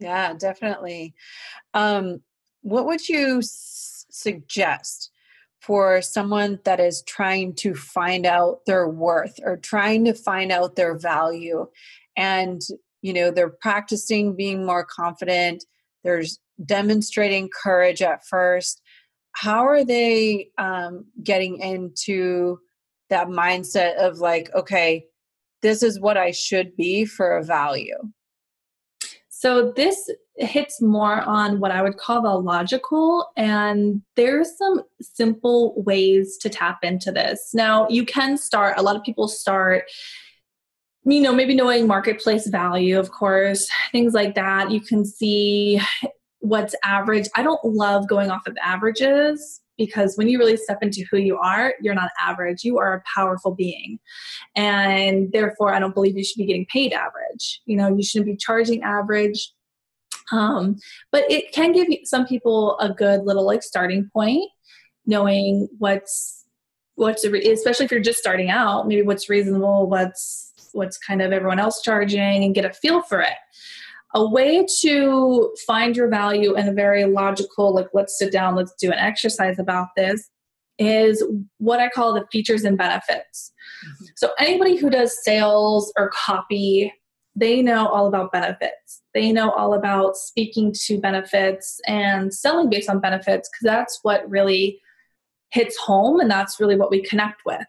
Yeah, 0.00 0.34
definitely. 0.34 1.14
Um, 1.72 2.20
what 2.60 2.84
would 2.84 3.08
you 3.08 3.38
s- 3.38 4.04
suggest 4.10 5.10
for 5.62 6.02
someone 6.02 6.58
that 6.64 6.78
is 6.78 7.02
trying 7.04 7.54
to 7.54 7.74
find 7.74 8.26
out 8.26 8.66
their 8.66 8.86
worth 8.86 9.40
or 9.42 9.56
trying 9.56 10.04
to 10.04 10.12
find 10.12 10.52
out 10.52 10.76
their 10.76 10.94
value 10.94 11.66
and 12.18 12.60
you 13.02 13.12
know 13.12 13.30
they're 13.30 13.48
practicing 13.48 14.34
being 14.36 14.64
more 14.64 14.84
confident 14.84 15.64
there's 16.04 16.38
demonstrating 16.64 17.48
courage 17.62 18.02
at 18.02 18.26
first. 18.26 18.80
How 19.32 19.66
are 19.66 19.84
they 19.84 20.50
um, 20.58 21.06
getting 21.22 21.60
into 21.60 22.58
that 23.10 23.28
mindset 23.28 23.96
of 23.96 24.18
like 24.18 24.50
okay 24.54 25.06
this 25.62 25.82
is 25.82 25.98
what 25.98 26.18
i 26.18 26.30
should 26.30 26.76
be 26.76 27.06
for 27.06 27.38
a 27.38 27.42
value 27.42 27.96
so 29.30 29.72
this 29.72 30.10
hits 30.36 30.82
more 30.82 31.22
on 31.22 31.58
what 31.58 31.70
i 31.70 31.80
would 31.80 31.96
call 31.96 32.20
the 32.20 32.34
logical 32.34 33.30
and 33.34 34.02
there's 34.16 34.58
some 34.58 34.82
simple 35.00 35.72
ways 35.82 36.36
to 36.36 36.50
tap 36.50 36.80
into 36.82 37.10
this. 37.10 37.50
Now 37.54 37.88
you 37.88 38.04
can 38.04 38.36
start 38.36 38.76
a 38.76 38.82
lot 38.82 38.94
of 38.94 39.02
people 39.02 39.26
start 39.26 39.84
you 41.10 41.22
know, 41.22 41.34
maybe 41.34 41.54
knowing 41.54 41.86
marketplace 41.86 42.46
value, 42.46 42.98
of 42.98 43.10
course, 43.10 43.70
things 43.92 44.12
like 44.12 44.34
that. 44.34 44.70
You 44.70 44.80
can 44.80 45.04
see 45.04 45.80
what's 46.40 46.74
average. 46.84 47.28
I 47.34 47.42
don't 47.42 47.64
love 47.64 48.08
going 48.08 48.30
off 48.30 48.46
of 48.46 48.56
averages 48.62 49.60
because 49.78 50.16
when 50.16 50.28
you 50.28 50.38
really 50.38 50.56
step 50.56 50.82
into 50.82 51.04
who 51.10 51.16
you 51.18 51.38
are, 51.38 51.72
you're 51.80 51.94
not 51.94 52.10
average. 52.20 52.64
You 52.64 52.78
are 52.78 52.94
a 52.94 53.02
powerful 53.14 53.54
being. 53.54 53.98
And 54.54 55.32
therefore, 55.32 55.72
I 55.72 55.78
don't 55.78 55.94
believe 55.94 56.16
you 56.16 56.24
should 56.24 56.36
be 56.36 56.46
getting 56.46 56.66
paid 56.66 56.92
average. 56.92 57.62
You 57.64 57.76
know, 57.76 57.96
you 57.96 58.02
shouldn't 58.02 58.26
be 58.26 58.36
charging 58.36 58.82
average. 58.82 59.52
Um, 60.30 60.76
but 61.10 61.24
it 61.30 61.52
can 61.52 61.72
give 61.72 61.86
some 62.04 62.26
people 62.26 62.78
a 62.80 62.92
good 62.92 63.24
little 63.24 63.46
like 63.46 63.62
starting 63.62 64.10
point, 64.12 64.50
knowing 65.06 65.68
what's 65.78 66.44
what's 66.96 67.24
especially 67.24 67.84
if 67.84 67.92
you're 67.92 68.00
just 68.00 68.18
starting 68.18 68.50
out, 68.50 68.88
maybe 68.88 69.02
what's 69.02 69.30
reasonable, 69.30 69.88
what's 69.88 70.47
what's 70.72 70.98
kind 70.98 71.22
of 71.22 71.32
everyone 71.32 71.58
else 71.58 71.82
charging, 71.82 72.44
and 72.44 72.54
get 72.54 72.64
a 72.64 72.72
feel 72.72 73.02
for 73.02 73.20
it 73.20 73.36
a 74.14 74.26
way 74.26 74.64
to 74.80 75.54
find 75.66 75.96
your 75.96 76.08
value 76.08 76.54
in 76.54 76.68
a 76.68 76.72
very 76.72 77.04
logical, 77.04 77.74
like, 77.74 77.88
let's 77.92 78.18
sit 78.18 78.32
down, 78.32 78.54
let's 78.54 78.74
do 78.74 78.90
an 78.90 78.98
exercise 78.98 79.58
about 79.58 79.88
this, 79.96 80.30
is 80.78 81.22
what 81.58 81.80
I 81.80 81.88
call 81.88 82.14
the 82.14 82.26
features 82.32 82.64
and 82.64 82.78
benefits. 82.78 83.52
Mm-hmm. 83.84 84.04
So, 84.16 84.30
anybody 84.38 84.76
who 84.76 84.90
does 84.90 85.22
sales 85.22 85.92
or 85.96 86.10
copy, 86.10 86.92
they 87.36 87.60
know 87.62 87.86
all 87.88 88.06
about 88.06 88.32
benefits. 88.32 89.02
They 89.12 89.30
know 89.30 89.50
all 89.50 89.74
about 89.74 90.16
speaking 90.16 90.74
to 90.86 90.98
benefits 90.98 91.80
and 91.86 92.32
selling 92.32 92.70
based 92.70 92.88
on 92.88 93.00
benefits 93.00 93.48
because 93.48 93.64
that's 93.64 93.98
what 94.02 94.28
really 94.28 94.80
hits 95.50 95.76
home 95.76 96.20
and 96.20 96.30
that's 96.30 96.58
really 96.58 96.76
what 96.76 96.90
we 96.90 97.02
connect 97.02 97.42
with. 97.44 97.64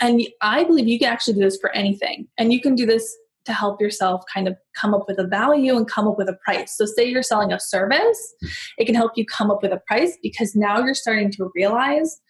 And 0.00 0.22
I 0.40 0.64
believe 0.64 0.88
you 0.88 0.98
can 0.98 1.12
actually 1.12 1.34
do 1.34 1.40
this 1.40 1.58
for 1.58 1.70
anything. 1.70 2.26
And 2.38 2.52
you 2.52 2.60
can 2.60 2.74
do 2.74 2.86
this 2.86 3.16
to 3.44 3.52
help 3.52 3.80
yourself 3.80 4.22
kind 4.32 4.46
of 4.46 4.56
come 4.80 4.94
up 4.94 5.04
with 5.08 5.18
a 5.18 5.26
value 5.26 5.76
and 5.76 5.88
come 5.88 6.06
up 6.06 6.16
with 6.16 6.28
a 6.28 6.36
price. 6.44 6.76
So, 6.76 6.86
say 6.86 7.04
you're 7.04 7.22
selling 7.22 7.52
a 7.52 7.58
service, 7.58 8.34
hmm. 8.40 8.48
it 8.78 8.86
can 8.86 8.94
help 8.94 9.12
you 9.16 9.24
come 9.26 9.50
up 9.50 9.62
with 9.62 9.72
a 9.72 9.80
price 9.86 10.16
because 10.22 10.54
now 10.54 10.82
you're 10.82 10.94
starting 10.94 11.30
to 11.32 11.50
realize, 11.54 12.20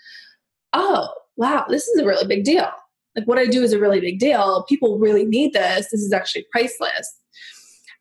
oh, 0.72 1.09
wow, 1.36 1.66
this 1.68 1.86
is 1.88 2.00
a 2.00 2.07
really 2.07 2.26
big 2.26 2.44
deal. 2.44 2.70
Like, 3.14 3.26
what 3.26 3.38
I 3.38 3.46
do 3.46 3.62
is 3.62 3.72
a 3.72 3.78
really 3.78 4.00
big 4.00 4.18
deal. 4.18 4.64
People 4.68 4.98
really 4.98 5.24
need 5.24 5.53
this. 5.53 5.88
This 5.90 6.00
is 6.00 6.12
actually 6.12 6.46
priceless. 6.50 7.14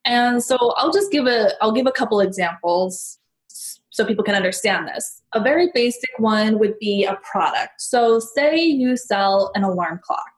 And 0.05 0.41
so, 0.41 0.73
I'll 0.77 0.93
just 0.93 1.11
give 1.11 1.27
a 1.27 1.51
I'll 1.61 1.73
give 1.73 1.87
a 1.87 1.91
couple 1.91 2.19
examples 2.21 3.19
so 3.91 4.05
people 4.05 4.23
can 4.23 4.35
understand 4.35 4.87
this. 4.87 5.21
A 5.33 5.39
very 5.39 5.69
basic 5.73 6.09
one 6.17 6.57
would 6.59 6.79
be 6.79 7.03
a 7.03 7.17
product. 7.29 7.79
So, 7.79 8.19
say 8.19 8.57
you 8.57 8.97
sell 8.97 9.51
an 9.53 9.63
alarm 9.63 9.99
clock. 10.03 10.31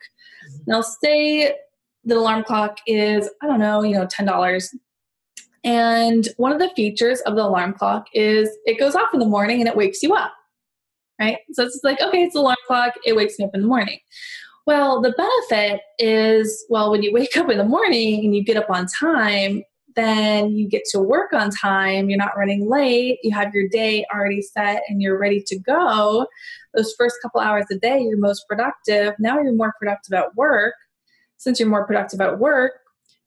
Mm-hmm. 0.45 0.71
Now, 0.71 0.81
say 0.81 1.55
the 2.03 2.15
alarm 2.15 2.43
clock 2.43 2.79
is, 2.85 3.29
I 3.41 3.47
don't 3.47 3.59
know, 3.59 3.83
you 3.83 3.93
know, 3.93 4.07
$10. 4.07 4.67
And 5.63 6.27
one 6.37 6.51
of 6.51 6.59
the 6.59 6.69
features 6.75 7.21
of 7.21 7.35
the 7.35 7.43
alarm 7.43 7.73
clock 7.73 8.07
is 8.13 8.49
it 8.65 8.79
goes 8.79 8.95
off 8.95 9.13
in 9.13 9.19
the 9.19 9.25
morning 9.25 9.61
and 9.61 9.69
it 9.69 9.77
wakes 9.77 10.03
you 10.03 10.13
up. 10.13 10.33
Right? 11.19 11.37
So 11.53 11.63
it's 11.63 11.79
like, 11.83 12.01
okay, 12.01 12.23
it's 12.23 12.35
an 12.35 12.41
alarm 12.41 12.57
clock, 12.67 12.95
it 13.05 13.15
wakes 13.15 13.39
me 13.39 13.45
up 13.45 13.51
in 13.53 13.61
the 13.61 13.67
morning. 13.67 13.99
Well, 14.65 15.01
the 15.01 15.11
benefit 15.11 15.81
is, 15.99 16.65
well, 16.69 16.91
when 16.91 17.03
you 17.03 17.13
wake 17.13 17.37
up 17.37 17.49
in 17.49 17.57
the 17.57 17.63
morning 17.63 18.25
and 18.25 18.35
you 18.35 18.43
get 18.43 18.57
up 18.57 18.69
on 18.69 18.87
time, 18.87 19.63
then 19.95 20.51
you 20.51 20.67
get 20.67 20.83
to 20.91 20.99
work 20.99 21.33
on 21.33 21.49
time, 21.49 22.09
you're 22.09 22.17
not 22.17 22.37
running 22.37 22.69
late, 22.69 23.19
you 23.23 23.31
have 23.31 23.53
your 23.53 23.67
day 23.69 24.05
already 24.13 24.41
set 24.41 24.83
and 24.87 25.01
you're 25.01 25.19
ready 25.19 25.41
to 25.47 25.59
go. 25.59 26.27
Those 26.73 26.93
first 26.97 27.15
couple 27.21 27.41
hours 27.41 27.65
a 27.71 27.75
day, 27.75 28.01
you're 28.01 28.17
most 28.17 28.45
productive. 28.47 29.13
Now 29.19 29.39
you're 29.39 29.53
more 29.53 29.73
productive 29.79 30.13
at 30.13 30.35
work 30.35 30.73
since 31.43 31.59
you're 31.59 31.69
more 31.69 31.85
productive 31.85 32.21
at 32.21 32.39
work, 32.39 32.71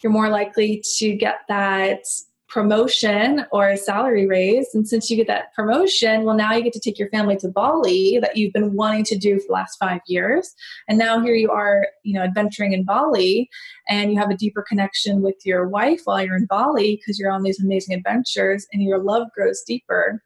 you're 0.03 0.13
more 0.13 0.31
likely 0.31 0.83
to 0.99 1.15
get 1.15 1.41
that 1.49 2.01
promotion 2.49 3.45
or 3.51 3.69
a 3.69 3.77
salary 3.77 4.27
raise. 4.27 4.69
And 4.73 4.87
since 4.87 5.11
you 5.11 5.17
get 5.17 5.27
that 5.27 5.53
promotion, 5.55 6.25
well, 6.25 6.37
now 6.37 6.55
you 6.55 6.63
get 6.63 6.73
to 6.75 6.81
take 6.81 6.99
your 6.99 7.11
family 7.11 7.37
to 7.39 7.49
Bali 7.49 8.19
that 8.21 8.37
you've 8.37 8.53
been 8.53 8.75
wanting 8.75 9.05
to 9.05 9.19
do 9.19 9.39
for 9.39 9.47
the 9.49 9.53
last 9.53 9.77
five 9.79 10.01
years. 10.07 10.55
And 10.89 10.99
now 10.99 11.21
here 11.21 11.35
you 11.35 11.51
are, 11.51 11.89
you 12.05 12.15
know, 12.15 12.23
adventuring 12.23 12.73
in 12.73 12.85
Bali 12.85 13.51
and 13.89 14.13
you 14.13 14.19
have 14.19 14.31
a 14.31 14.37
deeper 14.37 14.63
connection 14.63 15.23
with 15.23 15.37
your 15.45 15.69
wife 15.69 16.03
while 16.05 16.25
you're 16.25 16.37
in 16.37 16.47
Bali 16.47 16.97
because 16.97 17.19
you're 17.19 17.33
on 17.33 17.43
these 17.43 17.61
amazing 17.61 17.97
adventures 17.97 18.67
and 18.73 18.83
your 18.83 19.03
love 19.03 19.27
grows 19.35 19.63
deeper. 19.67 20.23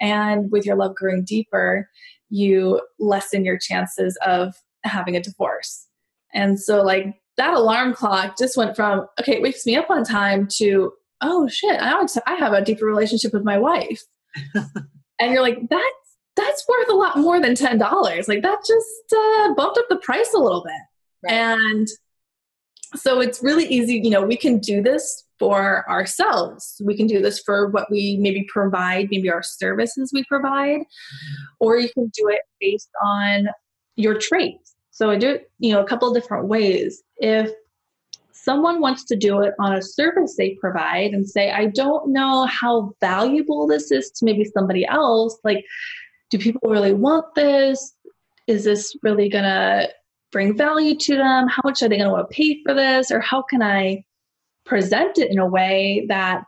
And 0.00 0.50
with 0.52 0.66
your 0.66 0.76
love 0.76 0.94
growing 0.94 1.24
deeper, 1.24 1.88
you 2.28 2.80
lessen 2.98 3.44
your 3.44 3.58
chances 3.58 4.16
of 4.24 4.54
having 4.84 5.16
a 5.16 5.22
divorce. 5.22 5.88
And 6.32 6.60
so, 6.60 6.82
like, 6.82 7.20
that 7.36 7.54
alarm 7.54 7.94
clock 7.94 8.36
just 8.38 8.56
went 8.56 8.74
from 8.74 9.06
okay 9.20 9.34
it 9.34 9.42
wakes 9.42 9.66
me 9.66 9.76
up 9.76 9.90
on 9.90 10.04
time 10.04 10.48
to 10.56 10.92
oh 11.20 11.48
shit 11.48 11.80
i 11.80 12.04
i 12.26 12.34
have 12.34 12.52
a 12.52 12.64
deeper 12.64 12.86
relationship 12.86 13.32
with 13.32 13.44
my 13.44 13.58
wife 13.58 14.02
and 14.54 15.32
you're 15.32 15.42
like 15.42 15.58
that's 15.68 15.82
that's 16.36 16.64
worth 16.68 16.88
a 16.90 16.94
lot 16.94 17.18
more 17.18 17.40
than 17.40 17.54
ten 17.54 17.78
dollars 17.78 18.28
like 18.28 18.42
that 18.42 18.58
just 18.66 19.12
uh, 19.16 19.54
bumped 19.54 19.78
up 19.78 19.86
the 19.88 19.96
price 19.96 20.32
a 20.34 20.38
little 20.38 20.62
bit 20.62 21.30
right. 21.30 21.32
and 21.32 21.88
so 22.94 23.20
it's 23.20 23.42
really 23.42 23.66
easy 23.66 24.00
you 24.02 24.10
know 24.10 24.24
we 24.24 24.36
can 24.36 24.58
do 24.58 24.82
this 24.82 25.24
for 25.38 25.88
ourselves 25.90 26.80
we 26.84 26.96
can 26.96 27.06
do 27.06 27.20
this 27.20 27.40
for 27.40 27.68
what 27.68 27.90
we 27.90 28.16
maybe 28.20 28.46
provide 28.48 29.08
maybe 29.10 29.30
our 29.30 29.42
services 29.42 30.10
we 30.14 30.24
provide 30.24 30.80
mm-hmm. 30.80 31.44
or 31.60 31.78
you 31.78 31.88
can 31.94 32.06
do 32.14 32.28
it 32.28 32.40
based 32.60 32.90
on 33.02 33.46
your 33.96 34.18
traits 34.18 34.76
so 34.96 35.10
I 35.10 35.16
do 35.16 35.28
it, 35.28 35.50
you 35.58 35.74
know, 35.74 35.82
a 35.82 35.86
couple 35.86 36.08
of 36.08 36.14
different 36.14 36.48
ways. 36.48 37.02
If 37.18 37.50
someone 38.46 38.80
wants 38.80 39.04
to 39.04 39.16
do 39.16 39.40
it 39.40 39.54
on 39.58 39.74
a 39.74 39.82
service 39.82 40.36
they 40.36 40.56
provide 40.60 41.10
and 41.10 41.28
say, 41.28 41.50
I 41.50 41.66
don't 41.66 42.12
know 42.12 42.46
how 42.46 42.92
valuable 43.00 43.66
this 43.66 43.90
is 43.90 44.10
to 44.12 44.24
maybe 44.24 44.44
somebody 44.44 44.86
else, 44.86 45.36
like, 45.42 45.64
do 46.30 46.38
people 46.38 46.70
really 46.70 46.92
want 46.92 47.26
this? 47.34 47.94
Is 48.46 48.64
this 48.64 48.96
really 49.02 49.28
going 49.28 49.44
to 49.44 49.88
bring 50.30 50.56
value 50.56 50.96
to 50.96 51.16
them? 51.16 51.48
How 51.48 51.62
much 51.64 51.82
are 51.82 51.88
they 51.88 51.96
going 51.96 52.08
to 52.08 52.12
want 52.12 52.30
to 52.30 52.34
pay 52.34 52.62
for 52.64 52.72
this? 52.72 53.10
Or 53.10 53.20
how 53.20 53.42
can 53.42 53.62
I 53.62 54.04
present 54.64 55.18
it 55.18 55.30
in 55.30 55.38
a 55.38 55.46
way 55.46 56.06
that 56.08 56.42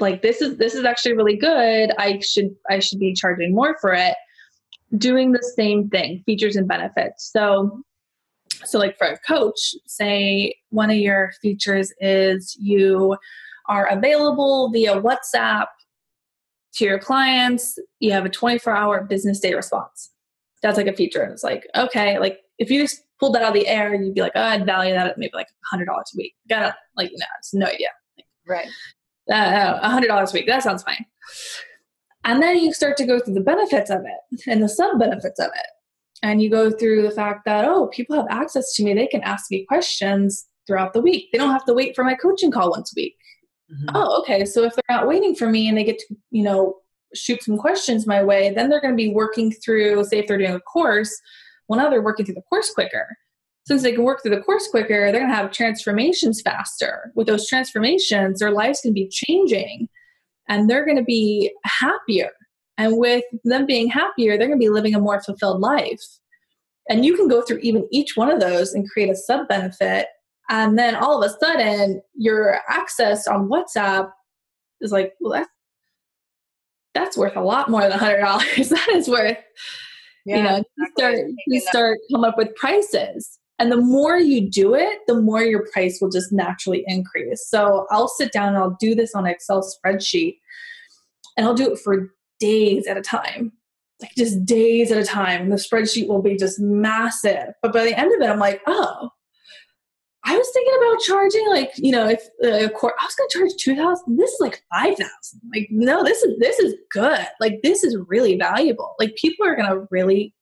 like 0.00 0.22
this 0.22 0.42
is 0.42 0.56
this 0.56 0.74
is 0.74 0.84
actually 0.84 1.12
really 1.12 1.36
good 1.36 1.92
i 1.98 2.18
should 2.18 2.48
i 2.68 2.80
should 2.80 2.98
be 2.98 3.12
charging 3.12 3.54
more 3.54 3.76
for 3.80 3.92
it 3.92 4.16
doing 4.96 5.32
the 5.32 5.42
same 5.56 5.88
thing, 5.88 6.22
features 6.26 6.56
and 6.56 6.68
benefits. 6.68 7.30
So, 7.32 7.82
so 8.64 8.78
like 8.78 8.96
for 8.96 9.06
a 9.06 9.18
coach, 9.18 9.74
say 9.86 10.54
one 10.70 10.90
of 10.90 10.96
your 10.96 11.32
features 11.42 11.92
is 12.00 12.56
you 12.58 13.16
are 13.68 13.86
available 13.86 14.70
via 14.72 15.00
WhatsApp 15.00 15.66
to 16.74 16.84
your 16.84 16.98
clients. 16.98 17.78
You 18.00 18.12
have 18.12 18.24
a 18.24 18.30
24 18.30 18.74
hour 18.74 19.04
business 19.04 19.40
day 19.40 19.54
response. 19.54 20.10
That's 20.62 20.76
like 20.76 20.86
a 20.86 20.94
feature. 20.94 21.22
And 21.22 21.32
it's 21.32 21.44
like, 21.44 21.66
okay, 21.76 22.18
like 22.18 22.38
if 22.58 22.70
you 22.70 22.80
just 22.80 23.02
pulled 23.20 23.34
that 23.34 23.42
out 23.42 23.48
of 23.48 23.54
the 23.54 23.68
air, 23.68 23.94
you'd 23.94 24.14
be 24.14 24.22
like, 24.22 24.32
oh, 24.34 24.42
I'd 24.42 24.66
value 24.66 24.94
that 24.94 25.06
at 25.06 25.18
maybe 25.18 25.32
like 25.34 25.48
$100 25.72 25.86
a 25.86 26.02
week. 26.16 26.34
Got 26.48 26.74
like, 26.96 27.10
you 27.10 27.18
know, 27.18 27.26
it's 27.38 27.54
no 27.54 27.66
idea. 27.66 27.88
Like, 28.16 28.26
right. 28.46 28.68
Uh, 29.30 29.88
$100 29.88 30.30
a 30.30 30.32
week. 30.32 30.46
That 30.46 30.62
sounds 30.62 30.82
fine. 30.82 31.04
And 32.24 32.42
then 32.42 32.56
you 32.58 32.72
start 32.72 32.96
to 32.98 33.06
go 33.06 33.20
through 33.20 33.34
the 33.34 33.40
benefits 33.40 33.90
of 33.90 34.00
it 34.00 34.42
and 34.46 34.62
the 34.62 34.68
sub 34.68 34.98
benefits 34.98 35.38
of 35.38 35.46
it. 35.46 35.66
And 36.24 36.40
you 36.40 36.48
go 36.48 36.70
through 36.70 37.02
the 37.02 37.10
fact 37.10 37.44
that, 37.44 37.66
oh, 37.66 37.88
people 37.88 38.16
have 38.16 38.26
access 38.30 38.72
to 38.74 38.82
me. 38.82 38.94
They 38.94 39.06
can 39.06 39.20
ask 39.20 39.50
me 39.50 39.66
questions 39.66 40.46
throughout 40.66 40.94
the 40.94 41.02
week. 41.02 41.28
They 41.30 41.36
don't 41.36 41.52
have 41.52 41.66
to 41.66 41.74
wait 41.74 41.94
for 41.94 42.02
my 42.02 42.14
coaching 42.14 42.50
call 42.50 42.70
once 42.70 42.90
a 42.92 42.96
week. 42.96 43.14
Mm-hmm. 43.70 43.94
Oh, 43.94 44.22
okay. 44.22 44.46
So 44.46 44.64
if 44.64 44.74
they're 44.74 44.96
not 44.96 45.06
waiting 45.06 45.34
for 45.34 45.50
me 45.50 45.68
and 45.68 45.76
they 45.76 45.84
get 45.84 45.98
to, 45.98 46.16
you 46.30 46.42
know, 46.42 46.76
shoot 47.14 47.42
some 47.42 47.58
questions 47.58 48.06
my 48.06 48.22
way, 48.24 48.54
then 48.54 48.70
they're 48.70 48.80
going 48.80 48.94
to 48.94 49.02
be 49.02 49.12
working 49.12 49.52
through, 49.52 50.02
say, 50.04 50.20
if 50.20 50.26
they're 50.26 50.38
doing 50.38 50.54
a 50.54 50.60
course, 50.60 51.14
well, 51.68 51.78
now 51.78 51.90
they're 51.90 52.00
working 52.00 52.24
through 52.24 52.36
the 52.36 52.42
course 52.48 52.70
quicker. 52.72 53.06
Since 53.66 53.82
they 53.82 53.92
can 53.92 54.04
work 54.04 54.22
through 54.22 54.34
the 54.34 54.40
course 54.40 54.66
quicker, 54.68 55.12
they're 55.12 55.20
going 55.20 55.28
to 55.28 55.36
have 55.36 55.52
transformations 55.52 56.40
faster. 56.40 57.12
With 57.14 57.26
those 57.26 57.46
transformations, 57.46 58.38
their 58.38 58.50
lives 58.50 58.80
can 58.80 58.94
be 58.94 59.10
changing 59.10 59.90
and 60.48 60.70
they're 60.70 60.86
going 60.86 60.96
to 60.96 61.04
be 61.04 61.52
happier. 61.64 62.30
And 62.76 62.98
with 62.98 63.24
them 63.44 63.66
being 63.66 63.88
happier, 63.88 64.36
they're 64.36 64.48
going 64.48 64.58
to 64.58 64.64
be 64.64 64.70
living 64.70 64.94
a 64.94 65.00
more 65.00 65.22
fulfilled 65.22 65.60
life. 65.60 66.02
And 66.88 67.04
you 67.04 67.16
can 67.16 67.28
go 67.28 67.42
through 67.42 67.58
even 67.58 67.88
each 67.90 68.16
one 68.16 68.30
of 68.30 68.40
those 68.40 68.74
and 68.74 68.88
create 68.88 69.10
a 69.10 69.16
sub 69.16 69.48
benefit. 69.48 70.08
And 70.50 70.78
then 70.78 70.94
all 70.94 71.22
of 71.22 71.30
a 71.30 71.38
sudden, 71.38 72.02
your 72.14 72.60
access 72.68 73.26
on 73.26 73.48
WhatsApp 73.48 74.10
is 74.80 74.92
like, 74.92 75.14
well, 75.20 75.32
that's 75.32 75.48
that's 76.94 77.16
worth 77.16 77.36
a 77.36 77.40
lot 77.40 77.70
more 77.70 77.82
than 77.82 77.98
hundred 77.98 78.20
dollars. 78.20 78.68
that 78.68 78.88
is 78.90 79.08
worth, 79.08 79.36
yeah, 80.24 80.36
you 80.36 80.42
know, 80.42 80.56
exactly. 80.56 80.74
you 80.76 80.90
start 80.96 81.18
you 81.46 81.60
start 81.60 81.98
come 82.12 82.24
up 82.24 82.36
with 82.36 82.54
prices. 82.56 83.38
And 83.58 83.70
the 83.70 83.80
more 83.80 84.18
you 84.18 84.50
do 84.50 84.74
it, 84.74 84.98
the 85.06 85.20
more 85.20 85.42
your 85.42 85.66
price 85.72 85.98
will 86.00 86.10
just 86.10 86.32
naturally 86.32 86.82
increase. 86.88 87.46
So 87.48 87.86
I'll 87.90 88.08
sit 88.08 88.32
down 88.32 88.48
and 88.48 88.56
I'll 88.56 88.76
do 88.80 88.96
this 88.96 89.14
on 89.14 89.26
an 89.26 89.32
Excel 89.32 89.62
spreadsheet 89.62 90.38
and 91.36 91.46
I'll 91.46 91.54
do 91.54 91.72
it 91.72 91.78
for 91.78 92.12
days 92.38 92.86
at 92.86 92.96
a 92.96 93.02
time. 93.02 93.52
Like 94.02 94.14
just 94.16 94.44
days 94.44 94.90
at 94.90 94.98
a 94.98 95.04
time. 95.04 95.50
The 95.50 95.56
spreadsheet 95.56 96.08
will 96.08 96.22
be 96.22 96.36
just 96.36 96.60
massive. 96.60 97.48
But 97.62 97.72
by 97.72 97.84
the 97.84 97.98
end 97.98 98.12
of 98.12 98.20
it, 98.20 98.30
I'm 98.30 98.38
like, 98.38 98.60
oh, 98.66 99.10
I 100.26 100.36
was 100.36 100.50
thinking 100.52 100.74
about 100.78 101.00
charging 101.00 101.48
like, 101.48 101.72
you 101.76 101.92
know, 101.92 102.08
if 102.08 102.22
uh, 102.42 102.66
a 102.66 102.70
court, 102.70 102.94
I 102.98 103.04
was 103.04 103.14
going 103.14 103.28
to 103.28 103.38
charge 103.38 103.52
2000 103.58 104.18
This 104.18 104.30
is 104.32 104.40
like 104.40 104.62
5000 104.72 105.06
Like, 105.54 105.68
no, 105.70 106.02
this 106.02 106.22
is, 106.22 106.38
this 106.38 106.58
is 106.58 106.74
good. 106.90 107.26
Like, 107.40 107.60
this 107.62 107.84
is 107.84 107.96
really 108.08 108.36
valuable. 108.36 108.94
Like, 108.98 109.14
people 109.16 109.46
are 109.46 109.54
going 109.54 109.68
to 109.68 109.86
really 109.90 110.34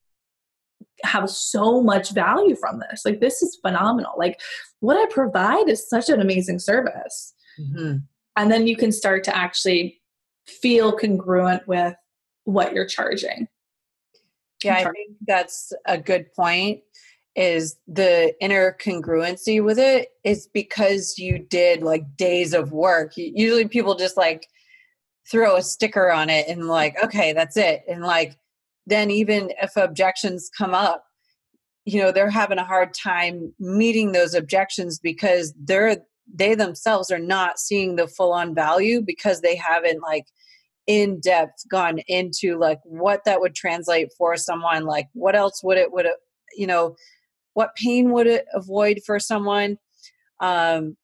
have 1.03 1.29
so 1.29 1.83
much 1.83 2.13
value 2.13 2.55
from 2.55 2.79
this. 2.79 3.03
Like, 3.05 3.21
this 3.21 3.43
is 3.43 3.59
phenomenal. 3.61 4.13
Like, 4.17 4.41
what 4.79 4.97
I 4.97 5.13
provide 5.13 5.69
is 5.69 5.89
such 5.89 6.09
an 6.09 6.21
amazing 6.21 6.61
service. 6.61 7.35
Mm-hmm. 7.61 7.99
And 8.37 8.51
then 8.51 8.69
you 8.69 8.77
can 8.77 8.93
start 8.93 9.25
to 9.25 9.37
actually 9.37 10.01
feel 10.47 10.97
congruent 10.97 11.67
with 11.67 11.95
what 12.45 12.73
you're 12.73 12.87
charging. 12.87 13.49
Yeah, 14.65 14.77
I 14.77 14.83
think 14.85 15.17
that's 15.27 15.73
a 15.87 15.99
good 15.99 16.33
point. 16.35 16.81
Is 17.35 17.77
the 17.89 18.35
inner 18.43 18.77
congruency 18.85 19.65
with 19.65 19.79
it 19.79 20.09
is 20.23 20.49
because 20.53 21.19
you 21.19 21.39
did 21.39 21.83
like 21.83 22.17
days 22.17 22.53
of 22.53 22.73
work. 22.73 23.13
Usually 23.17 23.67
people 23.67 23.95
just 23.95 24.19
like 24.19 24.47
throw 25.31 25.57
a 25.57 25.63
sticker 25.63 26.13
on 26.13 26.29
it 26.29 26.47
and 26.49 26.69
like, 26.69 26.95
okay, 27.03 27.33
that's 27.33 27.57
it. 27.57 27.85
And 27.89 28.03
like, 28.03 28.37
then 28.87 29.11
even 29.11 29.51
if 29.63 29.77
objections 29.77 30.51
come 30.57 30.75
up, 30.75 31.05
you 31.87 32.03
know, 32.03 32.13
they're 32.13 32.29
having 32.29 32.59
a 32.59 32.65
hard 32.65 32.93
time 32.93 33.55
meeting 33.59 34.13
those 34.13 34.35
objections 34.35 34.99
because 34.99 35.55
they're 35.59 35.97
they 36.33 36.55
themselves 36.55 37.11
are 37.11 37.19
not 37.19 37.59
seeing 37.59 37.97
the 37.97 38.09
full 38.09 38.33
on 38.33 38.55
value 38.55 39.01
because 39.01 39.41
they 39.41 39.57
haven't 39.57 40.01
like 40.01 40.27
in 40.87 41.21
depth 41.21 41.69
gone 41.69 41.99
into 42.09 42.59
like 42.59 42.81
what 42.85 43.25
that 43.25 43.41
would 43.41 43.55
translate 43.55 44.09
for 44.19 44.37
someone 44.37 44.85
like 44.85 45.07
what 45.13 45.37
else 45.37 45.63
would 45.63 45.79
it 45.79 45.93
would 45.93 46.07
it 46.07 46.17
you 46.57 46.67
know 46.67 46.97
what 47.55 47.77
pain 47.77 48.11
would 48.13 48.27
it 48.27 48.47
avoid 48.55 49.01
for 49.05 49.21
someone? 49.21 49.79
Um 50.41 50.97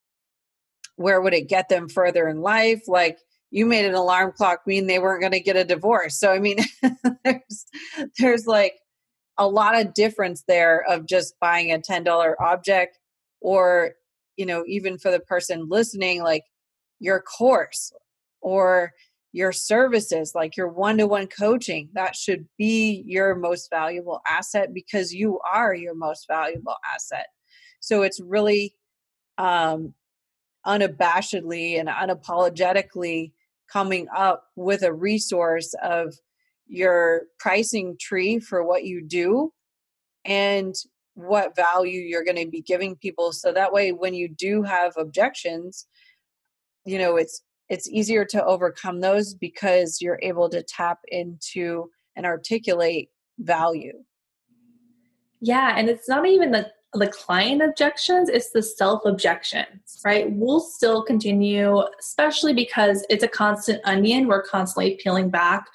where 0.97 1.21
would 1.21 1.35
it 1.35 1.49
get 1.49 1.69
them 1.69 1.89
further 1.89 2.27
in 2.27 2.41
life? 2.41 2.83
Like 2.89 3.19
you 3.51 3.67
made 3.67 3.85
an 3.85 3.95
alarm 3.95 4.33
clock 4.37 4.61
mean 4.67 4.87
they 4.87 4.99
weren't 4.99 5.21
going 5.21 5.33
to 5.33 5.41
get 5.41 5.57
a 5.57 5.65
divorce. 5.65 6.19
So 6.19 6.33
i 6.33 6.39
mean 6.39 6.59
there's 7.25 7.67
there's 8.19 8.47
like 8.47 8.75
a 9.39 9.47
lot 9.47 9.79
of 9.79 9.95
difference 9.95 10.43
there 10.49 10.85
of 10.89 11.07
just 11.07 11.39
buying 11.41 11.73
a 11.73 11.79
$10 11.79 12.35
object 12.41 12.99
or 13.41 13.93
you 14.39 14.47
know 14.47 14.65
even 14.67 14.97
for 14.97 15.11
the 15.11 15.21
person 15.21 15.67
listening 15.69 16.23
like 16.23 16.45
your 17.01 17.21
course 17.21 17.93
or 18.41 18.93
your 19.33 19.53
services 19.53 20.33
like 20.35 20.57
your 20.57 20.69
one-to-one 20.69 21.27
coaching 21.27 21.91
that 21.93 22.17
should 22.17 22.47
be 22.57 23.03
your 23.07 23.35
most 23.35 23.69
valuable 23.71 24.21
asset 24.27 24.73
because 24.73 25.13
you 25.13 25.39
are 25.53 25.75
your 25.75 25.95
most 25.95 26.27
valuable 26.27 26.77
asset. 26.95 27.27
So 27.81 28.03
it's 28.03 28.21
really 28.21 28.75
um 29.37 29.93
unabashedly 30.67 31.79
and 31.79 31.89
unapologetically 31.89 33.33
coming 33.71 34.07
up 34.17 34.45
with 34.57 34.83
a 34.83 34.93
resource 34.93 35.75
of 35.83 36.15
your 36.67 37.23
pricing 37.39 37.97
tree 38.01 38.39
for 38.39 38.65
what 38.65 38.85
you 38.85 39.03
do 39.07 39.53
and 40.25 40.75
what 41.19 41.57
value 41.57 42.01
you're 42.01 42.25
going 42.25 42.37
to 42.37 42.49
be 42.49 42.63
giving 42.63 42.95
people 42.97 43.33
so 43.33 43.53
that 43.53 43.73
way 43.73 43.91
when 43.91 44.15
you 44.15 44.29
do 44.29 44.63
have 44.63 44.93
objections 44.97 45.87
you 46.85 46.97
know 46.99 47.17
it's 47.17 47.43
it's 47.69 47.89
easier 47.89 48.25
to 48.25 48.45
overcome 48.45 49.01
those 49.01 49.35
because 49.35 50.01
you're 50.01 50.21
able 50.23 50.49
to 50.49 50.63
tap 50.63 51.01
into 51.09 51.91
and 52.17 52.27
articulate 52.27 53.11
value. 53.39 53.93
Yeah, 55.41 55.75
and 55.77 55.89
it's 55.89 56.09
not 56.09 56.27
even 56.27 56.51
the 56.51 56.71
the 56.95 57.09
client 57.09 57.63
objections, 57.63 58.29
it's 58.29 58.51
the 58.51 58.63
self 58.63 59.05
objections, 59.05 60.01
right? 60.05 60.31
We'll 60.31 60.61
still 60.61 61.03
continue, 61.03 61.83
especially 62.01 62.55
because 62.55 63.05
it's 63.11 63.25
a 63.25 63.29
constant 63.29 63.81
onion. 63.85 64.27
We're 64.27 64.43
constantly 64.43 64.99
peeling 65.03 65.29
back 65.31 65.67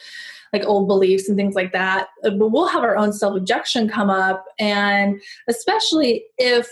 like 0.53 0.63
old 0.65 0.87
beliefs 0.87 1.27
and 1.27 1.35
things 1.35 1.55
like 1.55 1.73
that. 1.73 2.09
Uh, 2.23 2.29
but 2.31 2.49
we'll 2.49 2.67
have 2.67 2.83
our 2.83 2.95
own 2.95 3.11
self 3.11 3.35
objection 3.35 3.89
come 3.89 4.09
up. 4.09 4.45
And 4.59 5.21
especially 5.47 6.25
if 6.37 6.67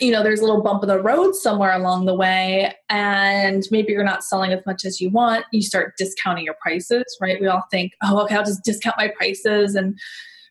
you 0.00 0.10
know 0.10 0.22
there's 0.22 0.40
a 0.40 0.44
little 0.44 0.62
bump 0.62 0.82
in 0.82 0.88
the 0.88 1.02
road 1.02 1.34
somewhere 1.34 1.74
along 1.74 2.06
the 2.06 2.14
way 2.14 2.74
and 2.88 3.64
maybe 3.70 3.92
you're 3.92 4.02
not 4.02 4.24
selling 4.24 4.50
as 4.50 4.64
much 4.64 4.86
as 4.86 4.98
you 4.98 5.10
want 5.10 5.44
you 5.52 5.60
start 5.60 5.92
discounting 5.98 6.42
your 6.42 6.56
prices 6.62 7.04
right 7.20 7.38
we 7.38 7.46
all 7.46 7.64
think 7.70 7.92
oh 8.02 8.22
okay 8.22 8.34
i'll 8.34 8.44
just 8.44 8.64
discount 8.64 8.96
my 8.96 9.08
prices 9.08 9.74
and 9.74 9.98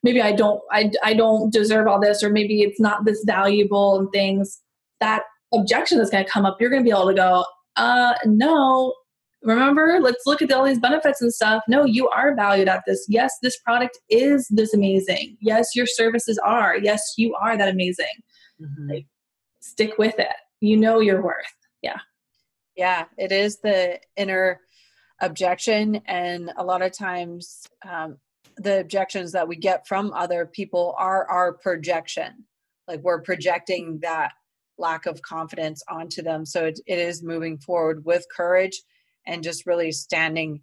maybe 0.03 0.21
i 0.21 0.31
don't 0.31 0.61
i, 0.71 0.89
I 1.03 1.13
don't 1.13 1.51
deserve 1.51 1.87
all 1.87 1.99
this 1.99 2.23
or 2.23 2.29
maybe 2.29 2.61
it's 2.61 2.79
not 2.79 3.05
this 3.05 3.23
valuable 3.25 3.99
and 3.99 4.09
things 4.11 4.59
that 4.99 5.23
objection 5.53 5.97
that's 5.97 6.09
going 6.09 6.25
to 6.25 6.29
come 6.29 6.45
up 6.45 6.57
you're 6.59 6.69
going 6.69 6.83
to 6.83 6.87
be 6.87 6.95
able 6.95 7.07
to 7.07 7.13
go 7.13 7.45
uh 7.75 8.13
no 8.25 8.93
remember 9.43 9.99
let's 10.01 10.23
look 10.25 10.41
at 10.41 10.51
all 10.51 10.65
these 10.65 10.79
benefits 10.79 11.21
and 11.21 11.33
stuff 11.33 11.63
no 11.67 11.85
you 11.85 12.09
are 12.09 12.35
valued 12.35 12.67
at 12.67 12.83
this 12.85 13.05
yes 13.07 13.33
this 13.41 13.57
product 13.59 13.97
is 14.09 14.47
this 14.49 14.73
amazing 14.73 15.37
yes 15.39 15.75
your 15.75 15.85
services 15.85 16.37
are 16.45 16.77
yes 16.77 17.13
you 17.17 17.33
are 17.35 17.57
that 17.57 17.69
amazing 17.69 18.05
mm-hmm. 18.61 18.89
like 18.89 19.05
stick 19.59 19.97
with 19.97 20.17
it. 20.19 20.35
You 20.61 20.77
know 20.77 20.99
your 20.99 21.21
worth. 21.21 21.35
Yeah. 21.81 21.99
Yeah, 22.75 23.05
it 23.17 23.31
is 23.31 23.59
the 23.59 23.99
inner 24.15 24.61
objection. 25.21 26.01
And 26.05 26.51
a 26.57 26.63
lot 26.63 26.81
of 26.81 26.97
times, 26.97 27.67
um, 27.87 28.17
the 28.59 28.79
objections 28.79 29.31
that 29.31 29.47
we 29.47 29.55
get 29.55 29.87
from 29.87 30.13
other 30.13 30.45
people 30.45 30.95
are 30.97 31.27
our 31.29 31.53
projection. 31.53 32.45
Like 32.87 33.01
we're 33.01 33.21
projecting 33.21 33.99
that 34.01 34.33
lack 34.77 35.05
of 35.05 35.21
confidence 35.21 35.83
onto 35.89 36.21
them. 36.21 36.45
So 36.45 36.65
it, 36.65 36.79
it 36.85 36.99
is 36.99 37.23
moving 37.23 37.57
forward 37.57 38.05
with 38.05 38.25
courage 38.35 38.81
and 39.25 39.43
just 39.43 39.65
really 39.65 39.91
standing 39.91 40.61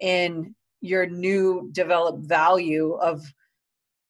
in 0.00 0.54
your 0.80 1.06
new 1.06 1.68
developed 1.72 2.26
value 2.26 2.94
of 2.94 3.22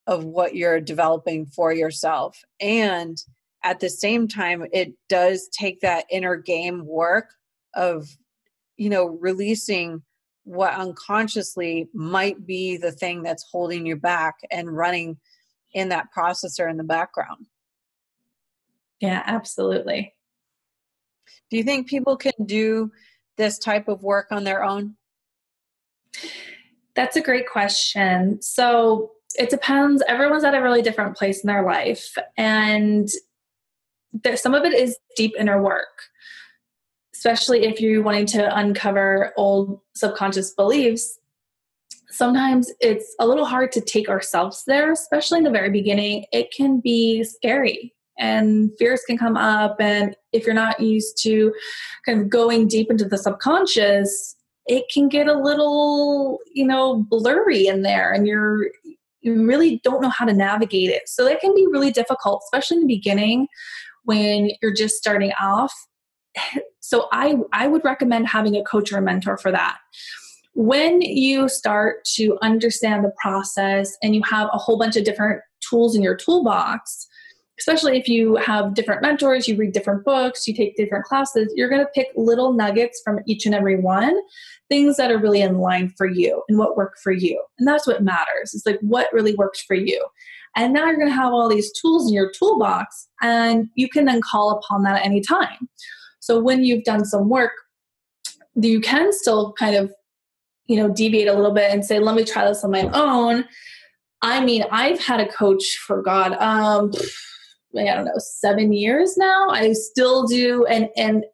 of 0.06 0.24
what 0.24 0.54
you're 0.54 0.80
developing 0.80 1.46
for 1.46 1.72
yourself 1.72 2.40
and 2.60 3.18
at 3.64 3.80
the 3.80 3.88
same 3.88 4.28
time 4.28 4.64
it 4.72 4.92
does 5.08 5.48
take 5.52 5.80
that 5.80 6.04
inner 6.10 6.36
game 6.36 6.84
work 6.84 7.30
of 7.74 8.08
you 8.76 8.90
know 8.90 9.06
releasing 9.06 10.02
what 10.46 10.74
unconsciously 10.74 11.88
might 11.92 12.46
be 12.46 12.76
the 12.76 12.92
thing 12.92 13.22
that's 13.22 13.44
holding 13.50 13.84
you 13.84 13.96
back 13.96 14.36
and 14.50 14.74
running 14.74 15.18
in 15.74 15.88
that 15.88 16.06
processor 16.16 16.70
in 16.70 16.76
the 16.76 16.84
background. 16.84 17.46
Yeah 19.00 19.22
absolutely. 19.26 20.14
Do 21.50 21.56
you 21.56 21.64
think 21.64 21.88
people 21.88 22.16
can 22.16 22.32
do 22.46 22.92
this 23.36 23.58
type 23.58 23.88
of 23.88 24.04
work 24.04 24.28
on 24.30 24.44
their 24.44 24.62
own? 24.62 24.94
That's 26.94 27.16
a 27.16 27.20
great 27.20 27.48
question. 27.48 28.40
So 28.40 29.10
it 29.36 29.50
depends. 29.50 30.02
Everyone's 30.06 30.44
at 30.44 30.54
a 30.54 30.62
really 30.62 30.80
different 30.80 31.16
place 31.16 31.42
in 31.42 31.48
their 31.48 31.64
life 31.64 32.16
and 32.36 33.08
there, 34.12 34.36
some 34.36 34.54
of 34.54 34.64
it 34.64 34.72
is 34.72 34.96
deep 35.16 35.34
inner 35.36 35.60
work, 35.60 36.04
especially 37.16 37.64
if 37.64 37.80
you're 37.80 38.02
wanting 38.02 38.26
to 38.26 38.56
uncover 38.56 39.32
old 39.36 39.80
subconscious 39.94 40.52
beliefs. 40.52 41.18
Sometimes 42.10 42.70
it's 42.80 43.14
a 43.18 43.26
little 43.26 43.46
hard 43.46 43.72
to 43.72 43.80
take 43.80 44.08
ourselves 44.08 44.64
there, 44.66 44.92
especially 44.92 45.38
in 45.38 45.44
the 45.44 45.50
very 45.50 45.70
beginning. 45.70 46.26
It 46.32 46.52
can 46.52 46.80
be 46.80 47.24
scary 47.24 47.94
and 48.18 48.70
fears 48.78 49.02
can 49.06 49.18
come 49.18 49.36
up. 49.36 49.76
And 49.80 50.14
if 50.32 50.44
you're 50.44 50.54
not 50.54 50.80
used 50.80 51.22
to 51.22 51.52
kind 52.04 52.20
of 52.20 52.28
going 52.28 52.68
deep 52.68 52.90
into 52.90 53.06
the 53.06 53.18
subconscious, 53.18 54.36
it 54.66 54.84
can 54.92 55.08
get 55.08 55.26
a 55.26 55.38
little, 55.38 56.38
you 56.52 56.66
know, 56.66 57.04
blurry 57.08 57.66
in 57.66 57.82
there 57.82 58.12
and 58.12 58.26
you're 58.26 58.68
you 59.22 59.44
really 59.44 59.80
don't 59.82 60.00
know 60.00 60.08
how 60.10 60.24
to 60.24 60.32
navigate 60.32 60.88
it. 60.90 61.08
So 61.08 61.24
that 61.24 61.40
can 61.40 61.52
be 61.52 61.66
really 61.66 61.90
difficult, 61.90 62.42
especially 62.46 62.76
in 62.76 62.82
the 62.82 62.94
beginning 62.94 63.48
when 64.04 64.50
you're 64.62 64.74
just 64.74 64.94
starting 64.94 65.32
off. 65.40 65.72
So 66.80 67.08
I 67.10 67.34
I 67.52 67.66
would 67.66 67.84
recommend 67.84 68.28
having 68.28 68.54
a 68.54 68.62
coach 68.62 68.92
or 68.92 68.98
a 68.98 69.02
mentor 69.02 69.36
for 69.36 69.50
that. 69.50 69.78
When 70.54 71.00
you 71.00 71.48
start 71.48 72.04
to 72.14 72.38
understand 72.42 73.04
the 73.04 73.10
process 73.20 73.96
and 74.04 74.14
you 74.14 74.22
have 74.22 74.48
a 74.52 74.58
whole 74.58 74.78
bunch 74.78 74.94
of 74.94 75.02
different 75.02 75.42
tools 75.68 75.96
in 75.96 76.02
your 76.02 76.14
toolbox, 76.14 77.08
especially 77.58 77.98
if 77.98 78.08
you 78.08 78.36
have 78.36 78.74
different 78.74 79.02
mentors, 79.02 79.48
you 79.48 79.56
read 79.56 79.72
different 79.72 80.04
books, 80.04 80.46
you 80.46 80.54
take 80.54 80.76
different 80.76 81.04
classes, 81.04 81.52
you're 81.56 81.68
going 81.68 81.80
to 81.80 81.90
pick 81.94 82.08
little 82.14 82.52
nuggets 82.52 83.00
from 83.04 83.18
each 83.26 83.46
and 83.46 83.54
every 83.54 83.76
one, 83.76 84.16
things 84.68 84.96
that 84.96 85.10
are 85.10 85.18
really 85.18 85.40
in 85.40 85.58
line 85.58 85.92
for 85.96 86.06
you 86.06 86.42
and 86.48 86.58
what 86.58 86.76
work 86.76 86.94
for 87.02 87.12
you. 87.12 87.42
And 87.58 87.66
that's 87.66 87.86
what 87.86 88.02
matters. 88.02 88.54
It's 88.54 88.66
like 88.66 88.78
what 88.80 89.12
really 89.12 89.34
works 89.34 89.60
for 89.62 89.74
you. 89.74 90.00
And 90.54 90.72
now 90.72 90.86
you're 90.86 90.96
going 90.96 91.08
to 91.08 91.14
have 91.14 91.32
all 91.32 91.48
these 91.48 91.72
tools 91.80 92.08
in 92.08 92.14
your 92.14 92.30
toolbox, 92.30 93.08
and 93.20 93.68
you 93.74 93.90
can 93.90 94.06
then 94.06 94.22
call 94.22 94.52
upon 94.52 94.84
that 94.84 95.00
at 95.00 95.04
any 95.04 95.20
time. 95.20 95.68
So 96.26 96.40
when 96.40 96.64
you've 96.64 96.82
done 96.82 97.04
some 97.04 97.28
work, 97.28 97.52
you 98.56 98.80
can 98.80 99.12
still 99.12 99.52
kind 99.52 99.76
of, 99.76 99.92
you 100.66 100.74
know, 100.74 100.92
deviate 100.92 101.28
a 101.28 101.34
little 101.34 101.52
bit 101.52 101.70
and 101.70 101.84
say, 101.84 102.00
let 102.00 102.16
me 102.16 102.24
try 102.24 102.44
this 102.48 102.64
on 102.64 102.72
my 102.72 102.90
own. 102.92 103.44
I 104.22 104.44
mean, 104.44 104.64
I've 104.72 104.98
had 104.98 105.20
a 105.20 105.28
coach 105.28 105.76
for 105.86 106.02
God, 106.02 106.32
um, 106.32 106.90
I 107.78 107.94
don't 107.94 108.06
know, 108.06 108.18
seven 108.18 108.72
years 108.72 109.16
now. 109.16 109.50
I 109.50 109.72
still 109.72 110.26
do. 110.26 110.66
And, 110.66 110.88
and 110.96 111.24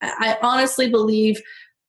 I 0.00 0.38
honestly 0.40 0.88
believe 0.88 1.42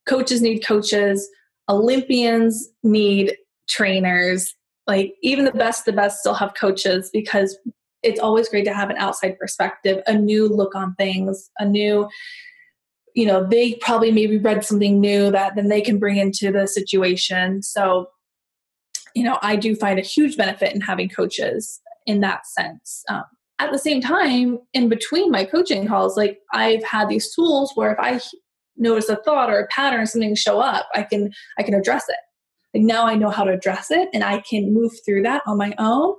coaches 0.07 0.41
need 0.41 0.65
coaches, 0.65 1.29
Olympians 1.69 2.69
need 2.81 3.37
trainers. 3.69 4.51
Like 4.87 5.13
even 5.21 5.45
the 5.45 5.51
best, 5.51 5.85
the 5.85 5.93
best 5.93 6.21
still 6.21 6.33
have 6.33 6.55
coaches 6.59 7.11
because 7.13 7.55
it's 8.03 8.19
always 8.19 8.49
great 8.49 8.65
to 8.65 8.73
have 8.73 8.89
an 8.89 8.97
outside 8.97 9.37
perspective, 9.39 10.01
a 10.07 10.13
new 10.13 10.47
look 10.47 10.75
on 10.75 10.95
things, 10.95 11.49
a 11.59 11.65
new, 11.65 12.07
you 13.15 13.25
know, 13.25 13.45
they 13.45 13.75
probably 13.75 14.11
maybe 14.11 14.37
read 14.37 14.63
something 14.63 14.99
new 14.99 15.31
that 15.31 15.55
then 15.55 15.69
they 15.69 15.81
can 15.81 15.97
bring 15.97 16.17
into 16.17 16.51
the 16.51 16.67
situation. 16.67 17.63
So, 17.63 18.07
you 19.15 19.23
know, 19.23 19.39
I 19.41 19.55
do 19.55 19.75
find 19.75 19.97
a 19.97 20.03
huge 20.03 20.37
benefit 20.37 20.73
in 20.73 20.81
having 20.81 21.09
coaches 21.09 21.81
in 22.05 22.21
that 22.21 22.45
sense. 22.45 23.03
Um, 23.09 23.23
at 23.59 23.71
the 23.71 23.79
same 23.79 24.01
time, 24.01 24.59
in 24.73 24.87
between 24.87 25.31
my 25.31 25.43
coaching 25.43 25.87
calls, 25.87 26.15
like 26.15 26.39
I've 26.53 26.83
had 26.83 27.09
these 27.09 27.33
tools 27.33 27.71
where 27.73 27.91
if 27.91 27.99
I 27.99 28.21
notice 28.77 29.09
a 29.09 29.15
thought 29.15 29.49
or 29.49 29.59
a 29.59 29.67
pattern 29.67 30.05
something 30.05 30.35
show 30.35 30.59
up, 30.59 30.87
I 30.93 31.01
can 31.01 31.31
I 31.57 31.63
can 31.63 31.73
address 31.73 32.05
it. 32.07 32.15
Like 32.77 32.85
now 32.85 33.07
I 33.07 33.15
know 33.15 33.31
how 33.31 33.43
to 33.43 33.53
address 33.53 33.89
it 33.89 34.09
and 34.13 34.23
I 34.23 34.43
can 34.47 34.73
move 34.73 34.91
through 35.03 35.23
that 35.23 35.41
on 35.47 35.57
my 35.57 35.73
own 35.79 36.13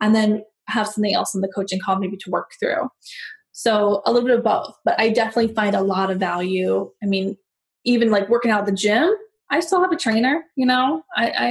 and 0.00 0.14
then 0.14 0.44
have 0.68 0.88
something 0.88 1.14
else 1.14 1.34
in 1.34 1.40
the 1.40 1.52
coaching 1.54 1.80
call 1.84 1.98
maybe 1.98 2.16
to 2.16 2.30
work 2.30 2.52
through. 2.58 2.88
So 3.52 4.02
a 4.04 4.12
little 4.12 4.28
bit 4.28 4.38
of 4.38 4.44
both, 4.44 4.74
but 4.84 5.00
I 5.00 5.08
definitely 5.08 5.54
find 5.54 5.74
a 5.74 5.80
lot 5.80 6.10
of 6.10 6.18
value. 6.18 6.90
I 7.02 7.06
mean, 7.06 7.36
even 7.84 8.10
like 8.10 8.28
working 8.28 8.50
out 8.50 8.60
at 8.60 8.66
the 8.66 8.72
gym, 8.72 9.14
I 9.50 9.60
still 9.60 9.80
have 9.80 9.92
a 9.92 9.96
trainer, 9.96 10.44
you 10.56 10.66
know, 10.66 11.02
I, 11.16 11.30
I 11.30 11.48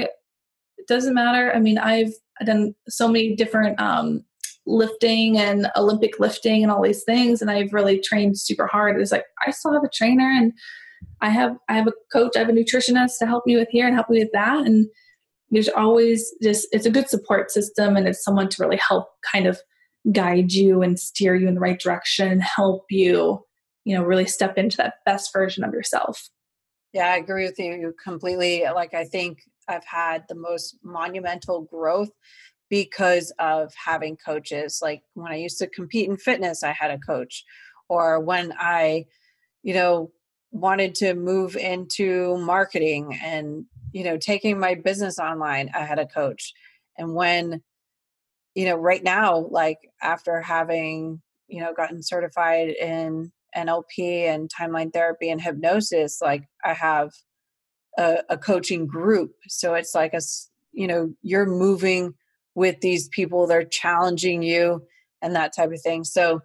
it 0.78 0.88
doesn't 0.88 1.14
matter. 1.14 1.52
I 1.54 1.60
mean, 1.60 1.78
I've 1.78 2.14
done 2.46 2.76
so 2.88 3.08
many 3.08 3.36
different 3.36 3.80
um, 3.80 4.24
lifting 4.68 5.38
and 5.38 5.68
Olympic 5.76 6.20
lifting 6.20 6.62
and 6.62 6.72
all 6.72 6.84
these 6.84 7.04
things, 7.04 7.42
and 7.42 7.50
I've 7.50 7.74
really 7.74 8.00
trained 8.00 8.38
super 8.38 8.68
hard. 8.68 9.00
It's 9.00 9.12
like 9.12 9.26
I 9.46 9.52
still 9.52 9.74
have 9.74 9.84
a 9.84 9.90
trainer 9.90 10.30
and 10.30 10.54
I 11.22 11.30
have 11.30 11.58
I 11.70 11.74
have 11.74 11.88
a 11.88 11.94
coach, 12.12 12.36
I 12.36 12.40
have 12.40 12.50
a 12.50 12.54
nutritionist 12.54 13.18
to 13.20 13.26
help 13.26 13.46
me 13.46 13.56
with 13.56 13.70
here 13.70 13.88
and 13.88 13.96
help 13.96 14.10
me 14.10 14.20
with 14.20 14.32
that. 14.34 14.66
And 14.66 14.88
there's 15.56 15.70
always 15.70 16.34
just 16.42 16.68
it's 16.72 16.86
a 16.86 16.92
good 16.92 17.10
support 17.10 17.52
system 17.52 17.96
and 17.96 18.08
it's 18.08 18.24
someone 18.24 18.50
to 18.50 18.62
really 18.62 18.78
help 18.78 19.10
kind 19.32 19.48
of 19.48 19.60
guide 20.12 20.52
you 20.52 20.82
and 20.82 21.00
steer 21.00 21.36
you 21.36 21.48
in 21.48 21.56
the 21.56 21.60
right 21.60 21.80
direction 21.80 22.40
help 22.40 22.86
you, 22.90 23.44
you 23.86 23.96
know, 23.96 24.04
really 24.04 24.26
step 24.26 24.58
into 24.58 24.78
that 24.78 24.96
best 25.06 25.34
version 25.34 25.64
of 25.64 25.74
yourself. 25.74 26.30
Yeah, 26.94 27.12
I 27.12 27.18
agree 27.18 27.46
with 27.46 27.60
you 27.60 27.94
completely. 28.04 28.64
Like 28.64 28.94
I 28.94 29.06
think 29.06 29.40
I've 29.68 29.86
had 29.86 30.26
the 30.30 30.36
most 30.36 30.78
monumental 30.84 31.62
growth 31.64 32.12
because 32.70 33.34
of 33.40 33.74
having 33.84 34.18
coaches. 34.18 34.80
Like 34.82 35.02
when 35.14 35.32
I 35.32 35.36
used 35.36 35.58
to 35.60 35.68
compete 35.68 36.10
in 36.10 36.18
fitness, 36.18 36.64
I 36.64 36.72
had 36.72 36.92
a 36.92 37.00
coach. 37.00 37.44
Or 37.90 38.20
when 38.20 38.54
I, 38.58 39.06
you 39.64 39.74
know, 39.74 40.12
wanted 40.52 40.96
to 40.96 41.14
move 41.14 41.56
into 41.56 42.38
marketing 42.38 43.20
and 43.22 43.66
you 43.96 44.04
know 44.04 44.18
taking 44.18 44.60
my 44.60 44.76
business 44.76 45.20
online 45.20 45.70
i 45.74 45.80
had 45.80 46.00
a 46.00 46.06
coach 46.06 46.54
and 46.98 47.16
when 47.16 47.62
you 48.54 48.66
know 48.66 48.76
right 48.76 49.04
now 49.04 49.48
like 49.50 49.78
after 50.02 50.42
having 50.42 51.22
you 51.48 51.62
know 51.62 51.74
gotten 51.74 52.04
certified 52.04 52.70
in 52.70 53.32
nlp 53.56 53.98
and 53.98 54.50
timeline 54.50 54.92
therapy 54.92 55.30
and 55.30 55.42
hypnosis 55.42 56.20
like 56.22 56.44
i 56.64 56.74
have 56.74 57.12
a, 57.98 58.18
a 58.30 58.38
coaching 58.38 58.86
group. 58.88 59.32
So 59.48 59.74
it's 59.74 59.96
like 59.96 60.14
a 60.14 60.22
you 60.72 60.88
know 60.88 61.14
you're 61.22 61.46
moving 61.46 62.14
with 62.54 62.80
these 62.82 63.08
people 63.10 63.48
they're 63.48 63.64
challenging 63.64 64.42
you 64.42 64.84
and 65.22 65.36
that 65.36 65.56
type 65.56 65.72
of 65.72 65.82
thing. 65.82 66.04
So 66.04 66.42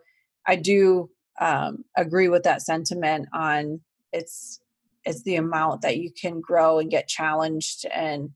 i 0.46 0.56
do 0.56 1.10
um, 1.40 1.84
agree 1.96 2.28
with 2.28 2.42
that 2.44 2.62
sentiment 2.62 3.28
on 3.32 3.80
it's 4.12 4.60
it's 5.10 5.22
the 5.22 5.36
amount 5.36 5.82
that 5.82 5.98
you 5.98 6.10
can 6.10 6.40
grow 6.40 6.78
and 6.78 6.90
get 6.90 7.08
challenged 7.08 7.86
and 7.92 8.30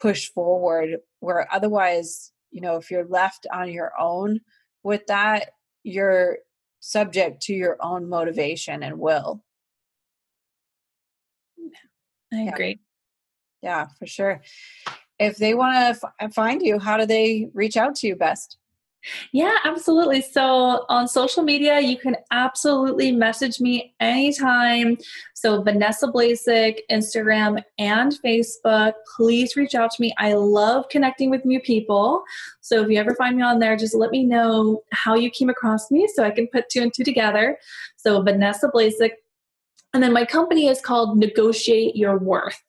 push 0.00 0.28
forward 0.28 0.98
where 1.20 1.46
otherwise 1.52 2.32
you 2.50 2.60
know 2.60 2.76
if 2.76 2.90
you're 2.90 3.06
left 3.06 3.46
on 3.52 3.70
your 3.70 3.92
own 3.98 4.40
with 4.82 5.06
that 5.06 5.50
you're 5.84 6.38
subject 6.80 7.40
to 7.42 7.54
your 7.54 7.78
own 7.80 8.08
motivation 8.08 8.82
and 8.82 8.98
will. 8.98 9.42
I 12.32 12.42
agree. 12.42 12.78
Yeah, 13.62 13.78
yeah 13.80 13.86
for 13.98 14.06
sure. 14.06 14.42
If 15.18 15.36
they 15.36 15.54
want 15.54 15.76
to 15.76 16.08
f- 16.20 16.34
find 16.34 16.60
you 16.60 16.78
how 16.78 16.96
do 16.96 17.06
they 17.06 17.48
reach 17.54 17.76
out 17.76 17.94
to 17.96 18.06
you 18.06 18.16
best 18.16 18.58
yeah, 19.32 19.56
absolutely. 19.64 20.22
So 20.22 20.84
on 20.88 21.08
social 21.08 21.42
media, 21.42 21.80
you 21.80 21.98
can 21.98 22.16
absolutely 22.30 23.12
message 23.12 23.60
me 23.60 23.94
anytime. 24.00 24.96
So 25.34 25.62
Vanessa 25.62 26.08
Blasek, 26.08 26.78
Instagram 26.90 27.62
and 27.78 28.16
Facebook. 28.24 28.94
Please 29.16 29.56
reach 29.56 29.74
out 29.74 29.90
to 29.92 30.00
me. 30.00 30.14
I 30.18 30.34
love 30.34 30.88
connecting 30.88 31.30
with 31.30 31.44
new 31.44 31.60
people. 31.60 32.22
So 32.60 32.82
if 32.82 32.88
you 32.88 32.98
ever 32.98 33.14
find 33.14 33.36
me 33.36 33.42
on 33.42 33.58
there, 33.58 33.76
just 33.76 33.94
let 33.94 34.10
me 34.10 34.24
know 34.24 34.82
how 34.92 35.14
you 35.14 35.30
came 35.30 35.50
across 35.50 35.90
me 35.90 36.08
so 36.14 36.24
I 36.24 36.30
can 36.30 36.46
put 36.48 36.68
two 36.70 36.82
and 36.82 36.92
two 36.94 37.04
together. 37.04 37.58
So 37.96 38.22
Vanessa 38.22 38.70
Blasek. 38.74 39.10
And 39.92 40.02
then 40.02 40.12
my 40.12 40.24
company 40.24 40.66
is 40.66 40.80
called 40.80 41.18
Negotiate 41.18 41.94
Your 41.94 42.18
Worth. 42.18 42.60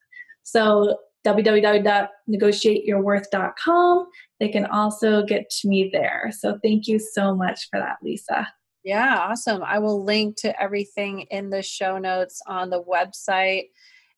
So 0.44 1.00
www.negotiateyourworth.com. 1.26 4.08
They 4.40 4.50
can 4.50 4.68
also 4.68 5.24
get 5.24 5.50
to 5.50 5.68
me 5.68 5.90
there. 5.92 6.32
So 6.38 6.60
thank 6.64 6.86
you 6.88 7.00
so 7.00 7.36
much 7.36 7.68
for 7.70 7.80
that, 7.80 7.98
Lisa. 8.04 8.48
Yeah, 8.84 9.18
awesome. 9.18 9.64
I 9.64 9.80
will 9.80 10.04
link 10.04 10.36
to 10.38 10.62
everything 10.62 11.22
in 11.32 11.50
the 11.50 11.64
show 11.64 11.98
notes 11.98 12.40
on 12.48 12.70
the 12.70 12.84
website 12.84 13.70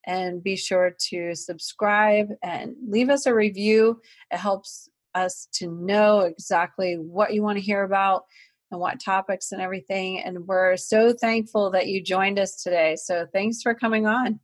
and 0.06 0.44
be 0.44 0.58
sure 0.58 0.96
to 1.10 1.34
subscribe 1.36 2.28
and 2.44 2.76
leave 2.86 3.10
us 3.10 3.26
a 3.26 3.34
review. 3.34 4.02
It 4.32 4.38
helps 4.38 4.90
us 5.16 5.48
to 5.54 5.68
know 5.68 6.20
exactly 6.22 6.96
what 6.96 7.34
you 7.34 7.42
want 7.44 7.58
to 7.58 7.64
hear 7.64 7.84
about 7.84 8.24
and 8.72 8.80
what 8.80 9.00
topics 9.00 9.52
and 9.52 9.62
everything. 9.62 10.22
And 10.22 10.48
we're 10.48 10.78
so 10.78 11.14
thankful 11.14 11.72
that 11.72 11.88
you 11.88 12.04
joined 12.04 12.40
us 12.40 12.62
today. 12.62 12.96
So 12.98 13.26
thanks 13.34 13.62
for 13.62 13.74
coming 13.74 14.06
on. 14.06 14.40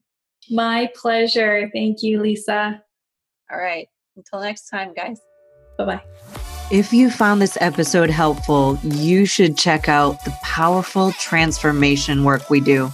My 0.49 0.91
pleasure. 0.95 1.69
Thank 1.73 2.03
you, 2.03 2.21
Lisa. 2.21 2.81
All 3.51 3.57
right. 3.57 3.87
Until 4.15 4.41
next 4.41 4.69
time, 4.69 4.93
guys. 4.93 5.19
Bye 5.77 5.85
bye. 5.85 6.01
If 6.71 6.93
you 6.93 7.11
found 7.11 7.41
this 7.41 7.57
episode 7.61 8.09
helpful, 8.09 8.79
you 8.83 9.25
should 9.25 9.57
check 9.57 9.89
out 9.89 10.23
the 10.23 10.35
powerful 10.41 11.11
transformation 11.13 12.23
work 12.23 12.49
we 12.49 12.61
do. 12.61 12.91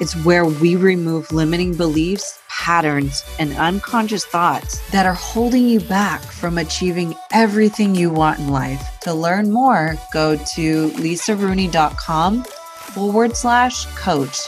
It's 0.00 0.16
where 0.24 0.44
we 0.44 0.76
remove 0.76 1.30
limiting 1.30 1.76
beliefs, 1.76 2.40
patterns, 2.48 3.24
and 3.38 3.52
unconscious 3.56 4.24
thoughts 4.24 4.80
that 4.90 5.06
are 5.06 5.14
holding 5.14 5.68
you 5.68 5.80
back 5.80 6.20
from 6.22 6.58
achieving 6.58 7.14
everything 7.32 7.94
you 7.94 8.10
want 8.10 8.40
in 8.40 8.48
life. 8.48 8.82
To 9.02 9.14
learn 9.14 9.50
more, 9.50 9.96
go 10.12 10.36
to 10.36 10.88
lisarooney.com 10.90 12.44
forward 12.44 13.36
slash 13.36 13.86
coach 13.94 14.38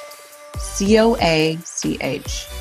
C 0.59 0.99
O 1.01 1.17
A 1.17 1.59
C 1.65 1.97
H. 2.01 2.54